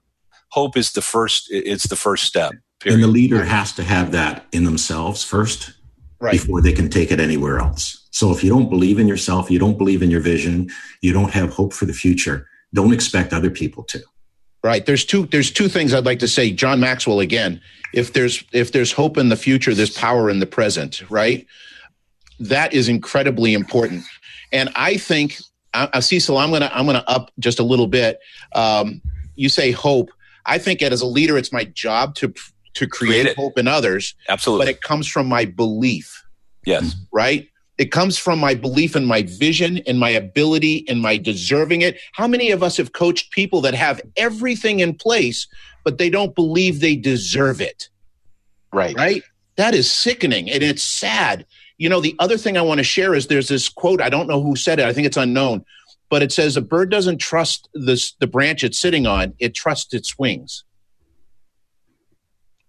Hope 0.49 0.77
is 0.77 0.91
the 0.91 1.01
first. 1.01 1.47
It's 1.49 1.87
the 1.87 1.95
first 1.95 2.25
step. 2.25 2.53
Period. 2.79 2.95
And 2.95 3.03
the 3.03 3.07
leader 3.07 3.43
has 3.43 3.73
to 3.73 3.83
have 3.83 4.11
that 4.11 4.45
in 4.51 4.63
themselves 4.63 5.23
first, 5.23 5.73
right. 6.19 6.31
before 6.31 6.61
they 6.61 6.73
can 6.73 6.89
take 6.89 7.11
it 7.11 7.19
anywhere 7.19 7.59
else. 7.59 8.07
So 8.11 8.31
if 8.31 8.43
you 8.43 8.49
don't 8.49 8.69
believe 8.69 8.99
in 8.99 9.07
yourself, 9.07 9.49
you 9.49 9.59
don't 9.59 9.77
believe 9.77 10.01
in 10.01 10.11
your 10.11 10.21
vision, 10.21 10.69
you 11.01 11.13
don't 11.13 11.31
have 11.31 11.51
hope 11.51 11.73
for 11.73 11.85
the 11.85 11.93
future, 11.93 12.47
don't 12.73 12.93
expect 12.93 13.33
other 13.33 13.49
people 13.49 13.83
to. 13.85 14.01
Right. 14.63 14.85
There's 14.85 15.03
two 15.05 15.25
there's 15.25 15.51
two 15.51 15.67
things 15.67 15.93
I'd 15.93 16.05
like 16.05 16.19
to 16.19 16.27
say. 16.27 16.51
John 16.51 16.79
Maxwell 16.79 17.19
again. 17.19 17.61
If 17.93 18.13
there's 18.13 18.43
if 18.53 18.71
there's 18.71 18.91
hope 18.91 19.17
in 19.17 19.29
the 19.29 19.35
future, 19.35 19.73
there's 19.73 19.89
power 19.89 20.29
in 20.29 20.39
the 20.39 20.45
present, 20.45 21.09
right? 21.09 21.47
That 22.39 22.73
is 22.73 22.87
incredibly 22.87 23.53
important. 23.53 24.03
And 24.51 24.69
I 24.75 24.97
think 24.97 25.37
uh, 25.73 25.99
Cecil, 25.99 26.37
I'm 26.37 26.51
gonna 26.51 26.69
I'm 26.73 26.85
gonna 26.85 27.03
up 27.07 27.31
just 27.39 27.59
a 27.59 27.63
little 27.63 27.87
bit. 27.87 28.19
Um, 28.53 29.01
you 29.35 29.49
say 29.49 29.71
hope. 29.71 30.11
I 30.45 30.57
think 30.57 30.81
as 30.81 31.01
a 31.01 31.05
leader, 31.05 31.37
it's 31.37 31.51
my 31.51 31.63
job 31.63 32.15
to 32.15 32.33
to 32.75 32.87
create, 32.87 33.23
create 33.23 33.35
hope 33.35 33.57
in 33.57 33.67
others. 33.67 34.15
Absolutely. 34.29 34.65
But 34.65 34.71
it 34.71 34.81
comes 34.81 35.07
from 35.07 35.27
my 35.27 35.45
belief. 35.45 36.23
Yes. 36.65 36.95
Right? 37.11 37.49
It 37.81 37.89
comes 37.89 38.15
from 38.15 38.37
my 38.37 38.53
belief 38.53 38.95
in 38.95 39.05
my 39.05 39.23
vision 39.23 39.79
and 39.87 39.99
my 39.99 40.11
ability 40.11 40.85
and 40.87 41.01
my 41.01 41.17
deserving 41.17 41.81
it. 41.81 41.99
How 42.13 42.27
many 42.27 42.51
of 42.51 42.61
us 42.61 42.77
have 42.77 42.93
coached 42.93 43.31
people 43.31 43.59
that 43.61 43.73
have 43.73 43.99
everything 44.17 44.81
in 44.81 44.93
place, 44.93 45.47
but 45.83 45.97
they 45.97 46.11
don't 46.11 46.35
believe 46.35 46.79
they 46.79 46.95
deserve 46.95 47.59
it? 47.59 47.89
Right. 48.71 48.95
Right? 48.95 49.23
That 49.55 49.73
is 49.73 49.89
sickening 49.89 50.47
and 50.47 50.61
it's 50.61 50.83
sad. 50.83 51.43
You 51.79 51.89
know, 51.89 52.01
the 52.01 52.15
other 52.19 52.37
thing 52.37 52.55
I 52.55 52.61
want 52.61 52.77
to 52.77 52.83
share 52.83 53.15
is 53.15 53.25
there's 53.25 53.47
this 53.47 53.67
quote, 53.67 53.99
I 53.99 54.09
don't 54.09 54.27
know 54.27 54.43
who 54.43 54.55
said 54.55 54.77
it, 54.77 54.85
I 54.85 54.93
think 54.93 55.07
it's 55.07 55.17
unknown, 55.17 55.65
but 56.11 56.21
it 56.21 56.31
says 56.31 56.55
a 56.55 56.61
bird 56.61 56.91
doesn't 56.91 57.17
trust 57.17 57.67
this 57.73 58.11
the 58.19 58.27
branch 58.27 58.63
it's 58.63 58.77
sitting 58.77 59.07
on, 59.07 59.33
it 59.39 59.55
trusts 59.55 59.95
its 59.95 60.19
wings. 60.19 60.65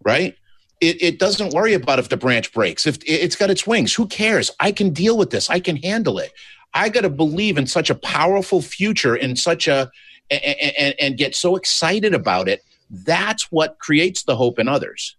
Right? 0.03 0.37
It, 0.83 1.01
it 1.01 1.19
doesn't 1.21 1.55
worry 1.55 1.75
about 1.75 2.01
if 2.01 2.09
the 2.09 2.17
branch 2.17 2.53
breaks. 2.53 2.87
If 2.87 2.99
it's 3.07 3.37
got 3.37 3.51
its 3.51 3.67
wings, 3.67 3.95
who 3.95 4.07
cares? 4.09 4.51
I 4.59 4.73
can 4.73 4.91
deal 4.91 5.17
with 5.17 5.31
this. 5.31 5.49
I 5.49 5.61
can 5.61 5.77
handle 5.77 6.19
it. 6.19 6.33
I 6.75 6.89
got 6.89 7.03
to 7.03 7.09
believe 7.09 7.57
in 7.57 7.67
such 7.67 7.89
a 7.89 7.95
powerful 7.95 8.61
future 8.61 9.15
in 9.15 9.37
such 9.37 9.69
a 9.69 9.91
and, 10.31 10.43
and, 10.79 10.95
and 10.99 11.17
get 11.17 11.37
so 11.37 11.55
excited 11.55 12.15
about 12.15 12.49
it. 12.49 12.65
That's 12.91 13.53
what 13.53 13.79
creates 13.79 14.25
the 14.25 14.35
hope 14.35 14.59
in 14.59 14.67
others. 14.69 15.17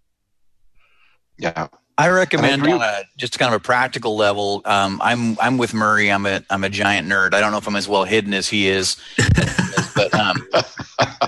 Yeah. 1.37 1.67
I 1.97 2.09
recommend 2.09 2.63
on 2.63 2.81
a 2.81 3.03
just 3.17 3.37
kind 3.37 3.53
of 3.53 3.61
a 3.61 3.63
practical 3.63 4.17
level. 4.17 4.63
Um, 4.65 4.99
I'm 5.03 5.37
I'm 5.39 5.59
with 5.59 5.75
Murray. 5.75 6.11
I'm 6.11 6.25
a 6.25 6.43
I'm 6.49 6.63
a 6.63 6.69
giant 6.69 7.07
nerd. 7.07 7.35
I 7.35 7.39
don't 7.39 7.51
know 7.51 7.59
if 7.59 7.67
I'm 7.67 7.75
as 7.75 7.87
well 7.87 8.03
hidden 8.03 8.33
as 8.33 8.49
he 8.49 8.67
is, 8.67 8.97
but 9.95 10.11
um, 10.15 10.35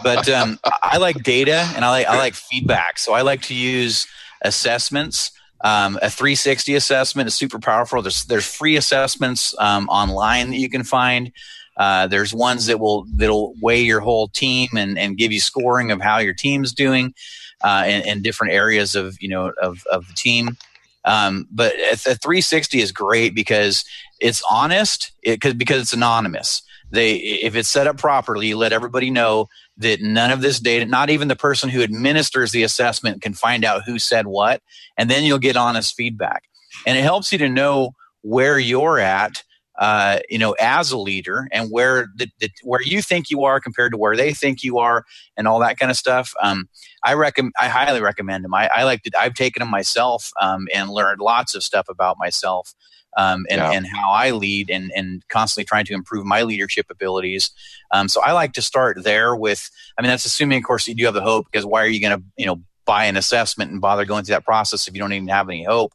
but 0.03 0.27
um, 0.27 0.59
I 0.81 0.97
like 0.97 1.21
data 1.21 1.69
and 1.75 1.86
I 1.86 1.91
like 1.91 2.07
I 2.07 2.17
like 2.17 2.33
feedback. 2.33 2.97
So 2.97 3.13
I 3.13 3.21
like 3.21 3.43
to 3.43 3.53
use 3.53 4.07
assessments. 4.45 5.31
Um, 5.61 5.97
a 6.01 6.09
360 6.09 6.75
assessment 6.75 7.27
is 7.27 7.35
super 7.35 7.59
powerful. 7.59 8.01
There's 8.01 8.25
there's 8.25 8.45
free 8.45 8.75
assessments 8.75 9.55
um, 9.59 9.87
online 9.89 10.51
that 10.51 10.57
you 10.57 10.69
can 10.69 10.83
find. 10.83 11.31
Uh, 11.77 12.07
there's 12.07 12.33
ones 12.33 12.67
that 12.67 12.79
will 12.79 13.05
that'll 13.15 13.53
weigh 13.61 13.81
your 13.81 13.99
whole 13.99 14.27
team 14.27 14.69
and, 14.77 14.97
and 14.97 15.17
give 15.17 15.31
you 15.31 15.39
scoring 15.39 15.91
of 15.91 16.01
how 16.01 16.19
your 16.19 16.33
team's 16.33 16.73
doing 16.73 17.13
uh, 17.61 17.83
in, 17.85 18.07
in, 18.07 18.21
different 18.21 18.53
areas 18.53 18.95
of 18.95 19.17
you 19.19 19.27
know 19.27 19.51
of, 19.61 19.83
of 19.91 20.07
the 20.07 20.13
team. 20.13 20.57
Um, 21.03 21.47
but 21.51 21.73
a 21.75 21.95
360 21.97 22.81
is 22.81 22.91
great 22.91 23.35
because 23.35 23.85
it's 24.19 24.41
honest 24.49 25.11
it, 25.21 25.41
cause, 25.41 25.53
because 25.53 25.81
it's 25.81 25.93
anonymous. 25.93 26.61
They 26.91 27.15
if 27.15 27.55
it's 27.55 27.69
set 27.69 27.88
up 27.88 27.97
properly, 27.97 28.47
you 28.47 28.57
let 28.57 28.73
everybody 28.73 29.09
know 29.09 29.47
that 29.77 30.01
none 30.01 30.31
of 30.31 30.41
this 30.41 30.59
data, 30.59 30.86
not 30.86 31.09
even 31.09 31.27
the 31.27 31.36
person 31.36 31.69
who 31.69 31.81
administers 31.81 32.51
the 32.51 32.63
assessment, 32.63 33.21
can 33.21 33.33
find 33.33 33.65
out 33.65 33.83
who 33.86 33.99
said 33.99 34.27
what, 34.27 34.61
and 34.97 35.09
then 35.09 35.23
you'll 35.23 35.39
get 35.39 35.57
honest 35.57 35.95
feedback. 35.95 36.43
And 36.86 36.97
it 36.97 37.01
helps 37.01 37.31
you 37.31 37.38
to 37.39 37.49
know 37.49 37.91
where 38.21 38.57
you're 38.57 38.99
at, 38.99 39.43
uh, 39.77 40.19
you 40.29 40.38
know, 40.38 40.55
as 40.59 40.91
a 40.91 40.97
leader, 40.97 41.47
and 41.51 41.69
where 41.69 42.07
the, 42.15 42.27
the, 42.39 42.49
where 42.63 42.81
you 42.81 43.01
think 43.01 43.29
you 43.29 43.43
are 43.43 43.59
compared 43.59 43.91
to 43.91 43.97
where 43.97 44.15
they 44.15 44.33
think 44.33 44.63
you 44.63 44.77
are, 44.79 45.05
and 45.36 45.47
all 45.47 45.59
that 45.59 45.77
kind 45.77 45.91
of 45.91 45.97
stuff. 45.97 46.33
Um, 46.41 46.69
I 47.03 47.13
recommend, 47.13 47.53
I 47.59 47.67
highly 47.67 48.01
recommend 48.01 48.43
them. 48.43 48.53
I, 48.53 48.69
I 48.73 48.83
like 48.83 49.03
to, 49.03 49.11
I've 49.19 49.33
taken 49.33 49.61
them 49.61 49.69
myself 49.69 50.31
um, 50.41 50.67
and 50.73 50.89
learned 50.89 51.19
lots 51.19 51.55
of 51.55 51.63
stuff 51.63 51.88
about 51.89 52.17
myself 52.17 52.73
um, 53.16 53.45
and, 53.49 53.59
yeah. 53.59 53.72
and 53.72 53.88
how 53.88 54.09
I 54.09 54.32
lead 54.32 54.70
and, 54.70 54.91
and 54.95 55.28
constantly 55.30 55.66
trying 55.66 55.86
to 55.86 55.93
improve 55.93 56.26
my 56.26 56.43
leadership 56.43 56.88
abilities. 56.89 57.51
Um, 57.91 58.07
so 58.07 58.22
I 58.22 58.32
like 58.32 58.53
to 58.53 58.61
start 58.61 59.03
there 59.03 59.36
with, 59.36 59.70
I 59.97 60.01
mean, 60.01 60.09
that's 60.09 60.26
assuming, 60.26 60.57
of 60.57 60.63
course, 60.63 60.88
you 60.88 60.95
do 60.95 61.05
have 61.05 61.13
the 61.13 61.22
hope 61.22 61.47
because 61.51 61.66
why 61.66 61.82
are 61.82 61.88
you 61.88 62.01
going 62.01 62.18
to, 62.18 62.24
you 62.38 62.45
know, 62.45 62.61
buy 62.86 63.05
an 63.05 63.18
assessment 63.18 63.72
and 63.72 63.82
bother 63.82 64.05
going 64.05 64.24
through 64.24 64.36
that 64.36 64.45
process 64.45 64.88
if 64.88 64.93
you 64.93 64.99
don't 64.99 65.13
even 65.13 65.28
have 65.28 65.49
any 65.49 65.63
hope? 65.63 65.93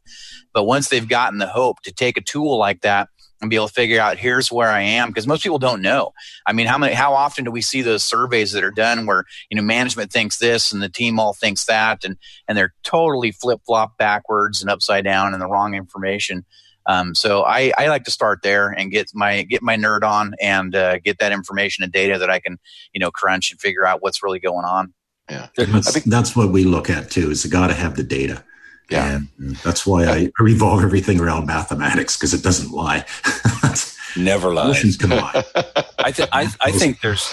But 0.53 0.63
once 0.63 0.89
they've 0.89 1.07
gotten 1.07 1.39
the 1.39 1.47
hope 1.47 1.81
to 1.83 1.91
take 1.91 2.17
a 2.17 2.21
tool 2.21 2.57
like 2.57 2.81
that, 2.81 3.09
and 3.41 3.49
be 3.49 3.55
able 3.55 3.67
to 3.67 3.73
figure 3.73 3.99
out 3.99 4.17
here's 4.17 4.51
where 4.51 4.69
I 4.69 4.81
am 4.81 5.09
because 5.09 5.27
most 5.27 5.43
people 5.43 5.59
don't 5.59 5.81
know. 5.81 6.13
I 6.45 6.53
mean, 6.53 6.67
how 6.67 6.77
many 6.77 6.93
how 6.93 7.13
often 7.13 7.43
do 7.43 7.51
we 7.51 7.61
see 7.61 7.81
those 7.81 8.03
surveys 8.03 8.51
that 8.51 8.63
are 8.63 8.71
done 8.71 9.07
where 9.07 9.25
you 9.49 9.57
know 9.57 9.63
management 9.63 10.11
thinks 10.11 10.37
this 10.37 10.71
and 10.71 10.81
the 10.81 10.89
team 10.89 11.19
all 11.19 11.33
thinks 11.33 11.65
that 11.65 12.05
and 12.05 12.17
and 12.47 12.57
they're 12.57 12.73
totally 12.83 13.31
flip 13.31 13.59
flop 13.65 13.97
backwards 13.97 14.61
and 14.61 14.69
upside 14.69 15.03
down 15.03 15.33
and 15.33 15.41
the 15.41 15.47
wrong 15.47 15.73
information. 15.73 16.45
Um, 16.85 17.13
so 17.13 17.43
I, 17.43 17.71
I, 17.77 17.87
like 17.87 18.05
to 18.05 18.11
start 18.11 18.39
there 18.41 18.69
and 18.69 18.91
get 18.91 19.11
my 19.13 19.43
get 19.43 19.61
my 19.61 19.77
nerd 19.77 20.03
on 20.03 20.33
and 20.41 20.75
uh, 20.75 20.97
get 20.99 21.19
that 21.19 21.31
information 21.31 21.83
and 21.83 21.93
data 21.93 22.17
that 22.17 22.29
I 22.29 22.39
can 22.39 22.57
you 22.93 22.99
know 22.99 23.11
crunch 23.11 23.51
and 23.51 23.59
figure 23.59 23.85
out 23.85 24.01
what's 24.01 24.23
really 24.23 24.39
going 24.39 24.65
on. 24.65 24.93
Yeah, 25.29 25.47
that's, 25.55 25.93
think, 25.93 26.05
that's 26.05 26.35
what 26.35 26.51
we 26.51 26.63
look 26.63 26.89
at 26.89 27.11
too. 27.11 27.29
Is 27.29 27.45
got 27.45 27.67
to 27.67 27.73
have 27.73 27.95
the 27.95 28.03
data. 28.03 28.43
Yeah, 28.89 29.19
and 29.39 29.55
that's 29.57 29.85
why 29.85 30.05
I 30.05 30.31
revolve 30.39 30.83
everything 30.83 31.21
around 31.21 31.45
mathematics 31.45 32.17
because 32.17 32.33
it 32.33 32.43
doesn't 32.43 32.71
lie. 32.71 33.05
Never 34.17 34.53
lies. 34.53 34.97
Can 34.97 35.11
lie. 35.11 35.43
I, 35.99 36.11
th- 36.11 36.27
I, 36.33 36.49
I 36.59 36.71
think 36.71 36.99
there's. 36.99 37.31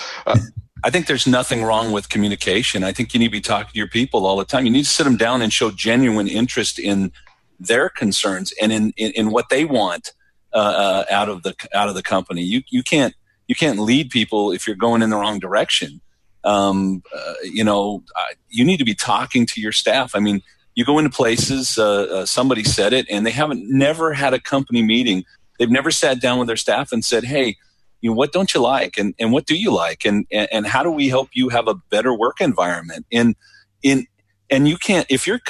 I 0.85 0.91
think 0.91 1.09
there's 1.09 1.27
nothing 1.27 1.65
wrong 1.65 1.91
with 1.91 2.09
communication. 2.09 2.85
I 2.85 2.93
think 2.93 3.13
you 3.13 3.19
need 3.19 3.27
to 3.27 3.33
be 3.33 3.41
talking 3.41 3.73
to 3.73 3.77
your 3.77 3.89
people 3.89 4.27
all 4.27 4.37
the 4.37 4.45
time. 4.45 4.65
You 4.65 4.71
need 4.71 4.85
to 4.85 4.89
sit 4.89 5.03
them 5.03 5.17
down 5.17 5.43
and 5.43 5.53
show 5.53 5.73
genuine 5.73 6.29
interest 6.29 6.79
in 6.79 7.11
their 7.59 7.89
concerns 7.89 8.53
and 8.61 8.73
in, 8.73 8.93
in, 8.97 9.13
in 9.13 9.31
what 9.31 9.49
they 9.49 9.65
want 9.65 10.13
uh, 10.53 10.57
uh, 10.57 11.05
out 11.11 11.29
of 11.29 11.43
the 11.43 11.55
out 11.75 11.89
of 11.89 11.95
the 11.95 12.03
company. 12.03 12.43
You 12.43 12.63
you 12.69 12.83
can't 12.83 13.15
you 13.49 13.55
can't 13.55 13.79
lead 13.79 14.11
people 14.11 14.53
if 14.53 14.67
you're 14.67 14.77
going 14.77 15.03
in 15.03 15.11
the 15.11 15.17
wrong 15.17 15.39
direction. 15.39 16.01
Um, 16.45 17.03
uh, 17.15 17.35
you 17.43 17.65
know, 17.65 18.03
you 18.49 18.65
need 18.65 18.79
to 18.79 18.85
be 18.85 18.95
talking 18.95 19.45
to 19.47 19.61
your 19.61 19.73
staff. 19.73 20.15
I 20.15 20.21
mean, 20.21 20.43
you 20.75 20.85
go 20.85 20.99
into 20.99 21.11
places. 21.11 21.77
Uh, 21.77 22.03
uh, 22.03 22.27
somebody 22.27 22.65
said 22.65 22.93
it, 22.93 23.07
and 23.11 23.27
they 23.27 23.31
haven't 23.31 23.65
never 23.69 24.13
had 24.13 24.33
a 24.33 24.41
company 24.41 24.83
meeting. 24.83 25.25
They've 25.59 25.71
never 25.71 25.91
sat 25.91 26.21
down 26.21 26.39
with 26.39 26.47
their 26.47 26.57
staff 26.57 26.93
and 26.93 27.05
said, 27.05 27.25
"Hey, 27.25 27.57
you 28.01 28.11
know, 28.11 28.17
what 28.17 28.33
don't 28.33 28.55
you 28.55 28.61
like, 28.61 28.97
and 28.97 29.15
and 29.19 29.33
what 29.33 29.47
do 29.47 29.57
you 29.57 29.75
like, 29.75 30.05
and 30.05 30.25
and, 30.31 30.49
and 30.53 30.67
how 30.67 30.83
do 30.83 30.91
we 30.91 31.09
help 31.09 31.31
you 31.33 31.49
have 31.49 31.69
a 31.69 31.75
better 31.75 32.17
work 32.17 32.41
environment?" 32.41 33.07
And 33.13 33.35
in 33.83 34.07
and 34.49 34.69
you 34.69 34.77
can't 34.77 35.07
if 35.11 35.27
you're 35.27 35.41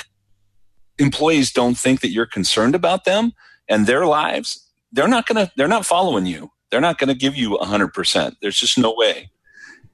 employees 0.99 1.53
don't 1.53 1.77
think 1.77 2.01
that 2.01 2.11
you're 2.11 2.27
concerned 2.27 2.75
about 2.75 3.05
them 3.05 3.33
and 3.69 3.87
their 3.87 4.07
lives, 4.07 4.69
they're 4.93 5.09
not 5.09 5.27
going 5.27 5.47
to, 5.47 5.53
they're 5.57 5.69
not 5.69 5.87
following 5.87 6.27
you. 6.27 6.51
They're 6.71 6.81
not 6.81 6.99
going 6.99 7.09
to 7.09 7.15
give 7.15 7.37
you 7.37 7.59
100%. 7.61 8.37
There's 8.41 8.59
just 8.59 8.79
no 8.79 8.95
way. 8.97 9.31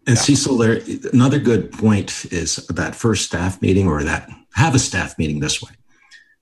And 0.07 0.17
yeah. 0.17 0.23
Cecil, 0.23 0.59
there 0.59 0.81
another 1.13 1.39
good 1.39 1.73
point 1.73 2.27
is 2.33 2.57
that 2.69 2.95
first 2.95 3.25
staff 3.25 3.63
meeting 3.63 3.89
or 3.89 4.03
that 4.03 4.29
have 4.55 4.75
a 4.75 4.79
staff 4.79 5.19
meeting 5.19 5.41
this 5.41 5.63
way. 5.63 5.73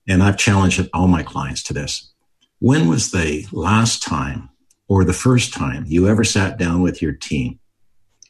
And 0.07 0.21
I've 0.21 0.37
challenged 0.37 0.89
all 0.93 1.07
my 1.07 1.23
clients 1.23 1.63
to 1.63 1.73
this. 1.73 2.11
When 2.59 2.87
was 2.87 3.11
the 3.11 3.45
last 3.51 4.03
time 4.03 4.49
or 4.87 5.03
the 5.03 5.13
first 5.13 5.53
time 5.53 5.85
you 5.87 6.07
ever 6.07 6.23
sat 6.23 6.57
down 6.57 6.81
with 6.81 7.01
your 7.01 7.13
team 7.13 7.59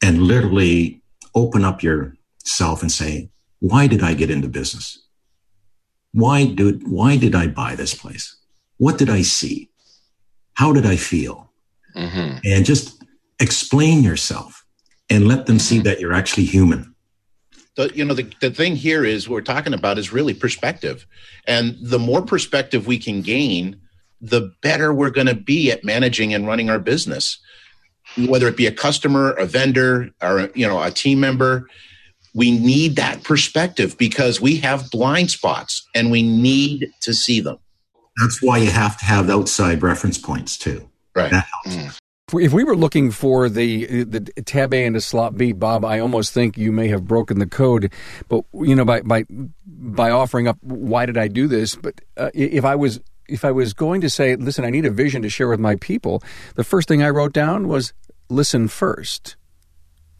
and 0.04 0.24
literally 0.24 1.02
open 1.36 1.66
up 1.66 1.82
yourself 1.82 2.82
and 2.82 2.92
say, 2.92 3.30
why 3.60 3.88
did 3.88 4.04
I 4.04 4.14
get 4.14 4.30
into 4.30 4.48
business? 4.48 5.03
Why 6.14 6.46
did, 6.46 6.88
why 6.88 7.18
did 7.18 7.36
I 7.36 7.48
buy 7.48 7.76
this 7.76 7.94
place? 7.94 8.36
What 8.78 8.98
did 8.98 9.10
I 9.10 9.22
see? 9.22 9.70
How 10.54 10.72
did 10.72 10.86
I 10.86 10.96
feel? 10.96 11.52
Mm-hmm. 11.96 12.38
And 12.46 12.66
just 12.66 13.04
explain 13.40 14.04
yourself 14.04 14.66
and 15.10 15.28
let 15.28 15.46
them 15.46 15.60
see 15.60 15.78
mm-hmm. 15.78 15.84
that 15.84 16.00
you're 16.00 16.14
actually 16.14 16.46
human. 16.46 16.96
The, 17.76 17.92
you 17.96 18.06
know, 18.06 18.14
the, 18.14 18.32
the 18.40 18.52
thing 18.52 18.76
here 18.76 19.04
is 19.04 19.28
we're 19.28 19.42
talking 19.42 19.74
about 19.74 19.98
is 19.98 20.14
really 20.14 20.34
perspective. 20.34 21.08
And 21.48 21.76
the 21.82 22.00
more 22.00 22.22
perspective 22.22 22.86
we 22.86 23.00
can 23.00 23.22
gain, 23.22 23.82
the 24.22 24.54
better 24.62 24.94
we're 24.94 25.10
going 25.10 25.28
to 25.28 25.36
be 25.36 25.72
at 25.72 25.84
managing 25.84 26.34
and 26.34 26.48
running 26.48 26.70
our 26.70 26.80
business 26.80 27.40
whether 28.28 28.48
it 28.48 28.58
be 28.58 28.68
a 28.68 28.72
customer 28.72 29.32
a 29.32 29.46
vendor 29.46 30.10
or 30.22 30.50
you 30.56 30.68
know 30.68 30.82
a 30.82 30.92
team 30.92 31.20
member 31.20 31.68
we 32.34 32.58
need 32.58 32.96
that 32.96 33.24
perspective 33.24 33.98
because 33.98 34.42
we 34.42 34.58
have 34.58 34.90
blind 34.90 35.32
spots 35.32 35.88
and 35.94 36.12
we 36.12 36.24
need 36.24 36.92
to 37.02 37.14
see 37.14 37.40
them. 37.40 37.58
That's 38.18 38.42
why 38.42 38.58
you 38.58 38.72
have 38.72 38.98
to 39.00 39.06
have 39.06 39.30
outside 39.30 39.82
reference 39.82 40.18
points 40.18 40.58
too. 40.58 40.90
Right. 41.16 41.32
Mm. 41.68 41.98
If 42.34 42.54
we 42.54 42.64
were 42.64 42.76
looking 42.76 43.12
for 43.12 43.50
the 43.50 44.04
the 44.04 44.20
tab 44.44 44.74
A 44.74 44.86
and 44.86 44.96
the 44.96 45.02
slot 45.02 45.38
B, 45.38 45.52
Bob, 45.52 45.86
I 45.86 46.00
almost 46.00 46.34
think 46.34 46.58
you 46.58 46.72
may 46.72 46.88
have 46.88 47.06
broken 47.06 47.38
the 47.38 47.46
code. 47.46 47.92
But 48.28 48.46
you 48.54 48.76
know, 48.76 48.86
by 48.86 49.02
by 49.02 49.26
by 49.66 50.10
offering 50.10 50.48
up, 50.48 50.58
why 50.62 51.06
did 51.06 51.18
I 51.18 51.28
do 51.28 51.48
this? 51.48 51.76
But 51.76 52.02
uh, 52.18 52.32
if 52.34 52.66
I 52.66 52.76
was 52.76 53.00
if 53.28 53.46
I 53.46 53.52
was 53.52 53.74
going 53.74 54.02
to 54.02 54.10
say, 54.10 54.36
listen, 54.36 54.66
I 54.66 54.70
need 54.70 54.86
a 54.86 54.92
vision 54.92 55.22
to 55.22 55.30
share 55.30 55.48
with 55.48 55.60
my 55.60 55.76
people, 55.76 56.24
the 56.56 56.64
first 56.64 56.88
thing 56.88 57.04
I 57.04 57.10
wrote 57.10 57.34
down 57.34 57.68
was 57.68 57.94
listen 58.30 58.68
first 58.68 59.36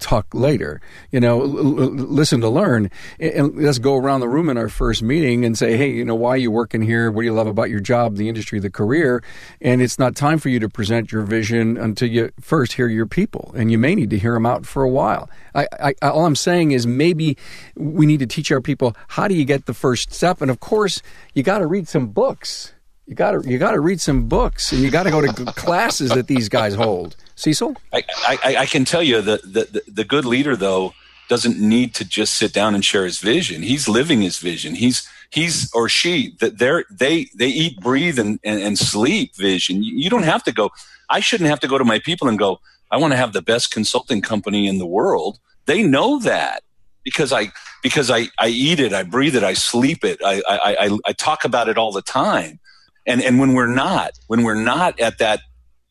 talk 0.04 0.28
later. 0.34 0.82
You 1.12 1.20
know, 1.20 1.42
l- 1.42 1.82
l- 1.82 1.90
listen 1.92 2.42
to 2.42 2.50
learn. 2.50 2.92
And 3.20 3.56
let's 3.56 3.80
go 3.80 3.96
around 3.96 4.20
the 4.20 4.28
room 4.28 4.50
in 4.50 4.58
our 4.58 4.70
first 4.70 5.02
meeting 5.02 5.46
and 5.46 5.58
say, 5.58 5.78
hey, 5.78 5.90
you 5.90 6.04
know, 6.06 6.16
why 6.16 6.32
are 6.32 6.38
you 6.38 6.52
working 6.52 6.82
here? 6.82 7.10
What 7.10 7.22
do 7.22 7.26
you 7.26 7.34
love 7.34 7.48
about 7.48 7.70
your 7.70 7.80
job, 7.80 8.18
the 8.18 8.28
industry, 8.28 8.60
the 8.60 8.70
career? 8.70 9.24
And 9.62 9.82
it's 9.82 9.98
not 9.98 10.16
time 10.16 10.38
for 10.38 10.50
you 10.50 10.60
to 10.60 10.70
present 10.70 11.12
your 11.12 11.24
vision 11.24 11.78
until 11.78 12.10
you 12.10 12.32
first 12.40 12.74
hear 12.74 12.88
your 12.88 13.06
people. 13.06 13.54
And 13.56 13.72
you 13.72 13.78
may 13.78 13.96
need 13.96 14.10
to 14.10 14.20
hear 14.20 14.34
them 14.34 14.46
out 14.46 14.66
for 14.66 14.84
a 14.84 14.90
while. 14.90 15.30
I, 15.56 15.68
I, 15.80 15.94
all 16.02 16.26
I'm 16.26 16.36
saying 16.36 16.72
is 16.72 16.86
maybe 16.86 17.38
we 17.76 18.06
need 18.06 18.20
to 18.20 18.28
teach 18.28 18.52
our 18.52 18.62
people 18.62 18.96
how 19.08 19.28
do 19.28 19.36
you 19.36 19.46
get 19.46 19.66
the 19.66 19.74
first 19.74 20.14
step. 20.14 20.42
And 20.42 20.52
of 20.52 20.60
course, 20.60 21.02
you 21.34 21.44
got 21.44 21.60
to 21.60 21.68
read 21.68 21.88
some 21.88 22.08
books. 22.08 22.74
You 23.06 23.16
got 23.16 23.32
to 23.32 23.50
you 23.50 23.58
got 23.58 23.72
to 23.72 23.82
read 23.82 24.00
some 24.00 24.30
books 24.30 24.72
and 24.72 24.82
you 24.82 24.90
got 24.90 25.04
to 25.04 25.12
go 25.12 25.20
to 25.20 25.46
classes 25.54 26.12
that 26.12 26.28
these 26.28 26.48
guys 26.48 26.74
hold. 26.74 27.18
Cecil? 27.36 27.76
I, 27.94 28.04
I, 28.28 28.56
I 28.60 28.66
can 28.66 28.86
tell 28.86 29.04
you 29.04 29.22
that 29.22 29.42
the, 29.44 29.66
the, 29.72 29.92
the 29.92 30.04
good 30.04 30.26
leader, 30.26 30.56
though, 30.56 30.94
doesn't 31.30 31.60
need 31.60 31.96
to 31.96 32.06
just 32.06 32.36
sit 32.36 32.54
down 32.54 32.76
and 32.76 32.84
share 32.86 33.06
his 33.06 33.20
vision. 33.20 33.64
He's 33.64 33.88
living 33.88 34.22
his 34.22 34.40
vision. 34.40 34.76
He's 34.76 35.08
he's 35.32 35.72
or 35.74 35.90
she 35.90 36.36
that 36.40 36.60
they're 36.60 36.86
they 36.92 37.28
they 37.36 37.48
eat, 37.48 37.80
breathe, 37.80 38.20
and, 38.20 38.40
and, 38.44 38.62
and 38.62 38.78
sleep 38.78 39.36
vision. 39.36 39.84
You 39.84 40.10
don't 40.10 40.24
have 40.24 40.44
to 40.44 40.52
go. 40.52 40.72
I 41.10 41.22
shouldn't 41.22 41.50
have 41.50 41.60
to 41.62 41.68
go 41.68 41.78
to 41.78 41.86
my 41.86 42.00
people 42.00 42.28
and 42.28 42.38
go. 42.38 42.60
I 42.92 42.98
want 42.98 43.14
to 43.14 43.18
have 43.18 43.34
the 43.34 43.42
best 43.42 43.72
consulting 43.72 44.22
company 44.22 44.68
in 44.68 44.78
the 44.78 44.86
world. 44.86 45.40
They 45.66 45.82
know 45.84 46.20
that. 46.20 46.64
because 47.04 47.34
I 47.34 47.52
because 47.82 48.10
I, 48.10 48.30
I 48.40 48.48
eat 48.48 48.80
it, 48.80 48.94
I 48.94 49.04
breathe 49.04 49.36
it, 49.36 49.44
I 49.44 49.54
sleep 49.54 50.06
it, 50.06 50.20
I, 50.24 50.42
I, 50.48 50.86
I, 50.86 50.98
I 51.08 51.14
talk 51.14 51.44
about 51.44 51.68
it 51.68 51.78
all 51.78 51.92
the 51.92 52.02
time. 52.02 52.60
And 53.06 53.22
and 53.22 53.40
when 53.40 53.54
we're 53.54 53.68
not, 53.68 54.12
when 54.28 54.44
we're 54.44 54.56
not 54.62 55.00
at 55.00 55.18
that 55.20 55.42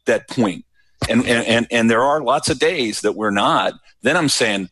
that 0.06 0.28
point, 0.28 0.64
and 1.08 1.26
and 1.26 1.66
and 1.70 1.90
there 1.90 2.02
are 2.02 2.22
lots 2.22 2.48
of 2.50 2.58
days 2.58 3.00
that 3.02 3.12
we're 3.12 3.30
not, 3.30 3.74
then 4.02 4.16
I'm 4.16 4.28
saying, 4.28 4.68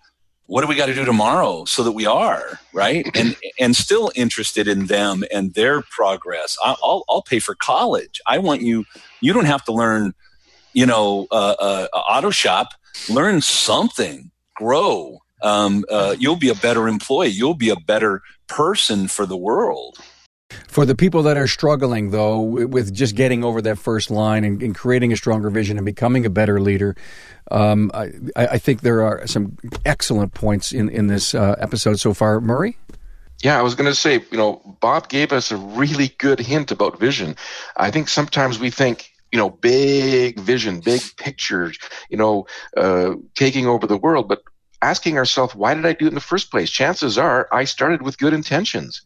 what 0.46 0.62
do 0.62 0.66
we 0.66 0.74
got 0.74 0.86
to 0.86 0.94
do 0.94 1.04
tomorrow 1.04 1.64
so 1.64 1.84
that 1.84 1.92
we 1.92 2.06
are 2.06 2.58
right? 2.72 3.08
And 3.16 3.36
and 3.58 3.76
still 3.76 4.10
interested 4.14 4.68
in 4.68 4.86
them 4.86 5.24
and 5.32 5.54
their 5.54 5.82
progress. 5.82 6.56
I'll 6.62 7.04
i'll 7.08 7.22
pay 7.22 7.38
for 7.38 7.54
college. 7.54 8.20
I 8.26 8.38
want 8.38 8.62
you 8.62 8.84
you 9.20 9.32
don't 9.32 9.46
have 9.46 9.64
to 9.64 9.72
learn 9.72 10.12
you 10.72 10.86
know 10.86 11.26
uh, 11.30 11.54
uh, 11.58 11.86
auto 11.94 12.30
shop. 12.30 12.68
Learn 13.08 13.40
something. 13.40 14.30
Grow. 14.54 15.18
Um, 15.42 15.84
uh, 15.88 16.16
you'll 16.18 16.36
be 16.36 16.50
a 16.50 16.54
better 16.54 16.86
employee. 16.86 17.28
You'll 17.28 17.54
be 17.54 17.70
a 17.70 17.76
better 17.76 18.22
person 18.46 19.08
for 19.08 19.24
the 19.24 19.36
world 19.36 19.98
for 20.68 20.84
the 20.84 20.94
people 20.94 21.22
that 21.24 21.36
are 21.36 21.46
struggling, 21.46 22.10
though, 22.10 22.40
with 22.40 22.92
just 22.92 23.14
getting 23.14 23.44
over 23.44 23.62
that 23.62 23.78
first 23.78 24.10
line 24.10 24.44
and, 24.44 24.62
and 24.62 24.74
creating 24.74 25.12
a 25.12 25.16
stronger 25.16 25.50
vision 25.50 25.76
and 25.76 25.86
becoming 25.86 26.26
a 26.26 26.30
better 26.30 26.60
leader, 26.60 26.96
um, 27.50 27.90
I, 27.94 28.10
I, 28.36 28.58
think 28.58 28.82
there 28.82 29.02
are 29.02 29.26
some 29.26 29.56
excellent 29.84 30.34
points 30.34 30.72
in, 30.72 30.88
in 30.88 31.08
this 31.08 31.34
uh, 31.34 31.56
episode 31.58 31.98
so 31.98 32.14
far. 32.14 32.40
Murray? 32.40 32.76
Yeah, 33.42 33.58
I 33.58 33.62
was 33.62 33.74
going 33.74 33.90
to 33.90 33.94
say, 33.94 34.22
you 34.30 34.36
know, 34.36 34.60
Bob 34.80 35.08
gave 35.08 35.32
us 35.32 35.50
a 35.50 35.56
really 35.56 36.08
good 36.18 36.38
hint 36.38 36.70
about 36.70 37.00
vision. 37.00 37.36
I 37.76 37.90
think 37.90 38.08
sometimes 38.08 38.58
we 38.58 38.70
think, 38.70 39.10
you 39.32 39.38
know, 39.38 39.50
big 39.50 40.38
vision, 40.38 40.80
big 40.80 41.00
picture, 41.16 41.72
you 42.10 42.16
know, 42.16 42.46
uh, 42.76 43.14
taking 43.34 43.66
over 43.66 43.86
the 43.86 43.96
world, 43.96 44.28
but 44.28 44.42
asking 44.82 45.16
ourselves, 45.16 45.54
why 45.54 45.74
did 45.74 45.86
I 45.86 45.94
do 45.94 46.06
it 46.06 46.08
in 46.08 46.14
the 46.14 46.20
first 46.20 46.50
place? 46.50 46.70
Chances 46.70 47.16
are 47.18 47.48
I 47.50 47.64
started 47.64 48.02
with 48.02 48.18
good 48.18 48.34
intentions 48.34 49.02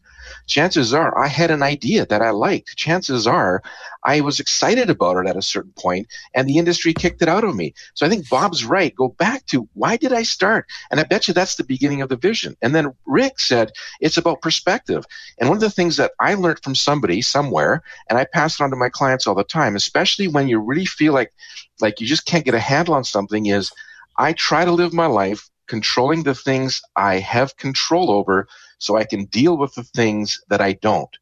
chances 0.47 0.93
are 0.93 1.17
I 1.17 1.27
had 1.27 1.51
an 1.51 1.63
idea 1.63 2.05
that 2.05 2.21
I 2.21 2.31
liked. 2.31 2.75
Chances 2.75 3.27
are 3.27 3.61
I 4.03 4.21
was 4.21 4.39
excited 4.39 4.89
about 4.89 5.17
it 5.17 5.27
at 5.27 5.37
a 5.37 5.41
certain 5.41 5.73
point 5.77 6.07
and 6.33 6.47
the 6.47 6.57
industry 6.57 6.93
kicked 6.93 7.21
it 7.21 7.27
out 7.27 7.43
of 7.43 7.55
me. 7.55 7.73
So 7.93 8.05
I 8.05 8.09
think 8.09 8.29
Bob's 8.29 8.65
right. 8.65 8.95
Go 8.95 9.09
back 9.09 9.45
to 9.47 9.67
why 9.73 9.97
did 9.97 10.13
I 10.13 10.23
start? 10.23 10.67
And 10.91 10.99
I 10.99 11.03
bet 11.03 11.27
you 11.27 11.33
that's 11.33 11.55
the 11.55 11.63
beginning 11.63 12.01
of 12.01 12.09
the 12.09 12.15
vision. 12.15 12.55
And 12.61 12.75
then 12.75 12.93
Rick 13.05 13.39
said 13.39 13.71
it's 13.99 14.17
about 14.17 14.41
perspective. 14.41 15.05
And 15.39 15.49
one 15.49 15.57
of 15.57 15.61
the 15.61 15.69
things 15.69 15.97
that 15.97 16.11
I 16.19 16.35
learned 16.35 16.59
from 16.63 16.75
somebody 16.75 17.21
somewhere, 17.21 17.83
and 18.09 18.19
I 18.19 18.25
pass 18.25 18.59
it 18.59 18.63
on 18.63 18.69
to 18.69 18.75
my 18.75 18.89
clients 18.89 19.27
all 19.27 19.35
the 19.35 19.43
time, 19.43 19.75
especially 19.75 20.27
when 20.27 20.47
you 20.47 20.59
really 20.59 20.85
feel 20.85 21.13
like, 21.13 21.33
like 21.81 21.99
you 21.99 22.07
just 22.07 22.25
can't 22.25 22.45
get 22.45 22.53
a 22.53 22.59
handle 22.59 22.93
on 22.93 23.03
something 23.03 23.47
is 23.47 23.71
I 24.17 24.33
try 24.33 24.65
to 24.65 24.71
live 24.71 24.93
my 24.93 25.07
life 25.07 25.49
controlling 25.67 26.23
the 26.23 26.35
things 26.35 26.81
I 26.95 27.19
have 27.19 27.57
control 27.57 28.11
over 28.11 28.47
so 28.77 28.97
I 28.97 29.03
can 29.03 29.25
deal 29.25 29.57
with 29.57 29.73
the 29.75 29.83
things 29.83 30.41
that 30.49 30.61
I 30.61 30.73
don't. 30.73 31.15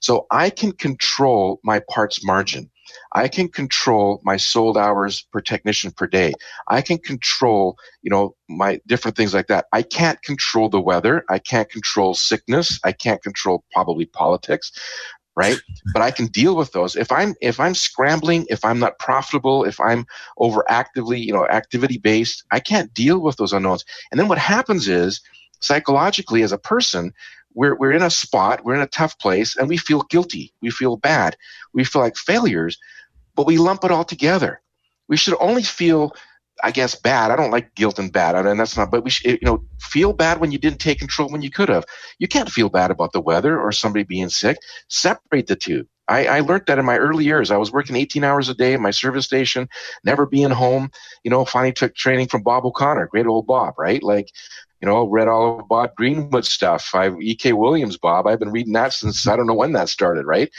So 0.00 0.26
I 0.30 0.50
can 0.50 0.72
control 0.72 1.60
my 1.62 1.80
parts 1.88 2.24
margin. 2.24 2.70
I 3.12 3.28
can 3.28 3.48
control 3.48 4.20
my 4.22 4.36
sold 4.36 4.76
hours 4.76 5.22
per 5.32 5.40
technician 5.40 5.92
per 5.92 6.06
day. 6.06 6.34
I 6.68 6.82
can 6.82 6.98
control, 6.98 7.78
you 8.02 8.10
know, 8.10 8.36
my 8.48 8.80
different 8.86 9.16
things 9.16 9.32
like 9.32 9.46
that. 9.46 9.66
I 9.72 9.82
can't 9.82 10.20
control 10.22 10.68
the 10.68 10.80
weather. 10.80 11.24
I 11.30 11.38
can't 11.38 11.70
control 11.70 12.14
sickness. 12.14 12.78
I 12.84 12.92
can't 12.92 13.22
control 13.22 13.64
probably 13.72 14.04
politics, 14.04 14.72
right? 15.34 15.58
but 15.92 16.02
I 16.02 16.10
can 16.10 16.26
deal 16.26 16.56
with 16.56 16.72
those. 16.72 16.96
If 16.96 17.10
I'm 17.10 17.34
if 17.40 17.58
I'm 17.58 17.74
scrambling, 17.74 18.46
if 18.48 18.64
I'm 18.64 18.78
not 18.78 18.98
profitable, 18.98 19.64
if 19.64 19.80
I'm 19.80 20.06
overactively, 20.38 21.20
you 21.20 21.32
know, 21.32 21.46
activity 21.46 21.98
based, 21.98 22.44
I 22.50 22.60
can't 22.60 22.92
deal 22.92 23.20
with 23.20 23.36
those 23.36 23.52
unknowns. 23.52 23.84
And 24.10 24.20
then 24.20 24.28
what 24.28 24.38
happens 24.38 24.88
is 24.88 25.20
psychologically 25.60 26.42
as 26.42 26.52
a 26.52 26.58
person, 26.58 27.12
we're, 27.54 27.76
we're 27.76 27.92
in 27.92 28.02
a 28.02 28.10
spot, 28.10 28.64
we're 28.64 28.74
in 28.74 28.80
a 28.80 28.86
tough 28.86 29.18
place, 29.18 29.56
and 29.56 29.68
we 29.68 29.76
feel 29.76 30.02
guilty. 30.02 30.52
We 30.60 30.70
feel 30.70 30.96
bad. 30.96 31.36
We 31.72 31.84
feel 31.84 32.02
like 32.02 32.16
failures, 32.16 32.78
but 33.34 33.46
we 33.46 33.58
lump 33.58 33.84
it 33.84 33.90
all 33.90 34.04
together. 34.04 34.60
We 35.08 35.16
should 35.16 35.36
only 35.38 35.62
feel, 35.62 36.14
I 36.62 36.70
guess, 36.70 36.94
bad. 36.94 37.30
I 37.30 37.36
don't 37.36 37.50
like 37.50 37.74
guilt 37.74 37.98
and 37.98 38.12
bad. 38.12 38.34
I 38.34 38.42
mean, 38.42 38.56
that's 38.56 38.76
not, 38.76 38.90
but 38.90 39.04
we 39.04 39.10
should, 39.10 39.32
you 39.32 39.38
know, 39.42 39.64
feel 39.78 40.12
bad 40.12 40.40
when 40.40 40.50
you 40.50 40.58
didn't 40.58 40.80
take 40.80 40.98
control 40.98 41.28
when 41.28 41.42
you 41.42 41.50
could 41.50 41.68
have. 41.68 41.84
You 42.18 42.26
can't 42.26 42.50
feel 42.50 42.68
bad 42.68 42.90
about 42.90 43.12
the 43.12 43.20
weather 43.20 43.58
or 43.58 43.70
somebody 43.70 44.04
being 44.04 44.30
sick. 44.30 44.58
Separate 44.88 45.46
the 45.46 45.56
two. 45.56 45.86
I, 46.08 46.26
I 46.26 46.40
learned 46.40 46.64
that 46.66 46.78
in 46.78 46.84
my 46.84 46.98
early 46.98 47.24
years. 47.24 47.50
I 47.50 47.56
was 47.56 47.72
working 47.72 47.96
18 47.96 48.24
hours 48.24 48.48
a 48.48 48.54
day 48.54 48.74
at 48.74 48.80
my 48.80 48.90
service 48.90 49.24
station, 49.24 49.68
never 50.04 50.26
being 50.26 50.50
home. 50.50 50.90
You 51.22 51.30
know, 51.30 51.44
finally 51.44 51.72
took 51.72 51.94
training 51.94 52.28
from 52.28 52.42
Bob 52.42 52.66
O'Connor, 52.66 53.06
great 53.06 53.26
old 53.26 53.46
Bob, 53.46 53.74
right? 53.78 54.02
Like, 54.02 54.28
you 54.84 54.90
know, 54.90 55.08
read 55.08 55.28
all 55.28 55.60
of 55.60 55.68
Bob 55.68 55.94
Greenwood 55.96 56.44
stuff. 56.44 56.94
I 56.94 57.08
E.K. 57.18 57.54
Williams, 57.54 57.96
Bob. 57.96 58.26
I've 58.26 58.38
been 58.38 58.50
reading 58.50 58.74
that 58.74 58.92
since 58.92 59.26
I 59.26 59.34
don't 59.34 59.46
know 59.46 59.54
when 59.54 59.72
that 59.72 59.88
started, 59.88 60.26
right? 60.26 60.50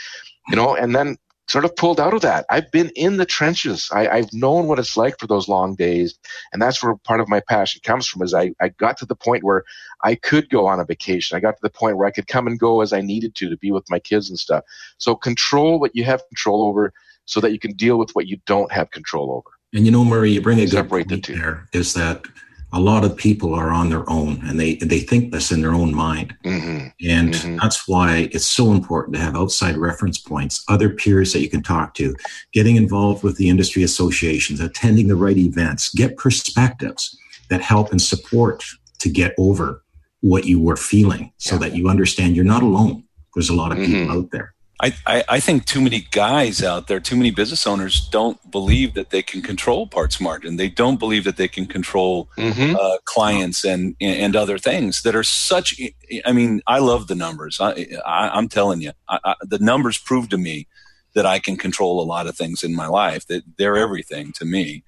You 0.48 0.56
know, 0.56 0.74
and 0.74 0.96
then 0.96 1.16
sort 1.46 1.64
of 1.64 1.76
pulled 1.76 2.00
out 2.00 2.12
of 2.12 2.22
that. 2.22 2.44
I've 2.50 2.68
been 2.72 2.90
in 2.96 3.18
the 3.18 3.24
trenches. 3.24 3.88
I, 3.92 4.08
I've 4.08 4.32
known 4.32 4.66
what 4.66 4.80
it's 4.80 4.96
like 4.96 5.20
for 5.20 5.28
those 5.28 5.46
long 5.46 5.76
days, 5.76 6.18
and 6.52 6.60
that's 6.60 6.82
where 6.82 6.96
part 6.96 7.20
of 7.20 7.28
my 7.28 7.40
passion 7.48 7.82
comes 7.84 8.08
from. 8.08 8.22
Is 8.22 8.34
I, 8.34 8.50
I 8.60 8.70
got 8.70 8.96
to 8.96 9.06
the 9.06 9.14
point 9.14 9.44
where 9.44 9.62
I 10.02 10.16
could 10.16 10.50
go 10.50 10.66
on 10.66 10.80
a 10.80 10.84
vacation. 10.84 11.36
I 11.36 11.40
got 11.40 11.52
to 11.52 11.62
the 11.62 11.70
point 11.70 11.96
where 11.96 12.08
I 12.08 12.10
could 12.10 12.26
come 12.26 12.48
and 12.48 12.58
go 12.58 12.80
as 12.80 12.92
I 12.92 13.02
needed 13.02 13.36
to 13.36 13.48
to 13.48 13.56
be 13.56 13.70
with 13.70 13.88
my 13.88 14.00
kids 14.00 14.28
and 14.28 14.36
stuff. 14.36 14.64
So 14.98 15.14
control 15.14 15.78
what 15.78 15.94
you 15.94 16.02
have 16.02 16.26
control 16.26 16.64
over, 16.64 16.92
so 17.26 17.38
that 17.38 17.52
you 17.52 17.60
can 17.60 17.74
deal 17.74 17.96
with 17.96 18.10
what 18.14 18.26
you 18.26 18.38
don't 18.44 18.72
have 18.72 18.90
control 18.90 19.30
over. 19.30 19.56
And 19.72 19.84
you 19.84 19.92
know, 19.92 20.04
Murray, 20.04 20.32
you 20.32 20.40
bring 20.40 20.58
a 20.58 20.66
good 20.66 20.88
point 20.88 21.10
the 21.10 21.20
there. 21.20 21.68
Is 21.72 21.94
that 21.94 22.26
a 22.72 22.80
lot 22.80 23.04
of 23.04 23.16
people 23.16 23.54
are 23.54 23.70
on 23.70 23.90
their 23.90 24.08
own 24.10 24.40
and 24.44 24.58
they, 24.58 24.74
they 24.76 24.98
think 25.00 25.32
this 25.32 25.52
in 25.52 25.62
their 25.62 25.72
own 25.72 25.94
mind. 25.94 26.36
Mm-hmm. 26.44 26.88
And 27.08 27.32
mm-hmm. 27.32 27.56
that's 27.56 27.86
why 27.86 28.28
it's 28.32 28.46
so 28.46 28.72
important 28.72 29.14
to 29.16 29.22
have 29.22 29.36
outside 29.36 29.76
reference 29.76 30.18
points, 30.18 30.64
other 30.68 30.90
peers 30.90 31.32
that 31.32 31.40
you 31.40 31.48
can 31.48 31.62
talk 31.62 31.94
to, 31.94 32.14
getting 32.52 32.76
involved 32.76 33.22
with 33.22 33.36
the 33.36 33.48
industry 33.48 33.82
associations, 33.82 34.60
attending 34.60 35.08
the 35.08 35.16
right 35.16 35.38
events, 35.38 35.94
get 35.94 36.16
perspectives 36.16 37.16
that 37.50 37.60
help 37.60 37.92
and 37.92 38.02
support 38.02 38.64
to 38.98 39.08
get 39.08 39.34
over 39.38 39.82
what 40.20 40.44
you 40.44 40.60
were 40.60 40.76
feeling 40.76 41.32
so 41.36 41.54
yeah. 41.54 41.60
that 41.60 41.74
you 41.76 41.88
understand 41.88 42.34
you're 42.34 42.44
not 42.44 42.62
alone. 42.62 43.04
There's 43.34 43.50
a 43.50 43.54
lot 43.54 43.70
of 43.70 43.78
people 43.78 44.00
mm-hmm. 44.00 44.10
out 44.10 44.30
there. 44.32 44.54
I, 44.82 44.94
I, 45.06 45.24
I, 45.28 45.40
think 45.40 45.64
too 45.64 45.80
many 45.80 46.06
guys 46.10 46.62
out 46.62 46.86
there, 46.86 47.00
too 47.00 47.16
many 47.16 47.30
business 47.30 47.66
owners 47.66 48.06
don't 48.08 48.38
believe 48.50 48.92
that 48.92 49.08
they 49.08 49.22
can 49.22 49.40
control 49.40 49.86
parts 49.86 50.20
margin. 50.20 50.56
They 50.56 50.68
don't 50.68 50.98
believe 50.98 51.24
that 51.24 51.38
they 51.38 51.48
can 51.48 51.64
control 51.64 52.28
mm-hmm. 52.36 52.76
uh, 52.78 52.98
clients 53.06 53.64
and 53.64 53.96
and 54.02 54.36
other 54.36 54.58
things 54.58 55.02
that 55.02 55.14
are 55.14 55.22
such. 55.22 55.80
I 56.26 56.32
mean, 56.32 56.60
I 56.66 56.80
love 56.80 57.06
the 57.06 57.14
numbers. 57.14 57.58
I, 57.58 57.86
I, 58.04 58.36
am 58.36 58.48
telling 58.48 58.82
you, 58.82 58.92
I, 59.08 59.34
the 59.40 59.58
numbers 59.58 59.96
prove 59.96 60.28
to 60.28 60.38
me 60.38 60.68
that 61.14 61.24
I 61.24 61.38
can 61.38 61.56
control 61.56 62.02
a 62.02 62.04
lot 62.04 62.26
of 62.26 62.36
things 62.36 62.62
in 62.62 62.76
my 62.76 62.86
life. 62.86 63.26
That 63.28 63.44
they're 63.56 63.78
everything 63.78 64.32
to 64.32 64.44
me. 64.44 64.84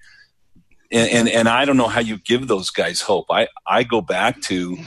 And, 0.91 1.09
and 1.09 1.29
and 1.29 1.49
I 1.49 1.65
don't 1.65 1.77
know 1.77 1.87
how 1.87 2.01
you 2.01 2.17
give 2.19 2.47
those 2.47 2.69
guys 2.69 3.01
hope. 3.01 3.25
I 3.31 3.47
I 3.65 3.83
go 3.83 4.01
back 4.01 4.39
to 4.43 4.77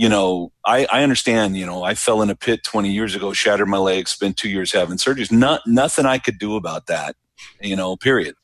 you 0.00 0.08
know, 0.08 0.50
I, 0.64 0.86
I 0.90 1.02
understand, 1.02 1.58
you 1.58 1.66
know, 1.66 1.82
I 1.82 1.94
fell 1.94 2.22
in 2.22 2.30
a 2.30 2.34
pit 2.34 2.64
20 2.64 2.90
years 2.90 3.14
ago, 3.14 3.34
shattered 3.34 3.68
my 3.68 3.76
leg, 3.76 4.08
spent 4.08 4.38
two 4.38 4.48
years 4.48 4.72
having 4.72 4.96
surgeries. 4.96 5.30
Not, 5.30 5.60
nothing 5.66 6.06
I 6.06 6.16
could 6.16 6.38
do 6.38 6.56
about 6.56 6.86
that, 6.86 7.16
you 7.60 7.76
know, 7.76 7.98
period. 7.98 8.34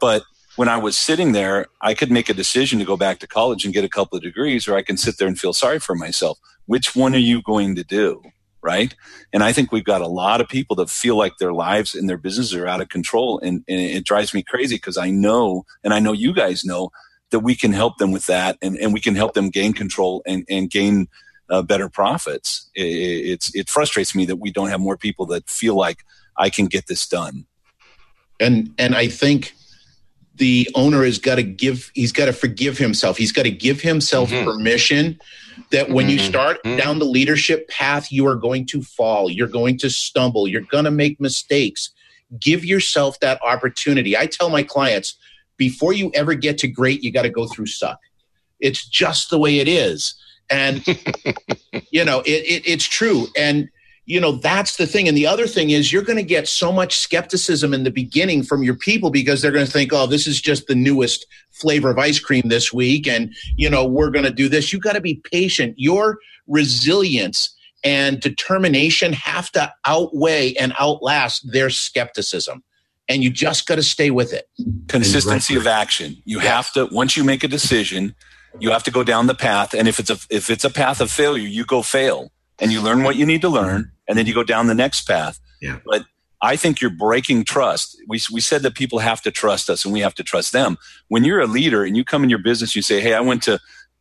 But 0.00 0.22
when 0.54 0.68
I 0.68 0.76
was 0.76 0.96
sitting 0.96 1.32
there, 1.32 1.66
I 1.80 1.94
could 1.94 2.12
make 2.12 2.28
a 2.28 2.34
decision 2.34 2.78
to 2.78 2.84
go 2.84 2.96
back 2.96 3.18
to 3.18 3.26
college 3.26 3.64
and 3.64 3.74
get 3.74 3.82
a 3.82 3.88
couple 3.88 4.16
of 4.16 4.22
degrees, 4.22 4.68
or 4.68 4.76
I 4.76 4.82
can 4.82 4.96
sit 4.96 5.18
there 5.18 5.26
and 5.26 5.36
feel 5.36 5.52
sorry 5.52 5.80
for 5.80 5.96
myself. 5.96 6.38
Which 6.66 6.94
one 6.94 7.16
are 7.16 7.18
you 7.18 7.42
going 7.42 7.74
to 7.74 7.82
do? 7.82 8.22
Right. 8.62 8.94
And 9.32 9.42
I 9.42 9.52
think 9.52 9.72
we've 9.72 9.82
got 9.82 10.02
a 10.02 10.06
lot 10.06 10.40
of 10.40 10.48
people 10.48 10.76
that 10.76 10.88
feel 10.88 11.16
like 11.16 11.38
their 11.38 11.52
lives 11.52 11.96
and 11.96 12.08
their 12.08 12.16
businesses 12.16 12.54
are 12.54 12.68
out 12.68 12.80
of 12.80 12.90
control. 12.90 13.40
And, 13.40 13.64
and 13.66 13.80
it 13.80 14.04
drives 14.04 14.32
me 14.32 14.44
crazy 14.44 14.76
because 14.76 14.96
I 14.96 15.10
know, 15.10 15.64
and 15.82 15.92
I 15.92 15.98
know 15.98 16.12
you 16.12 16.32
guys 16.32 16.64
know 16.64 16.90
that 17.32 17.40
we 17.40 17.56
can 17.56 17.72
help 17.72 17.98
them 17.98 18.12
with 18.12 18.26
that 18.26 18.56
and, 18.62 18.76
and 18.78 18.92
we 18.92 19.00
can 19.00 19.16
help 19.16 19.34
them 19.34 19.50
gain 19.50 19.72
control 19.72 20.22
and, 20.24 20.44
and 20.48 20.70
gain 20.70 21.08
uh, 21.50 21.62
better 21.62 21.88
profits. 21.88 22.70
It, 22.74 22.82
it's, 22.82 23.54
it 23.54 23.68
frustrates 23.68 24.14
me 24.14 24.24
that 24.26 24.36
we 24.36 24.52
don't 24.52 24.68
have 24.68 24.80
more 24.80 24.96
people 24.96 25.26
that 25.26 25.50
feel 25.50 25.74
like 25.74 26.04
I 26.36 26.48
can 26.48 26.66
get 26.66 26.86
this 26.86 27.06
done. 27.06 27.46
And, 28.38 28.74
and 28.78 28.94
I 28.94 29.08
think 29.08 29.54
the 30.36 30.68
owner 30.74 31.04
has 31.04 31.18
got 31.18 31.36
to 31.36 31.42
give, 31.42 31.90
he's 31.94 32.12
got 32.12 32.26
to 32.26 32.32
forgive 32.32 32.78
himself. 32.78 33.16
He's 33.16 33.32
got 33.32 33.42
to 33.42 33.50
give 33.50 33.80
himself 33.80 34.30
mm-hmm. 34.30 34.48
permission 34.48 35.20
that 35.70 35.90
when 35.90 36.06
mm-hmm. 36.06 36.12
you 36.12 36.18
start 36.18 36.62
mm-hmm. 36.62 36.76
down 36.76 36.98
the 36.98 37.04
leadership 37.04 37.68
path, 37.68 38.10
you 38.10 38.26
are 38.26 38.36
going 38.36 38.66
to 38.66 38.82
fall, 38.82 39.30
you're 39.30 39.46
going 39.46 39.78
to 39.78 39.90
stumble, 39.90 40.48
you're 40.48 40.62
going 40.62 40.84
to 40.84 40.90
make 40.90 41.20
mistakes. 41.20 41.90
Give 42.38 42.64
yourself 42.64 43.20
that 43.20 43.40
opportunity. 43.42 44.16
I 44.16 44.26
tell 44.26 44.48
my 44.48 44.62
clients, 44.62 45.16
before 45.62 45.92
you 45.92 46.10
ever 46.12 46.34
get 46.34 46.58
to 46.58 46.66
great, 46.66 47.04
you 47.04 47.12
got 47.12 47.22
to 47.22 47.30
go 47.30 47.46
through 47.46 47.66
suck. 47.66 48.00
It's 48.58 48.84
just 48.84 49.30
the 49.30 49.38
way 49.38 49.60
it 49.60 49.68
is. 49.68 50.16
And, 50.50 50.84
you 51.92 52.04
know, 52.04 52.18
it, 52.22 52.42
it, 52.54 52.62
it's 52.66 52.84
true. 52.84 53.28
And 53.38 53.68
you 54.04 54.20
know 54.20 54.32
that's 54.32 54.78
the 54.78 54.86
thing 54.88 55.06
and 55.06 55.16
the 55.16 55.28
other 55.28 55.46
thing 55.46 55.70
is 55.70 55.92
you're 55.92 56.02
going 56.02 56.18
to 56.18 56.24
get 56.24 56.48
so 56.48 56.72
much 56.72 56.98
skepticism 56.98 57.72
in 57.72 57.84
the 57.84 57.90
beginning 57.92 58.42
from 58.42 58.64
your 58.64 58.74
people 58.74 59.10
because 59.10 59.40
they're 59.40 59.52
going 59.52 59.64
to 59.64 59.70
think 59.70 59.92
oh 59.92 60.08
this 60.08 60.26
is 60.26 60.40
just 60.40 60.66
the 60.66 60.74
newest 60.74 61.24
flavor 61.52 61.88
of 61.88 62.00
ice 62.00 62.18
cream 62.18 62.42
this 62.46 62.72
week 62.72 63.06
and 63.06 63.32
you 63.54 63.70
know 63.70 63.86
we're 63.86 64.10
going 64.10 64.24
to 64.24 64.32
do 64.32 64.48
this 64.48 64.72
you 64.72 64.80
got 64.80 64.94
to 64.94 65.00
be 65.00 65.22
patient 65.30 65.72
your 65.76 66.18
resilience 66.48 67.54
and 67.84 68.18
determination 68.18 69.12
have 69.12 69.52
to 69.52 69.72
outweigh 69.86 70.52
and 70.54 70.74
outlast 70.80 71.52
their 71.52 71.70
skepticism 71.70 72.64
and 73.08 73.22
you 73.22 73.30
just 73.30 73.66
got 73.66 73.76
to 73.76 73.82
stay 73.82 74.10
with 74.10 74.32
it 74.32 74.48
consistency 74.88 75.56
of 75.56 75.66
action 75.66 76.16
you 76.24 76.38
yes. 76.38 76.46
have 76.46 76.72
to 76.72 76.94
once 76.94 77.16
you 77.16 77.24
make 77.24 77.42
a 77.44 77.48
decision 77.48 78.14
you 78.58 78.70
have 78.70 78.82
to 78.82 78.90
go 78.90 79.02
down 79.02 79.26
the 79.26 79.34
path 79.34 79.74
and 79.74 79.88
if 79.88 79.98
it's 79.98 80.10
a 80.10 80.18
if 80.30 80.50
it's 80.50 80.64
a 80.64 80.70
path 80.70 81.00
of 81.00 81.10
failure 81.10 81.46
you 81.46 81.64
go 81.64 81.82
fail 81.82 82.30
and 82.58 82.72
you 82.72 82.80
learn 82.80 83.02
what 83.02 83.16
you 83.16 83.26
need 83.26 83.40
to 83.40 83.48
learn 83.48 83.90
and 84.08 84.18
then 84.18 84.26
you 84.26 84.34
go 84.34 84.44
down 84.44 84.66
the 84.66 84.74
next 84.74 85.06
path 85.06 85.40
yeah. 85.60 85.78
but 85.86 86.04
i 86.40 86.56
think 86.56 86.80
you're 86.80 86.90
breaking 86.90 87.44
trust 87.44 87.96
we, 88.08 88.20
we 88.32 88.40
said 88.40 88.62
that 88.62 88.74
people 88.74 88.98
have 88.98 89.22
to 89.22 89.30
trust 89.30 89.70
us 89.70 89.84
and 89.84 89.92
we 89.92 90.00
have 90.00 90.14
to 90.14 90.22
trust 90.22 90.52
them 90.52 90.76
when 91.08 91.24
you're 91.24 91.40
a 91.40 91.46
leader 91.46 91.84
and 91.84 91.96
you 91.96 92.04
come 92.04 92.22
in 92.22 92.30
your 92.30 92.38
business 92.38 92.76
you 92.76 92.82
say 92.82 93.00
hey 93.00 93.14
i 93.14 93.20
went 93.20 93.42
to 93.42 93.58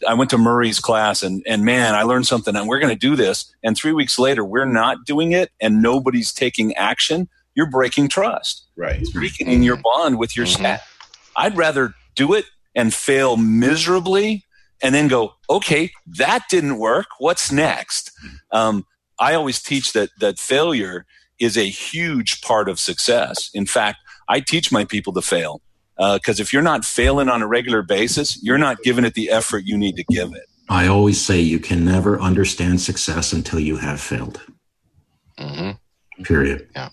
I 0.07 0.13
went 0.13 0.29
to 0.31 0.37
Murray's 0.37 0.79
class 0.79 1.23
and, 1.23 1.43
and 1.45 1.63
man, 1.63 1.95
I 1.95 2.03
learned 2.03 2.27
something 2.27 2.55
and 2.55 2.67
we're 2.67 2.79
going 2.79 2.93
to 2.93 2.99
do 2.99 3.15
this. 3.15 3.53
And 3.63 3.77
three 3.77 3.93
weeks 3.93 4.17
later, 4.17 4.43
we're 4.43 4.65
not 4.65 5.05
doing 5.05 5.31
it 5.31 5.51
and 5.59 5.81
nobody's 5.81 6.33
taking 6.33 6.73
action. 6.75 7.29
You're 7.61 7.69
breaking 7.69 8.09
trust. 8.09 8.65
Right. 8.75 8.99
You're 9.13 9.21
weakening 9.21 9.61
your 9.61 9.75
bond 9.75 10.17
with 10.17 10.35
your 10.35 10.47
mm-hmm. 10.47 10.63
staff. 10.63 10.97
I'd 11.37 11.55
rather 11.55 11.93
do 12.15 12.33
it 12.33 12.45
and 12.73 12.91
fail 12.91 13.37
miserably 13.37 14.45
and 14.81 14.95
then 14.95 15.07
go, 15.07 15.33
okay, 15.47 15.91
that 16.07 16.45
didn't 16.49 16.79
work. 16.79 17.05
What's 17.19 17.51
next? 17.51 18.13
Um, 18.51 18.83
I 19.19 19.35
always 19.35 19.61
teach 19.61 19.93
that, 19.93 20.09
that 20.19 20.39
failure 20.39 21.05
is 21.39 21.55
a 21.55 21.69
huge 21.69 22.41
part 22.41 22.67
of 22.67 22.79
success. 22.79 23.51
In 23.53 23.67
fact, 23.67 23.99
I 24.27 24.39
teach 24.39 24.71
my 24.71 24.83
people 24.83 25.13
to 25.13 25.21
fail 25.21 25.61
because 25.97 26.39
uh, 26.39 26.41
if 26.41 26.51
you're 26.51 26.63
not 26.63 26.83
failing 26.83 27.29
on 27.29 27.43
a 27.43 27.47
regular 27.47 27.83
basis, 27.83 28.41
you're 28.41 28.57
not 28.57 28.81
giving 28.81 29.05
it 29.05 29.13
the 29.13 29.29
effort 29.29 29.65
you 29.65 29.77
need 29.77 29.97
to 29.97 30.03
give 30.05 30.33
it. 30.33 30.47
I 30.67 30.87
always 30.87 31.23
say 31.23 31.39
you 31.39 31.59
can 31.59 31.85
never 31.85 32.19
understand 32.19 32.81
success 32.81 33.33
until 33.33 33.59
you 33.59 33.77
have 33.77 34.01
failed. 34.01 34.41
Mm-hmm. 35.37 36.23
Period. 36.23 36.67
Yeah. 36.75 36.89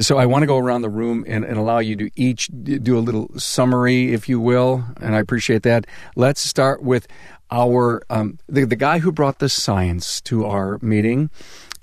So 0.00 0.18
I 0.18 0.26
want 0.26 0.42
to 0.42 0.48
go 0.48 0.58
around 0.58 0.82
the 0.82 0.88
room 0.88 1.24
and, 1.28 1.44
and, 1.44 1.56
allow 1.56 1.78
you 1.78 1.94
to 1.94 2.10
each 2.16 2.50
do 2.64 2.98
a 2.98 3.00
little 3.00 3.30
summary, 3.38 4.12
if 4.12 4.28
you 4.28 4.40
will, 4.40 4.84
and 5.00 5.14
I 5.14 5.20
appreciate 5.20 5.62
that. 5.62 5.86
Let's 6.16 6.40
start 6.40 6.82
with 6.82 7.06
our 7.52 8.02
um, 8.10 8.40
the 8.48 8.64
the 8.64 8.74
guy 8.74 8.98
who 8.98 9.12
brought 9.12 9.38
the 9.38 9.48
science 9.48 10.20
to 10.22 10.46
our 10.46 10.80
meeting, 10.82 11.30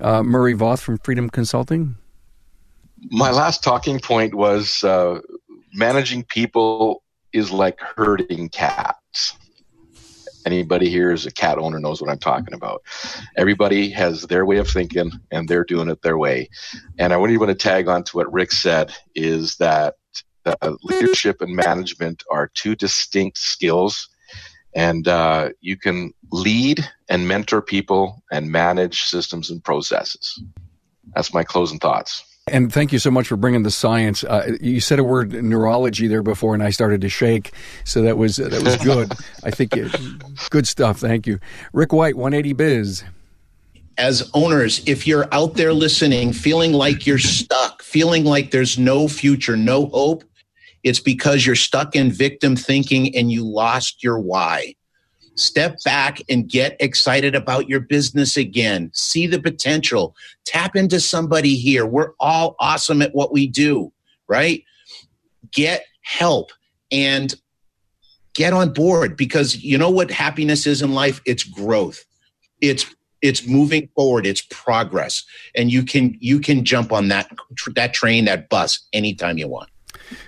uh, 0.01 0.24
Murray 0.24 0.53
Voth 0.53 0.82
from 0.82 0.97
Freedom 0.97 1.30
Consulting. 1.30 1.95
My 3.12 3.32
last 3.32 3.64
talking 3.64 3.97
point 4.01 4.36
was 4.36 4.84
uh, 4.84 5.22
managing 5.74 6.26
people 6.26 7.03
is 7.32 7.49
like 7.49 7.80
herding 7.80 8.49
cats. 8.49 9.38
Anybody 10.46 10.89
here 10.89 11.12
is 11.12 11.26
a 11.26 11.32
cat 11.32 11.58
owner 11.58 11.80
knows 11.80 12.02
what 12.02 12.10
I'm 12.10 12.20
talking 12.20 12.54
about. 12.54 12.84
Everybody 13.38 13.89
has 13.92 14.24
their 14.24 14.46
way 14.46 14.58
of 14.58 14.68
thinking 14.68 15.12
and 15.32 15.48
they're 15.48 15.64
doing 15.64 15.89
it 15.89 16.02
their 16.02 16.18
way. 16.18 16.50
And 16.98 17.14
I 17.14 17.18
want 17.18 17.50
to 17.50 17.56
tag 17.56 17.88
on 17.88 18.04
to 18.06 18.18
what 18.18 18.32
Rick 18.32 18.52
said 18.52 18.94
is 19.16 19.56
that 19.58 19.96
uh, 20.46 20.74
leadership 20.84 21.42
and 21.42 21.56
management 21.56 22.24
are 22.32 22.50
two 22.54 22.76
distinct 22.76 23.38
skills. 23.38 24.10
And 24.74 25.08
uh, 25.08 25.50
you 25.60 25.78
can 25.78 26.14
lead 26.32 26.89
and 27.10 27.28
mentor 27.28 27.62
people 27.62 28.24
and 28.32 28.52
manage 28.52 29.04
systems 29.04 29.50
and 29.50 29.64
processes. 29.64 30.42
That's 31.14 31.34
my 31.34 31.44
closing 31.44 31.80
thoughts. 31.80 32.24
And 32.52 32.72
thank 32.72 32.91
you 32.91 32.99
so 32.99 33.10
much 33.10 33.28
for 33.28 33.38
bringing 33.38 33.64
the 33.64 33.72
science. 33.72 34.24
Uh, 34.24 34.58
you 34.60 34.80
said 34.82 34.99
a 34.99 35.04
word 35.04 35.32
neurology 35.32 36.08
there 36.08 36.22
before, 36.22 36.54
and 36.54 36.62
I 36.62 36.70
started 36.70 37.02
to 37.02 37.10
shake. 37.10 37.52
So 37.86 38.02
that 38.02 38.18
was 38.18 38.36
that 38.36 38.62
was 38.64 38.76
good. 38.78 39.14
I 39.43 39.52
think 39.52 39.76
it, 39.76 39.91
good 40.49 40.68
stuff. 40.68 40.99
Thank 40.99 41.26
you, 41.28 41.39
Rick 41.74 41.93
White, 41.93 42.16
180 42.16 42.54
Biz. 42.54 43.04
As 43.97 44.30
owners, 44.34 44.82
if 44.88 45.08
you're 45.08 45.28
out 45.34 45.56
there 45.56 45.74
listening, 45.74 46.34
feeling 46.34 46.74
like 46.74 47.06
you're 47.06 47.20
stuck, 47.20 47.82
feeling 47.84 48.26
like 48.26 48.52
there's 48.52 48.78
no 48.78 49.08
future, 49.08 49.56
no 49.56 49.88
hope, 49.88 50.24
it's 50.84 50.99
because 50.99 51.45
you're 51.45 51.56
stuck 51.56 51.95
in 51.95 52.12
victim 52.12 52.56
thinking 52.56 53.16
and 53.16 53.32
you 53.32 53.45
lost 53.45 54.04
your 54.04 54.20
why. 54.20 54.76
Step 55.42 55.84
back 55.84 56.22
and 56.30 56.48
get 56.48 56.76
excited 56.80 57.34
about 57.34 57.68
your 57.68 57.80
business 57.80 58.38
again. 58.38 58.92
See 58.94 59.26
the 59.26 59.42
potential. 59.42 60.16
Tap 60.46 60.76
into 60.76 61.00
somebody 61.00 61.56
here. 61.56 61.86
We're 61.86 62.12
all 62.20 62.56
awesome 62.60 63.02
at 63.02 63.16
what 63.16 63.34
we 63.34 63.48
do, 63.48 63.92
right? 64.28 64.64
Get 65.52 65.86
help 66.02 66.52
and 66.92 67.34
get 68.34 68.54
on 68.54 68.72
board 68.72 69.18
because 69.18 69.58
you 69.64 69.78
know 69.78 69.89
what 69.89 70.12
happiness 70.12 70.68
is 70.68 70.82
in 70.82 70.94
life? 70.94 71.22
It's 71.26 71.44
growth. 71.44 72.06
It's 72.62 72.86
it's 73.22 73.46
moving 73.46 73.88
forward 73.96 74.26
it's 74.26 74.42
progress 74.50 75.24
and 75.56 75.72
you 75.72 75.84
can 75.84 76.18
you 76.20 76.39
can 76.39 76.66
jump 76.66 76.92
on 76.92 77.08
that 77.10 77.30
that 77.76 77.94
train 77.94 78.26
that 78.26 78.50
bus 78.50 78.88
anytime 78.94 79.38
you 79.38 79.48
want 79.48 79.70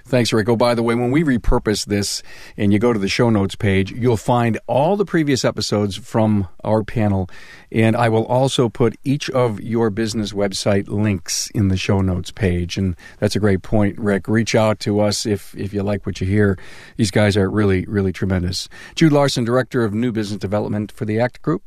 Thanks, 0.05 0.32
Rick. 0.34 0.49
Oh, 0.49 0.55
by 0.55 0.76
the 0.76 0.84
way, 0.84 0.95
when 0.95 1.11
we 1.11 1.24
repurpose 1.24 1.86
this 1.86 2.22
and 2.57 2.72
you 2.72 2.80
go 2.80 2.93
to 2.93 2.99
the 2.99 3.07
show 3.07 3.30
notes 3.30 3.55
page, 3.55 3.91
you'll 3.91 4.18
find 4.18 4.59
all 4.68 4.95
the 4.95 5.05
previous 5.05 5.43
episodes 5.43 5.95
from 5.95 6.47
our 6.64 6.84
panel. 6.84 7.30
And 7.72 7.95
I 7.95 8.09
will 8.09 8.26
also 8.26 8.70
put 8.70 8.95
each 9.03 9.30
of 9.32 9.59
your 9.61 9.89
business 9.89 10.34
website 10.34 10.88
links 10.88 11.49
in 11.51 11.70
the 11.70 11.78
show 11.78 12.01
notes 12.01 12.32
page. 12.32 12.78
And 12.78 12.95
that's 13.20 13.36
a 13.36 13.39
great 13.39 13.64
point, 13.64 13.97
Rick. 13.97 14.28
Reach 14.28 14.55
out 14.55 14.80
to 14.82 14.99
us 14.99 15.26
if, 15.26 15.55
if 15.55 15.74
you 15.74 15.84
like 15.84 16.05
what 16.05 16.22
you 16.22 16.28
hear. 16.28 16.57
These 16.97 17.11
guys 17.11 17.36
are 17.36 17.49
really, 17.49 17.86
really 17.86 18.14
tremendous. 18.14 18.70
Jude 18.95 19.11
Larson, 19.11 19.43
Director 19.43 19.84
of 19.84 19.93
New 19.93 20.11
Business 20.11 20.39
Development 20.39 20.91
for 20.91 21.05
the 21.05 21.20
ACT 21.20 21.41
Group. 21.41 21.64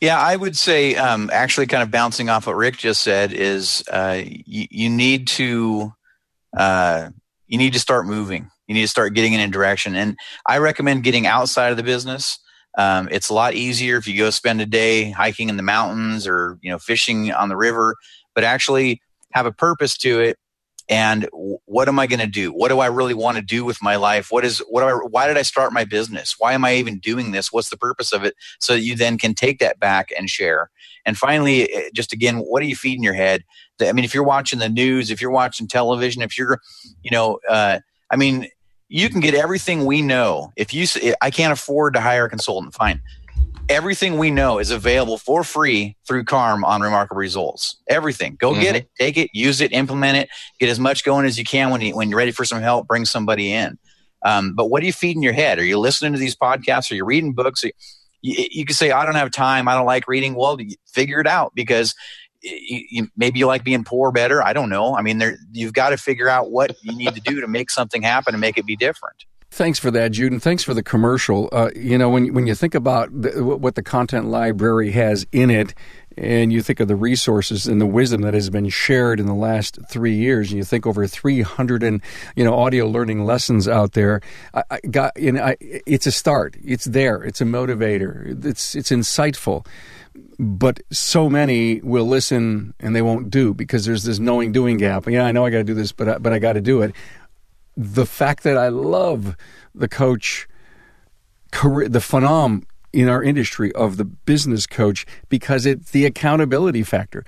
Yeah, 0.00 0.20
I 0.20 0.36
would 0.36 0.58
say, 0.58 0.94
um, 0.94 1.30
actually, 1.32 1.66
kind 1.68 1.82
of 1.82 1.90
bouncing 1.90 2.28
off 2.28 2.46
what 2.46 2.56
Rick 2.56 2.76
just 2.76 3.02
said, 3.02 3.32
is 3.32 3.82
uh, 3.90 4.20
y- 4.22 4.42
you 4.44 4.90
need 4.90 5.26
to 5.28 5.94
uh, 6.56 7.10
you 7.46 7.58
need 7.58 7.72
to 7.74 7.80
start 7.80 8.06
moving. 8.06 8.50
You 8.66 8.74
need 8.74 8.82
to 8.82 8.88
start 8.88 9.14
getting 9.14 9.32
in 9.32 9.40
a 9.40 9.48
direction. 9.48 9.94
And 9.94 10.16
I 10.46 10.58
recommend 10.58 11.04
getting 11.04 11.26
outside 11.26 11.70
of 11.70 11.76
the 11.76 11.82
business. 11.82 12.38
Um, 12.76 13.08
it's 13.10 13.28
a 13.28 13.34
lot 13.34 13.54
easier 13.54 13.96
if 13.96 14.06
you 14.06 14.18
go 14.18 14.30
spend 14.30 14.60
a 14.60 14.66
day 14.66 15.10
hiking 15.10 15.48
in 15.48 15.56
the 15.56 15.62
mountains 15.62 16.26
or 16.26 16.58
you 16.62 16.70
know 16.70 16.78
fishing 16.78 17.32
on 17.32 17.48
the 17.48 17.56
river, 17.56 17.96
but 18.34 18.44
actually 18.44 19.00
have 19.32 19.46
a 19.46 19.52
purpose 19.52 19.96
to 19.98 20.20
it. 20.20 20.38
And 20.88 21.28
what 21.32 21.88
am 21.88 21.98
I 21.98 22.06
going 22.06 22.20
to 22.20 22.26
do? 22.28 22.52
What 22.52 22.68
do 22.68 22.78
I 22.78 22.86
really 22.86 23.14
want 23.14 23.36
to 23.36 23.42
do 23.42 23.64
with 23.64 23.82
my 23.82 23.96
life? 23.96 24.30
What 24.30 24.44
is 24.44 24.58
what? 24.68 24.82
Do 24.82 24.86
I, 24.86 24.92
why 24.92 25.26
did 25.26 25.36
I 25.36 25.42
start 25.42 25.72
my 25.72 25.84
business? 25.84 26.36
Why 26.38 26.52
am 26.52 26.64
I 26.64 26.74
even 26.76 26.98
doing 26.98 27.32
this? 27.32 27.52
What's 27.52 27.70
the 27.70 27.76
purpose 27.76 28.12
of 28.12 28.24
it? 28.24 28.36
So 28.60 28.74
that 28.74 28.82
you 28.82 28.94
then 28.94 29.18
can 29.18 29.34
take 29.34 29.58
that 29.58 29.80
back 29.80 30.12
and 30.16 30.30
share. 30.30 30.70
And 31.04 31.18
finally, 31.18 31.72
eh, 31.72 31.90
just 31.92 32.12
again, 32.12 32.36
what 32.36 32.62
are 32.62 32.66
you 32.66 32.76
feeding 32.76 33.02
your 33.02 33.14
head? 33.14 33.42
I 33.80 33.92
mean, 33.92 34.04
if 34.04 34.14
you're 34.14 34.22
watching 34.24 34.60
the 34.60 34.68
news, 34.68 35.10
if 35.10 35.20
you're 35.20 35.30
watching 35.30 35.66
television, 35.66 36.22
if 36.22 36.38
you're, 36.38 36.60
you 37.02 37.10
know, 37.10 37.40
uh, 37.48 37.80
I 38.10 38.16
mean, 38.16 38.48
you 38.88 39.08
can 39.08 39.20
get 39.20 39.34
everything 39.34 39.84
we 39.84 40.02
know. 40.02 40.52
If 40.56 40.72
you, 40.72 40.86
I 41.20 41.30
can't 41.30 41.52
afford 41.52 41.94
to 41.94 42.00
hire 42.00 42.26
a 42.26 42.30
consultant, 42.30 42.74
fine. 42.74 43.02
Everything 43.68 44.16
we 44.16 44.30
know 44.30 44.60
is 44.60 44.70
available 44.70 45.18
for 45.18 45.42
free 45.42 45.96
through 46.06 46.22
CARM 46.22 46.64
on 46.64 46.82
Remarkable 46.82 47.18
Results. 47.18 47.76
Everything. 47.88 48.36
Go 48.38 48.52
mm-hmm. 48.52 48.60
get 48.60 48.76
it, 48.76 48.90
take 48.98 49.16
it, 49.16 49.30
use 49.32 49.60
it, 49.60 49.72
implement 49.72 50.18
it, 50.18 50.28
get 50.60 50.68
as 50.68 50.78
much 50.78 51.02
going 51.04 51.26
as 51.26 51.36
you 51.36 51.44
can 51.44 51.70
when, 51.70 51.80
you, 51.80 51.96
when 51.96 52.08
you're 52.08 52.18
ready 52.18 52.30
for 52.30 52.44
some 52.44 52.60
help, 52.60 52.86
bring 52.86 53.04
somebody 53.04 53.52
in. 53.52 53.76
Um, 54.24 54.54
but 54.54 54.66
what 54.66 54.82
are 54.82 54.86
you 54.86 54.92
feeding 54.92 55.22
your 55.22 55.32
head? 55.32 55.58
Are 55.58 55.64
you 55.64 55.78
listening 55.78 56.12
to 56.12 56.18
these 56.18 56.36
podcasts? 56.36 56.92
Are 56.92 56.94
you 56.94 57.04
reading 57.04 57.32
books? 57.32 57.64
You, 57.64 57.72
you 58.22 58.64
can 58.64 58.74
say, 58.74 58.92
I 58.92 59.04
don't 59.04 59.16
have 59.16 59.32
time. 59.32 59.66
I 59.66 59.74
don't 59.74 59.86
like 59.86 60.06
reading. 60.06 60.36
Well, 60.36 60.58
figure 60.86 61.20
it 61.20 61.26
out 61.26 61.52
because 61.54 61.94
you, 62.42 62.82
you, 62.88 63.08
maybe 63.16 63.40
you 63.40 63.46
like 63.46 63.64
being 63.64 63.82
poor 63.82 64.12
better. 64.12 64.44
I 64.44 64.52
don't 64.52 64.68
know. 64.68 64.96
I 64.96 65.02
mean, 65.02 65.18
there, 65.18 65.38
you've 65.52 65.72
got 65.72 65.90
to 65.90 65.96
figure 65.96 66.28
out 66.28 66.52
what 66.52 66.76
you 66.82 66.96
need 66.96 67.14
to 67.16 67.20
do 67.20 67.40
to 67.40 67.48
make 67.48 67.70
something 67.70 68.02
happen 68.02 68.32
and 68.32 68.40
make 68.40 68.58
it 68.58 68.66
be 68.66 68.76
different. 68.76 69.24
Thanks 69.56 69.78
for 69.78 69.90
that, 69.90 70.12
Jude, 70.12 70.32
and 70.32 70.42
thanks 70.42 70.62
for 70.62 70.74
the 70.74 70.82
commercial. 70.82 71.48
Uh, 71.50 71.70
you 71.74 71.96
know, 71.96 72.10
when 72.10 72.34
when 72.34 72.46
you 72.46 72.54
think 72.54 72.74
about 72.74 73.08
the, 73.10 73.42
what 73.42 73.74
the 73.74 73.82
content 73.82 74.26
library 74.26 74.90
has 74.90 75.26
in 75.32 75.48
it, 75.48 75.72
and 76.18 76.52
you 76.52 76.60
think 76.60 76.78
of 76.78 76.88
the 76.88 76.94
resources 76.94 77.66
and 77.66 77.80
the 77.80 77.86
wisdom 77.86 78.20
that 78.20 78.34
has 78.34 78.50
been 78.50 78.68
shared 78.68 79.18
in 79.18 79.24
the 79.24 79.34
last 79.34 79.78
three 79.88 80.14
years, 80.14 80.50
and 80.50 80.58
you 80.58 80.64
think 80.64 80.86
over 80.86 81.06
300 81.06 81.82
and 81.82 82.02
you 82.36 82.44
know 82.44 82.52
audio 82.52 82.86
learning 82.86 83.24
lessons 83.24 83.66
out 83.66 83.92
there, 83.92 84.20
I, 84.52 84.62
I 84.72 84.80
got 84.90 85.18
you 85.18 85.32
know, 85.32 85.42
I, 85.42 85.56
it's 85.60 86.06
a 86.06 86.12
start. 86.12 86.58
It's 86.62 86.84
there. 86.84 87.22
It's 87.22 87.40
a 87.40 87.46
motivator. 87.46 88.44
It's 88.44 88.74
it's 88.74 88.90
insightful 88.90 89.66
but 90.38 90.80
so 90.90 91.28
many 91.28 91.80
will 91.80 92.06
listen 92.06 92.74
and 92.80 92.94
they 92.94 93.02
won't 93.02 93.30
do 93.30 93.54
because 93.54 93.84
there's 93.84 94.04
this 94.04 94.18
knowing 94.18 94.52
doing 94.52 94.76
gap. 94.76 95.06
Yeah, 95.06 95.24
I 95.24 95.32
know 95.32 95.44
I 95.44 95.50
got 95.50 95.58
to 95.58 95.64
do 95.64 95.74
this, 95.74 95.92
but 95.92 96.08
I, 96.08 96.18
but 96.18 96.32
I 96.32 96.38
got 96.38 96.54
to 96.54 96.60
do 96.60 96.82
it. 96.82 96.94
The 97.76 98.06
fact 98.06 98.42
that 98.44 98.56
I 98.56 98.68
love 98.68 99.36
the 99.74 99.88
coach, 99.88 100.48
the 101.52 102.00
phenom 102.00 102.64
in 102.92 103.10
our 103.10 103.22
industry 103.22 103.70
of 103.72 103.98
the 103.98 104.04
business 104.04 104.66
coach 104.66 105.04
because 105.28 105.66
it's 105.66 105.90
the 105.90 106.06
accountability 106.06 106.82
factor. 106.82 107.24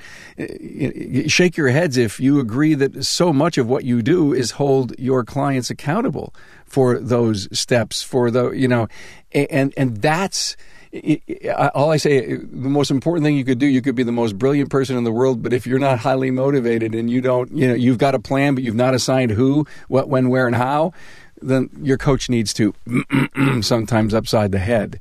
Shake 1.27 1.59
your 1.59 1.69
heads 1.69 1.99
if 1.99 2.19
you 2.19 2.41
agree 2.41 2.73
that 2.73 3.05
so 3.05 3.35
much 3.35 3.59
of 3.59 3.69
what 3.69 3.85
you 3.85 4.01
do 4.01 4.33
is 4.33 4.53
hold 4.53 4.99
your 4.99 5.25
clients 5.25 5.69
accountable 5.69 6.35
for 6.65 6.99
those 6.99 7.49
steps, 7.53 8.03
for 8.03 8.31
the, 8.31 8.51
you 8.53 8.67
know, 8.67 8.89
and, 9.33 9.75
and 9.77 9.99
that's, 9.99 10.57
all 11.75 11.91
I 11.91 11.97
say, 11.97 12.37
the 12.37 12.69
most 12.69 12.91
important 12.91 13.25
thing 13.25 13.37
you 13.37 13.45
could 13.45 13.59
do, 13.59 13.67
you 13.67 13.83
could 13.83 13.95
be 13.95 14.03
the 14.03 14.13
most 14.13 14.39
brilliant 14.39 14.71
person 14.71 14.97
in 14.97 15.05
the 15.05 15.13
world, 15.13 15.43
but 15.43 15.53
if 15.53 15.67
you're 15.67 15.79
not 15.79 15.99
highly 15.99 16.31
motivated 16.31 16.95
and 16.95 17.11
you 17.11 17.21
don't, 17.21 17.51
you 17.53 17.69
know, 17.69 17.75
you've 17.75 17.99
got 17.99 18.15
a 18.15 18.19
plan, 18.19 18.55
but 18.55 18.65
you've 18.65 18.75
not 18.75 18.95
assigned 18.95 19.33
who, 19.33 19.67
what, 19.89 20.09
when, 20.09 20.31
where, 20.31 20.47
and 20.47 20.57
how, 20.57 20.93
then 21.41 21.71
your 21.83 21.99
coach 21.99 22.29
needs 22.29 22.53
to 22.55 22.75
sometimes 23.61 24.15
upside 24.15 24.53
the 24.53 24.59
head. 24.59 25.01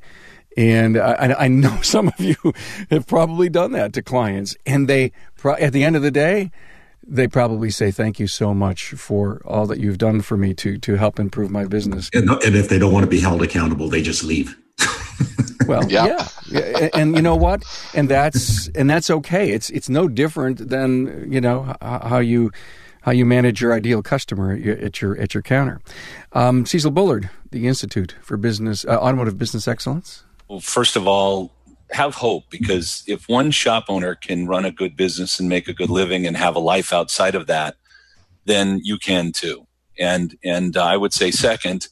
And 0.56 0.98
I, 0.98 1.34
I, 1.38 1.48
know 1.48 1.80
some 1.82 2.08
of 2.08 2.20
you 2.20 2.36
have 2.90 3.06
probably 3.06 3.48
done 3.48 3.72
that 3.72 3.92
to 3.94 4.02
clients, 4.02 4.56
and 4.66 4.88
they, 4.88 5.12
at 5.44 5.72
the 5.72 5.84
end 5.84 5.96
of 5.96 6.02
the 6.02 6.10
day, 6.10 6.50
they 7.06 7.26
probably 7.26 7.70
say 7.70 7.90
thank 7.90 8.20
you 8.20 8.26
so 8.26 8.52
much 8.52 8.90
for 8.90 9.40
all 9.46 9.66
that 9.66 9.80
you've 9.80 9.96
done 9.96 10.20
for 10.20 10.36
me 10.36 10.52
to 10.52 10.76
to 10.78 10.96
help 10.96 11.18
improve 11.18 11.50
my 11.50 11.64
business. 11.64 12.10
And, 12.12 12.28
and 12.28 12.54
if 12.54 12.68
they 12.68 12.78
don't 12.78 12.92
want 12.92 13.04
to 13.04 13.10
be 13.10 13.20
held 13.20 13.42
accountable, 13.42 13.88
they 13.88 14.02
just 14.02 14.22
leave. 14.22 14.58
Well, 15.66 15.88
yeah. 15.90 16.26
yeah. 16.48 16.60
And, 16.60 16.90
and, 16.94 17.16
you 17.16 17.22
know 17.22 17.36
what? 17.36 17.64
And 17.94 18.08
that's 18.08 18.68
and 18.68 18.88
that's 18.88 19.10
okay. 19.10 19.50
It's 19.50 19.70
it's 19.70 19.88
no 19.88 20.08
different 20.08 20.68
than 20.68 21.30
you 21.30 21.40
know 21.40 21.74
how 21.80 22.18
you 22.18 22.50
how 23.02 23.12
you 23.12 23.24
manage 23.24 23.60
your 23.60 23.72
ideal 23.72 24.02
customer 24.02 24.52
at 24.52 24.60
your 24.60 24.76
at 24.76 25.00
your, 25.00 25.18
at 25.18 25.34
your 25.34 25.42
counter. 25.42 25.80
Um, 26.32 26.66
Cecil 26.66 26.90
Bullard, 26.90 27.30
the 27.50 27.66
Institute 27.66 28.14
for 28.22 28.36
Business 28.36 28.84
uh, 28.84 28.98
Automotive 28.98 29.38
Business 29.38 29.66
Excellence. 29.66 30.24
Well, 30.48 30.60
first 30.60 30.96
of 30.96 31.06
all, 31.06 31.52
have 31.90 32.14
hope 32.14 32.44
because 32.50 33.02
if 33.06 33.28
one 33.28 33.50
shop 33.50 33.86
owner 33.88 34.14
can 34.14 34.46
run 34.46 34.64
a 34.64 34.70
good 34.70 34.96
business 34.96 35.40
and 35.40 35.48
make 35.48 35.68
a 35.68 35.72
good 35.72 35.90
living 35.90 36.26
and 36.26 36.36
have 36.36 36.54
a 36.56 36.60
life 36.60 36.92
outside 36.92 37.34
of 37.34 37.46
that, 37.46 37.76
then 38.44 38.80
you 38.82 38.98
can 38.98 39.32
too. 39.32 39.66
And 39.98 40.36
and 40.44 40.76
I 40.76 40.96
would 40.96 41.12
say 41.12 41.30
second, 41.30 41.88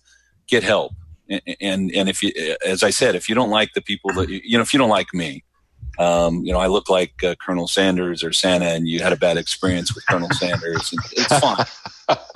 get 0.47 0.63
help. 0.63 0.93
And, 1.29 1.43
and 1.61 1.93
and 1.93 2.09
if 2.09 2.23
you, 2.23 2.33
as 2.65 2.83
I 2.83 2.91
said, 2.91 3.15
if 3.15 3.29
you 3.29 3.35
don't 3.35 3.51
like 3.51 3.73
the 3.75 3.83
people 3.83 4.13
that 4.15 4.29
you 4.29 4.57
know, 4.57 4.63
if 4.63 4.73
you 4.73 4.79
don't 4.79 4.91
like 4.91 5.13
me, 5.13 5.45
um, 5.99 6.45
you 6.45 6.53
know, 6.53 6.59
I 6.59 6.67
look 6.67 6.89
like 6.89 7.23
uh, 7.25 7.35
Colonel 7.45 7.69
Sanders 7.69 8.23
or 8.23 8.33
Santa, 8.33 8.67
and 8.67 8.89
you 8.89 9.01
had 9.01 9.13
a 9.13 9.17
bad 9.17 9.37
experience 9.37 9.95
with 9.95 10.07
Colonel 10.07 10.31
Sanders. 10.33 10.95
It's 11.13 11.39
fine. 11.39 11.65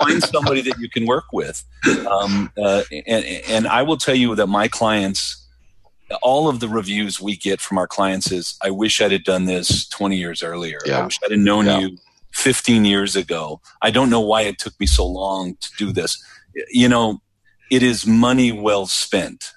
Find 0.01 0.23
somebody 0.23 0.61
that 0.61 0.77
you 0.79 0.89
can 0.89 1.05
work 1.05 1.25
with. 1.31 1.63
Um, 2.09 2.51
uh, 2.57 2.83
and, 2.91 3.25
and 3.47 3.67
I 3.67 3.83
will 3.83 3.97
tell 3.97 4.15
you 4.15 4.35
that 4.35 4.47
my 4.47 4.67
clients 4.67 5.37
all 6.21 6.47
of 6.47 6.59
the 6.59 6.67
reviews 6.67 7.21
we 7.21 7.35
get 7.35 7.61
from 7.61 7.77
our 7.77 7.87
clients 7.87 8.31
is, 8.31 8.57
I 8.61 8.69
wish 8.69 9.01
I'd 9.01 9.11
have 9.11 9.23
done 9.23 9.45
this 9.45 9.87
20 9.87 10.17
years 10.17 10.43
earlier. 10.43 10.79
Yeah. 10.85 10.99
I 10.99 11.05
wish 11.05 11.17
I'd 11.23 11.31
have 11.31 11.39
known 11.39 11.65
yeah. 11.65 11.79
you 11.79 11.97
15 12.33 12.85
years 12.85 13.15
ago. 13.15 13.61
I 13.81 13.91
don't 13.91 14.09
know 14.09 14.21
why 14.21 14.41
it 14.43 14.59
took 14.59 14.77
me 14.79 14.85
so 14.85 15.05
long 15.05 15.55
to 15.55 15.69
do 15.77 15.91
this. 15.91 16.21
You 16.69 16.89
know, 16.89 17.21
it 17.71 17.81
is 17.81 18.05
money 18.05 18.51
well 18.51 18.85
spent. 18.85 19.53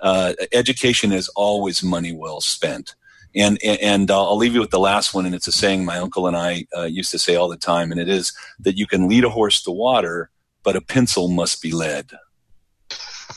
Uh, 0.00 0.32
education 0.52 1.12
is 1.12 1.28
always 1.36 1.82
money 1.82 2.12
well 2.12 2.40
spent. 2.40 2.94
And, 3.36 3.62
and 3.62 4.10
uh, 4.10 4.26
I'll 4.26 4.38
leave 4.38 4.54
you 4.54 4.60
with 4.60 4.70
the 4.70 4.80
last 4.80 5.12
one, 5.12 5.26
and 5.26 5.34
it's 5.34 5.46
a 5.46 5.52
saying 5.52 5.84
my 5.84 5.98
uncle 5.98 6.26
and 6.26 6.34
I 6.36 6.64
uh, 6.76 6.84
used 6.84 7.10
to 7.10 7.18
say 7.18 7.36
all 7.36 7.48
the 7.48 7.58
time, 7.58 7.92
and 7.92 8.00
it 8.00 8.08
is 8.08 8.32
that 8.60 8.78
you 8.78 8.86
can 8.86 9.06
lead 9.06 9.24
a 9.24 9.28
horse 9.28 9.62
to 9.64 9.70
water, 9.70 10.30
but 10.64 10.76
a 10.76 10.80
pencil 10.80 11.28
must 11.28 11.60
be 11.60 11.70
led. 11.70 12.10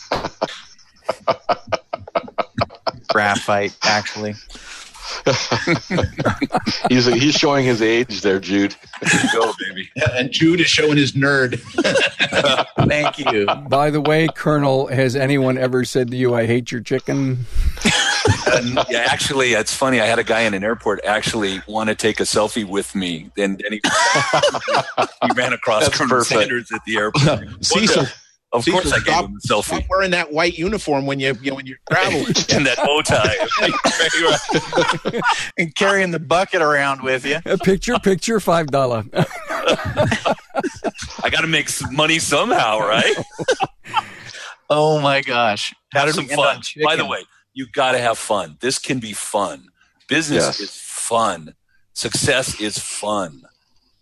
graphite, 3.09 3.77
actually. 3.84 4.36
he's 6.89 7.05
he's 7.05 7.36
showing 7.36 7.66
his 7.66 7.82
age 7.82 8.22
there, 8.22 8.39
Jude. 8.39 8.76
Go, 9.34 9.51
baby. 9.59 9.89
and 10.14 10.32
Jude 10.32 10.59
is 10.59 10.68
showing 10.68 10.97
his 10.97 11.14
nerd. 11.14 11.59
Thank 12.88 13.20
you. 13.20 13.45
By 13.68 13.89
the 13.89 14.01
way, 14.01 14.28
Colonel, 14.36 14.88
has 14.88 15.16
anyone 15.16 15.57
ever 15.57 15.86
said 15.86 16.12
to 16.12 16.18
you, 16.18 16.34
"I 16.34 16.45
hate 16.45 16.72
your 16.72 16.82
chicken"? 16.82 17.45
Uh, 18.47 18.86
yeah, 18.89 19.05
actually, 19.07 19.53
it's 19.53 19.74
funny. 19.74 19.99
I 19.99 20.05
had 20.05 20.20
a 20.20 20.24
guy 20.24 20.41
in 20.41 20.53
an 20.53 20.64
airport 20.64 21.03
actually 21.05 21.62
want 21.68 21.89
to 21.89 21.95
take 21.95 22.20
a 22.20 22.24
selfie 22.24 22.66
with 22.66 22.93
me, 22.95 23.30
and, 23.38 23.62
and 23.62 23.74
he, 23.74 23.82
he 23.84 25.30
ran 25.36 25.53
across 25.53 25.86
That's 25.86 25.97
Colonel 25.97 26.18
perfect. 26.18 26.39
Sanders 26.41 26.72
at 26.72 26.84
the 26.86 26.97
airport. 26.97 27.66
Cecil, 27.66 28.05
of 28.54 28.66
See, 28.66 28.72
course, 28.72 28.91
I 28.91 28.99
gave 28.99 29.24
him 29.26 29.38
a 29.38 29.39
selfie. 29.47 29.64
Stop 29.64 29.84
wearing 29.89 30.12
that 30.12 30.34
white 30.34 30.58
uniform 30.58 31.06
when 31.06 31.22
you, 31.22 31.38
you 31.41 31.52
know, 31.52 31.56
when 31.56 31.66
you 31.66 31.78
travel 31.89 32.20
and 32.20 32.26
that 32.66 32.76
bow 32.78 33.02
tie, 33.02 33.38
and 35.58 35.74
carrying 35.76 36.12
the 36.12 36.20
bucket 36.20 36.62
around 36.62 37.02
with 37.02 37.26
you. 37.26 37.39
A 37.45 37.58
picture, 37.58 37.97
picture, 37.99 38.41
five 38.41 38.68
dollar. 38.68 39.06
I 39.14 39.26
got 41.30 41.41
to 41.41 41.47
make 41.47 41.70
some 41.70 41.95
money 41.95 42.20
somehow, 42.20 42.80
right? 42.80 43.16
oh 44.70 44.99
my 44.99 45.22
gosh! 45.22 45.74
How 45.93 46.06
have 46.06 46.14
some 46.14 46.28
fun. 46.28 46.60
By 46.84 46.97
the 46.97 47.06
way, 47.06 47.24
you 47.54 47.68
got 47.72 47.93
to 47.93 47.99
have 47.99 48.18
fun. 48.18 48.58
This 48.60 48.80
can 48.80 48.99
be 48.99 49.14
fun. 49.14 49.70
Business 50.10 50.43
yes. 50.43 50.60
is 50.60 50.76
fun. 50.76 51.56
Success 51.93 52.60
is 52.60 52.78
fun 52.78 53.43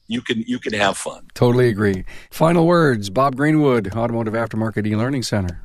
you 0.10 0.22
can 0.22 0.44
you 0.48 0.60
can 0.60 0.74
have 0.74 0.98
fun. 0.98 1.28
Totally 1.36 1.70
agree. 1.70 2.04
Final 2.32 2.66
words, 2.66 3.10
Bob 3.10 3.38
Greenwood, 3.38 3.96
Automotive 3.96 4.34
Aftermarket 4.34 4.86
E-Learning 4.86 5.24
Center. 5.24 5.62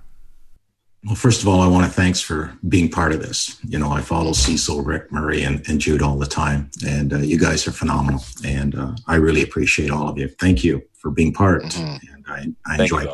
Well, 1.05 1.17
first 1.17 1.43
of 1.43 1.49
all, 1.49 1.61
I 1.61 1.67
want 1.67 1.85
to 1.87 1.91
thanks 1.91 2.21
for 2.21 2.57
being 2.69 2.91
part 2.91 3.13
of 3.13 3.21
this. 3.21 3.59
You 3.65 3.79
know, 3.79 3.91
I 3.91 4.01
follow 4.01 4.33
Cecil, 4.33 4.83
Rick, 4.83 5.13
Murray, 5.13 5.43
and, 5.43 5.67
and 5.69 5.79
Jude 5.79 6.01
all 6.01 6.17
the 6.17 6.27
time, 6.27 6.71
and 6.87 7.13
uh, 7.13 7.19
you 7.19 7.39
guys 7.39 7.67
are 7.67 7.73
phenomenal, 7.73 8.23
and 8.45 8.75
uh, 8.75 8.93
I 9.07 9.17
really 9.17 9.43
appreciate 9.43 9.91
all 9.91 10.09
of 10.09 10.17
you. 10.17 10.29
Thank 10.29 10.63
you 10.63 10.83
for 10.93 11.11
being 11.11 11.33
part, 11.33 11.63
mm-hmm. 11.65 12.15
and 12.15 12.57
I, 12.67 12.73
I 12.75 12.83
enjoy 12.83 13.05
it. 13.05 13.11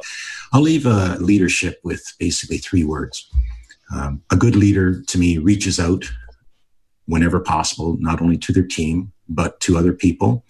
I'll 0.53 0.61
leave 0.63 0.87
uh, 0.87 1.17
leadership 1.21 1.81
with 1.83 2.03
basically 2.19 2.59
three 2.59 2.85
words. 2.85 3.29
Um, 3.93 4.23
a 4.31 4.37
good 4.37 4.55
leader, 4.55 5.03
to 5.03 5.19
me, 5.19 5.39
reaches 5.39 5.81
out 5.81 6.05
whenever 7.07 7.41
possible, 7.41 7.97
not 7.99 8.21
only 8.21 8.39
to 8.39 8.53
their 8.53 8.67
team 8.67 9.13
but 9.29 9.61
to 9.61 9.79
other 9.79 9.93
people 9.93 10.45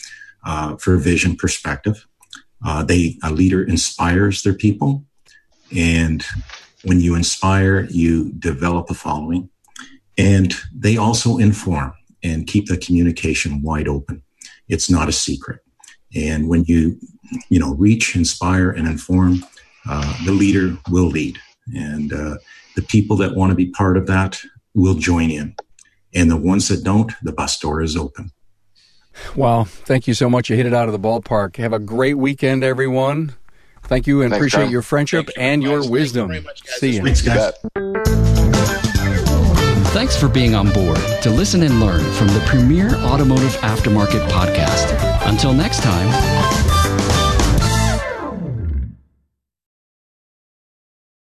uh, 0.45 0.77
for 0.77 0.97
vision 0.97 1.37
perspective. 1.37 2.07
Uh, 2.65 2.83
they 2.85 3.17
a 3.23 3.31
leader 3.31 3.63
inspires 3.63 4.43
their 4.43 4.55
people, 4.55 5.05
and 5.77 6.25
when 6.85 7.01
you 7.01 7.15
inspire, 7.15 7.87
you 7.91 8.33
develop 8.33 8.91
a 8.91 8.95
following, 8.95 9.49
and 10.19 10.55
they 10.75 10.97
also 10.97 11.39
inform 11.39 11.93
and 12.23 12.47
keep 12.47 12.67
the 12.67 12.77
communication 12.77 13.63
wide 13.63 13.89
open. 13.89 14.23
It's 14.69 14.91
not 14.91 15.09
a 15.09 15.13
secret, 15.13 15.61
and 16.15 16.49
when 16.49 16.65
you 16.65 16.99
you 17.49 17.59
know 17.59 17.75
reach, 17.75 18.15
inspire, 18.15 18.71
and 18.71 18.87
inform, 18.87 19.45
uh, 19.89 20.25
the 20.27 20.33
leader 20.33 20.77
will 20.91 21.09
lead, 21.09 21.39
and 21.75 22.13
uh, 22.13 22.37
the 22.77 22.83
people 22.83 23.17
that 23.17 23.35
want 23.35 23.51
to 23.51 23.57
be 23.57 23.71
part 23.71 23.97
of 23.97 24.07
that 24.07 24.41
will 24.75 24.95
join 24.95 25.31
in, 25.31 25.55
and 26.15 26.31
the 26.31 26.37
ones 26.37 26.69
that 26.69 26.85
don't, 26.85 27.13
the 27.23 27.33
bus 27.33 27.59
door 27.59 27.81
is 27.81 27.97
open. 27.97 28.31
Well, 29.37 29.65
thank 29.65 30.07
you 30.07 30.15
so 30.15 30.29
much. 30.31 30.51
You 30.51 30.57
hit 30.57 30.67
it 30.67 30.75
out 30.75 30.89
of 30.89 30.93
the 30.93 30.99
ballpark. 30.99 31.57
Have 31.57 31.73
a 31.73 31.79
great 31.79 32.15
weekend, 32.15 32.65
everyone. 32.65 33.35
Thank 33.85 34.07
you 34.07 34.23
and 34.23 34.31
Thanks, 34.31 34.41
appreciate 34.41 34.65
Tom. 34.65 34.73
your 34.73 34.83
friendship 34.83 35.27
you 35.29 35.33
and 35.43 35.63
your 35.63 35.81
guys. 35.81 35.91
wisdom. 35.91 36.33
You 36.33 36.43
much, 36.43 36.63
See 36.67 36.95
you. 36.97 37.03
Thanks, 37.03 37.23
guys. 37.23 37.53
Thanks 39.93 40.17
for 40.17 40.29
being 40.29 40.55
on 40.55 40.71
board 40.73 40.99
to 41.23 41.31
listen 41.31 41.63
and 41.63 41.81
learn 41.81 42.05
from 42.13 42.29
the 42.29 42.41
premier 42.47 42.95
automotive 42.97 43.53
aftermarket 43.57 44.29
podcast. 44.29 44.97
Until 45.29 45.53
next 45.53 45.83
time. 45.83 46.80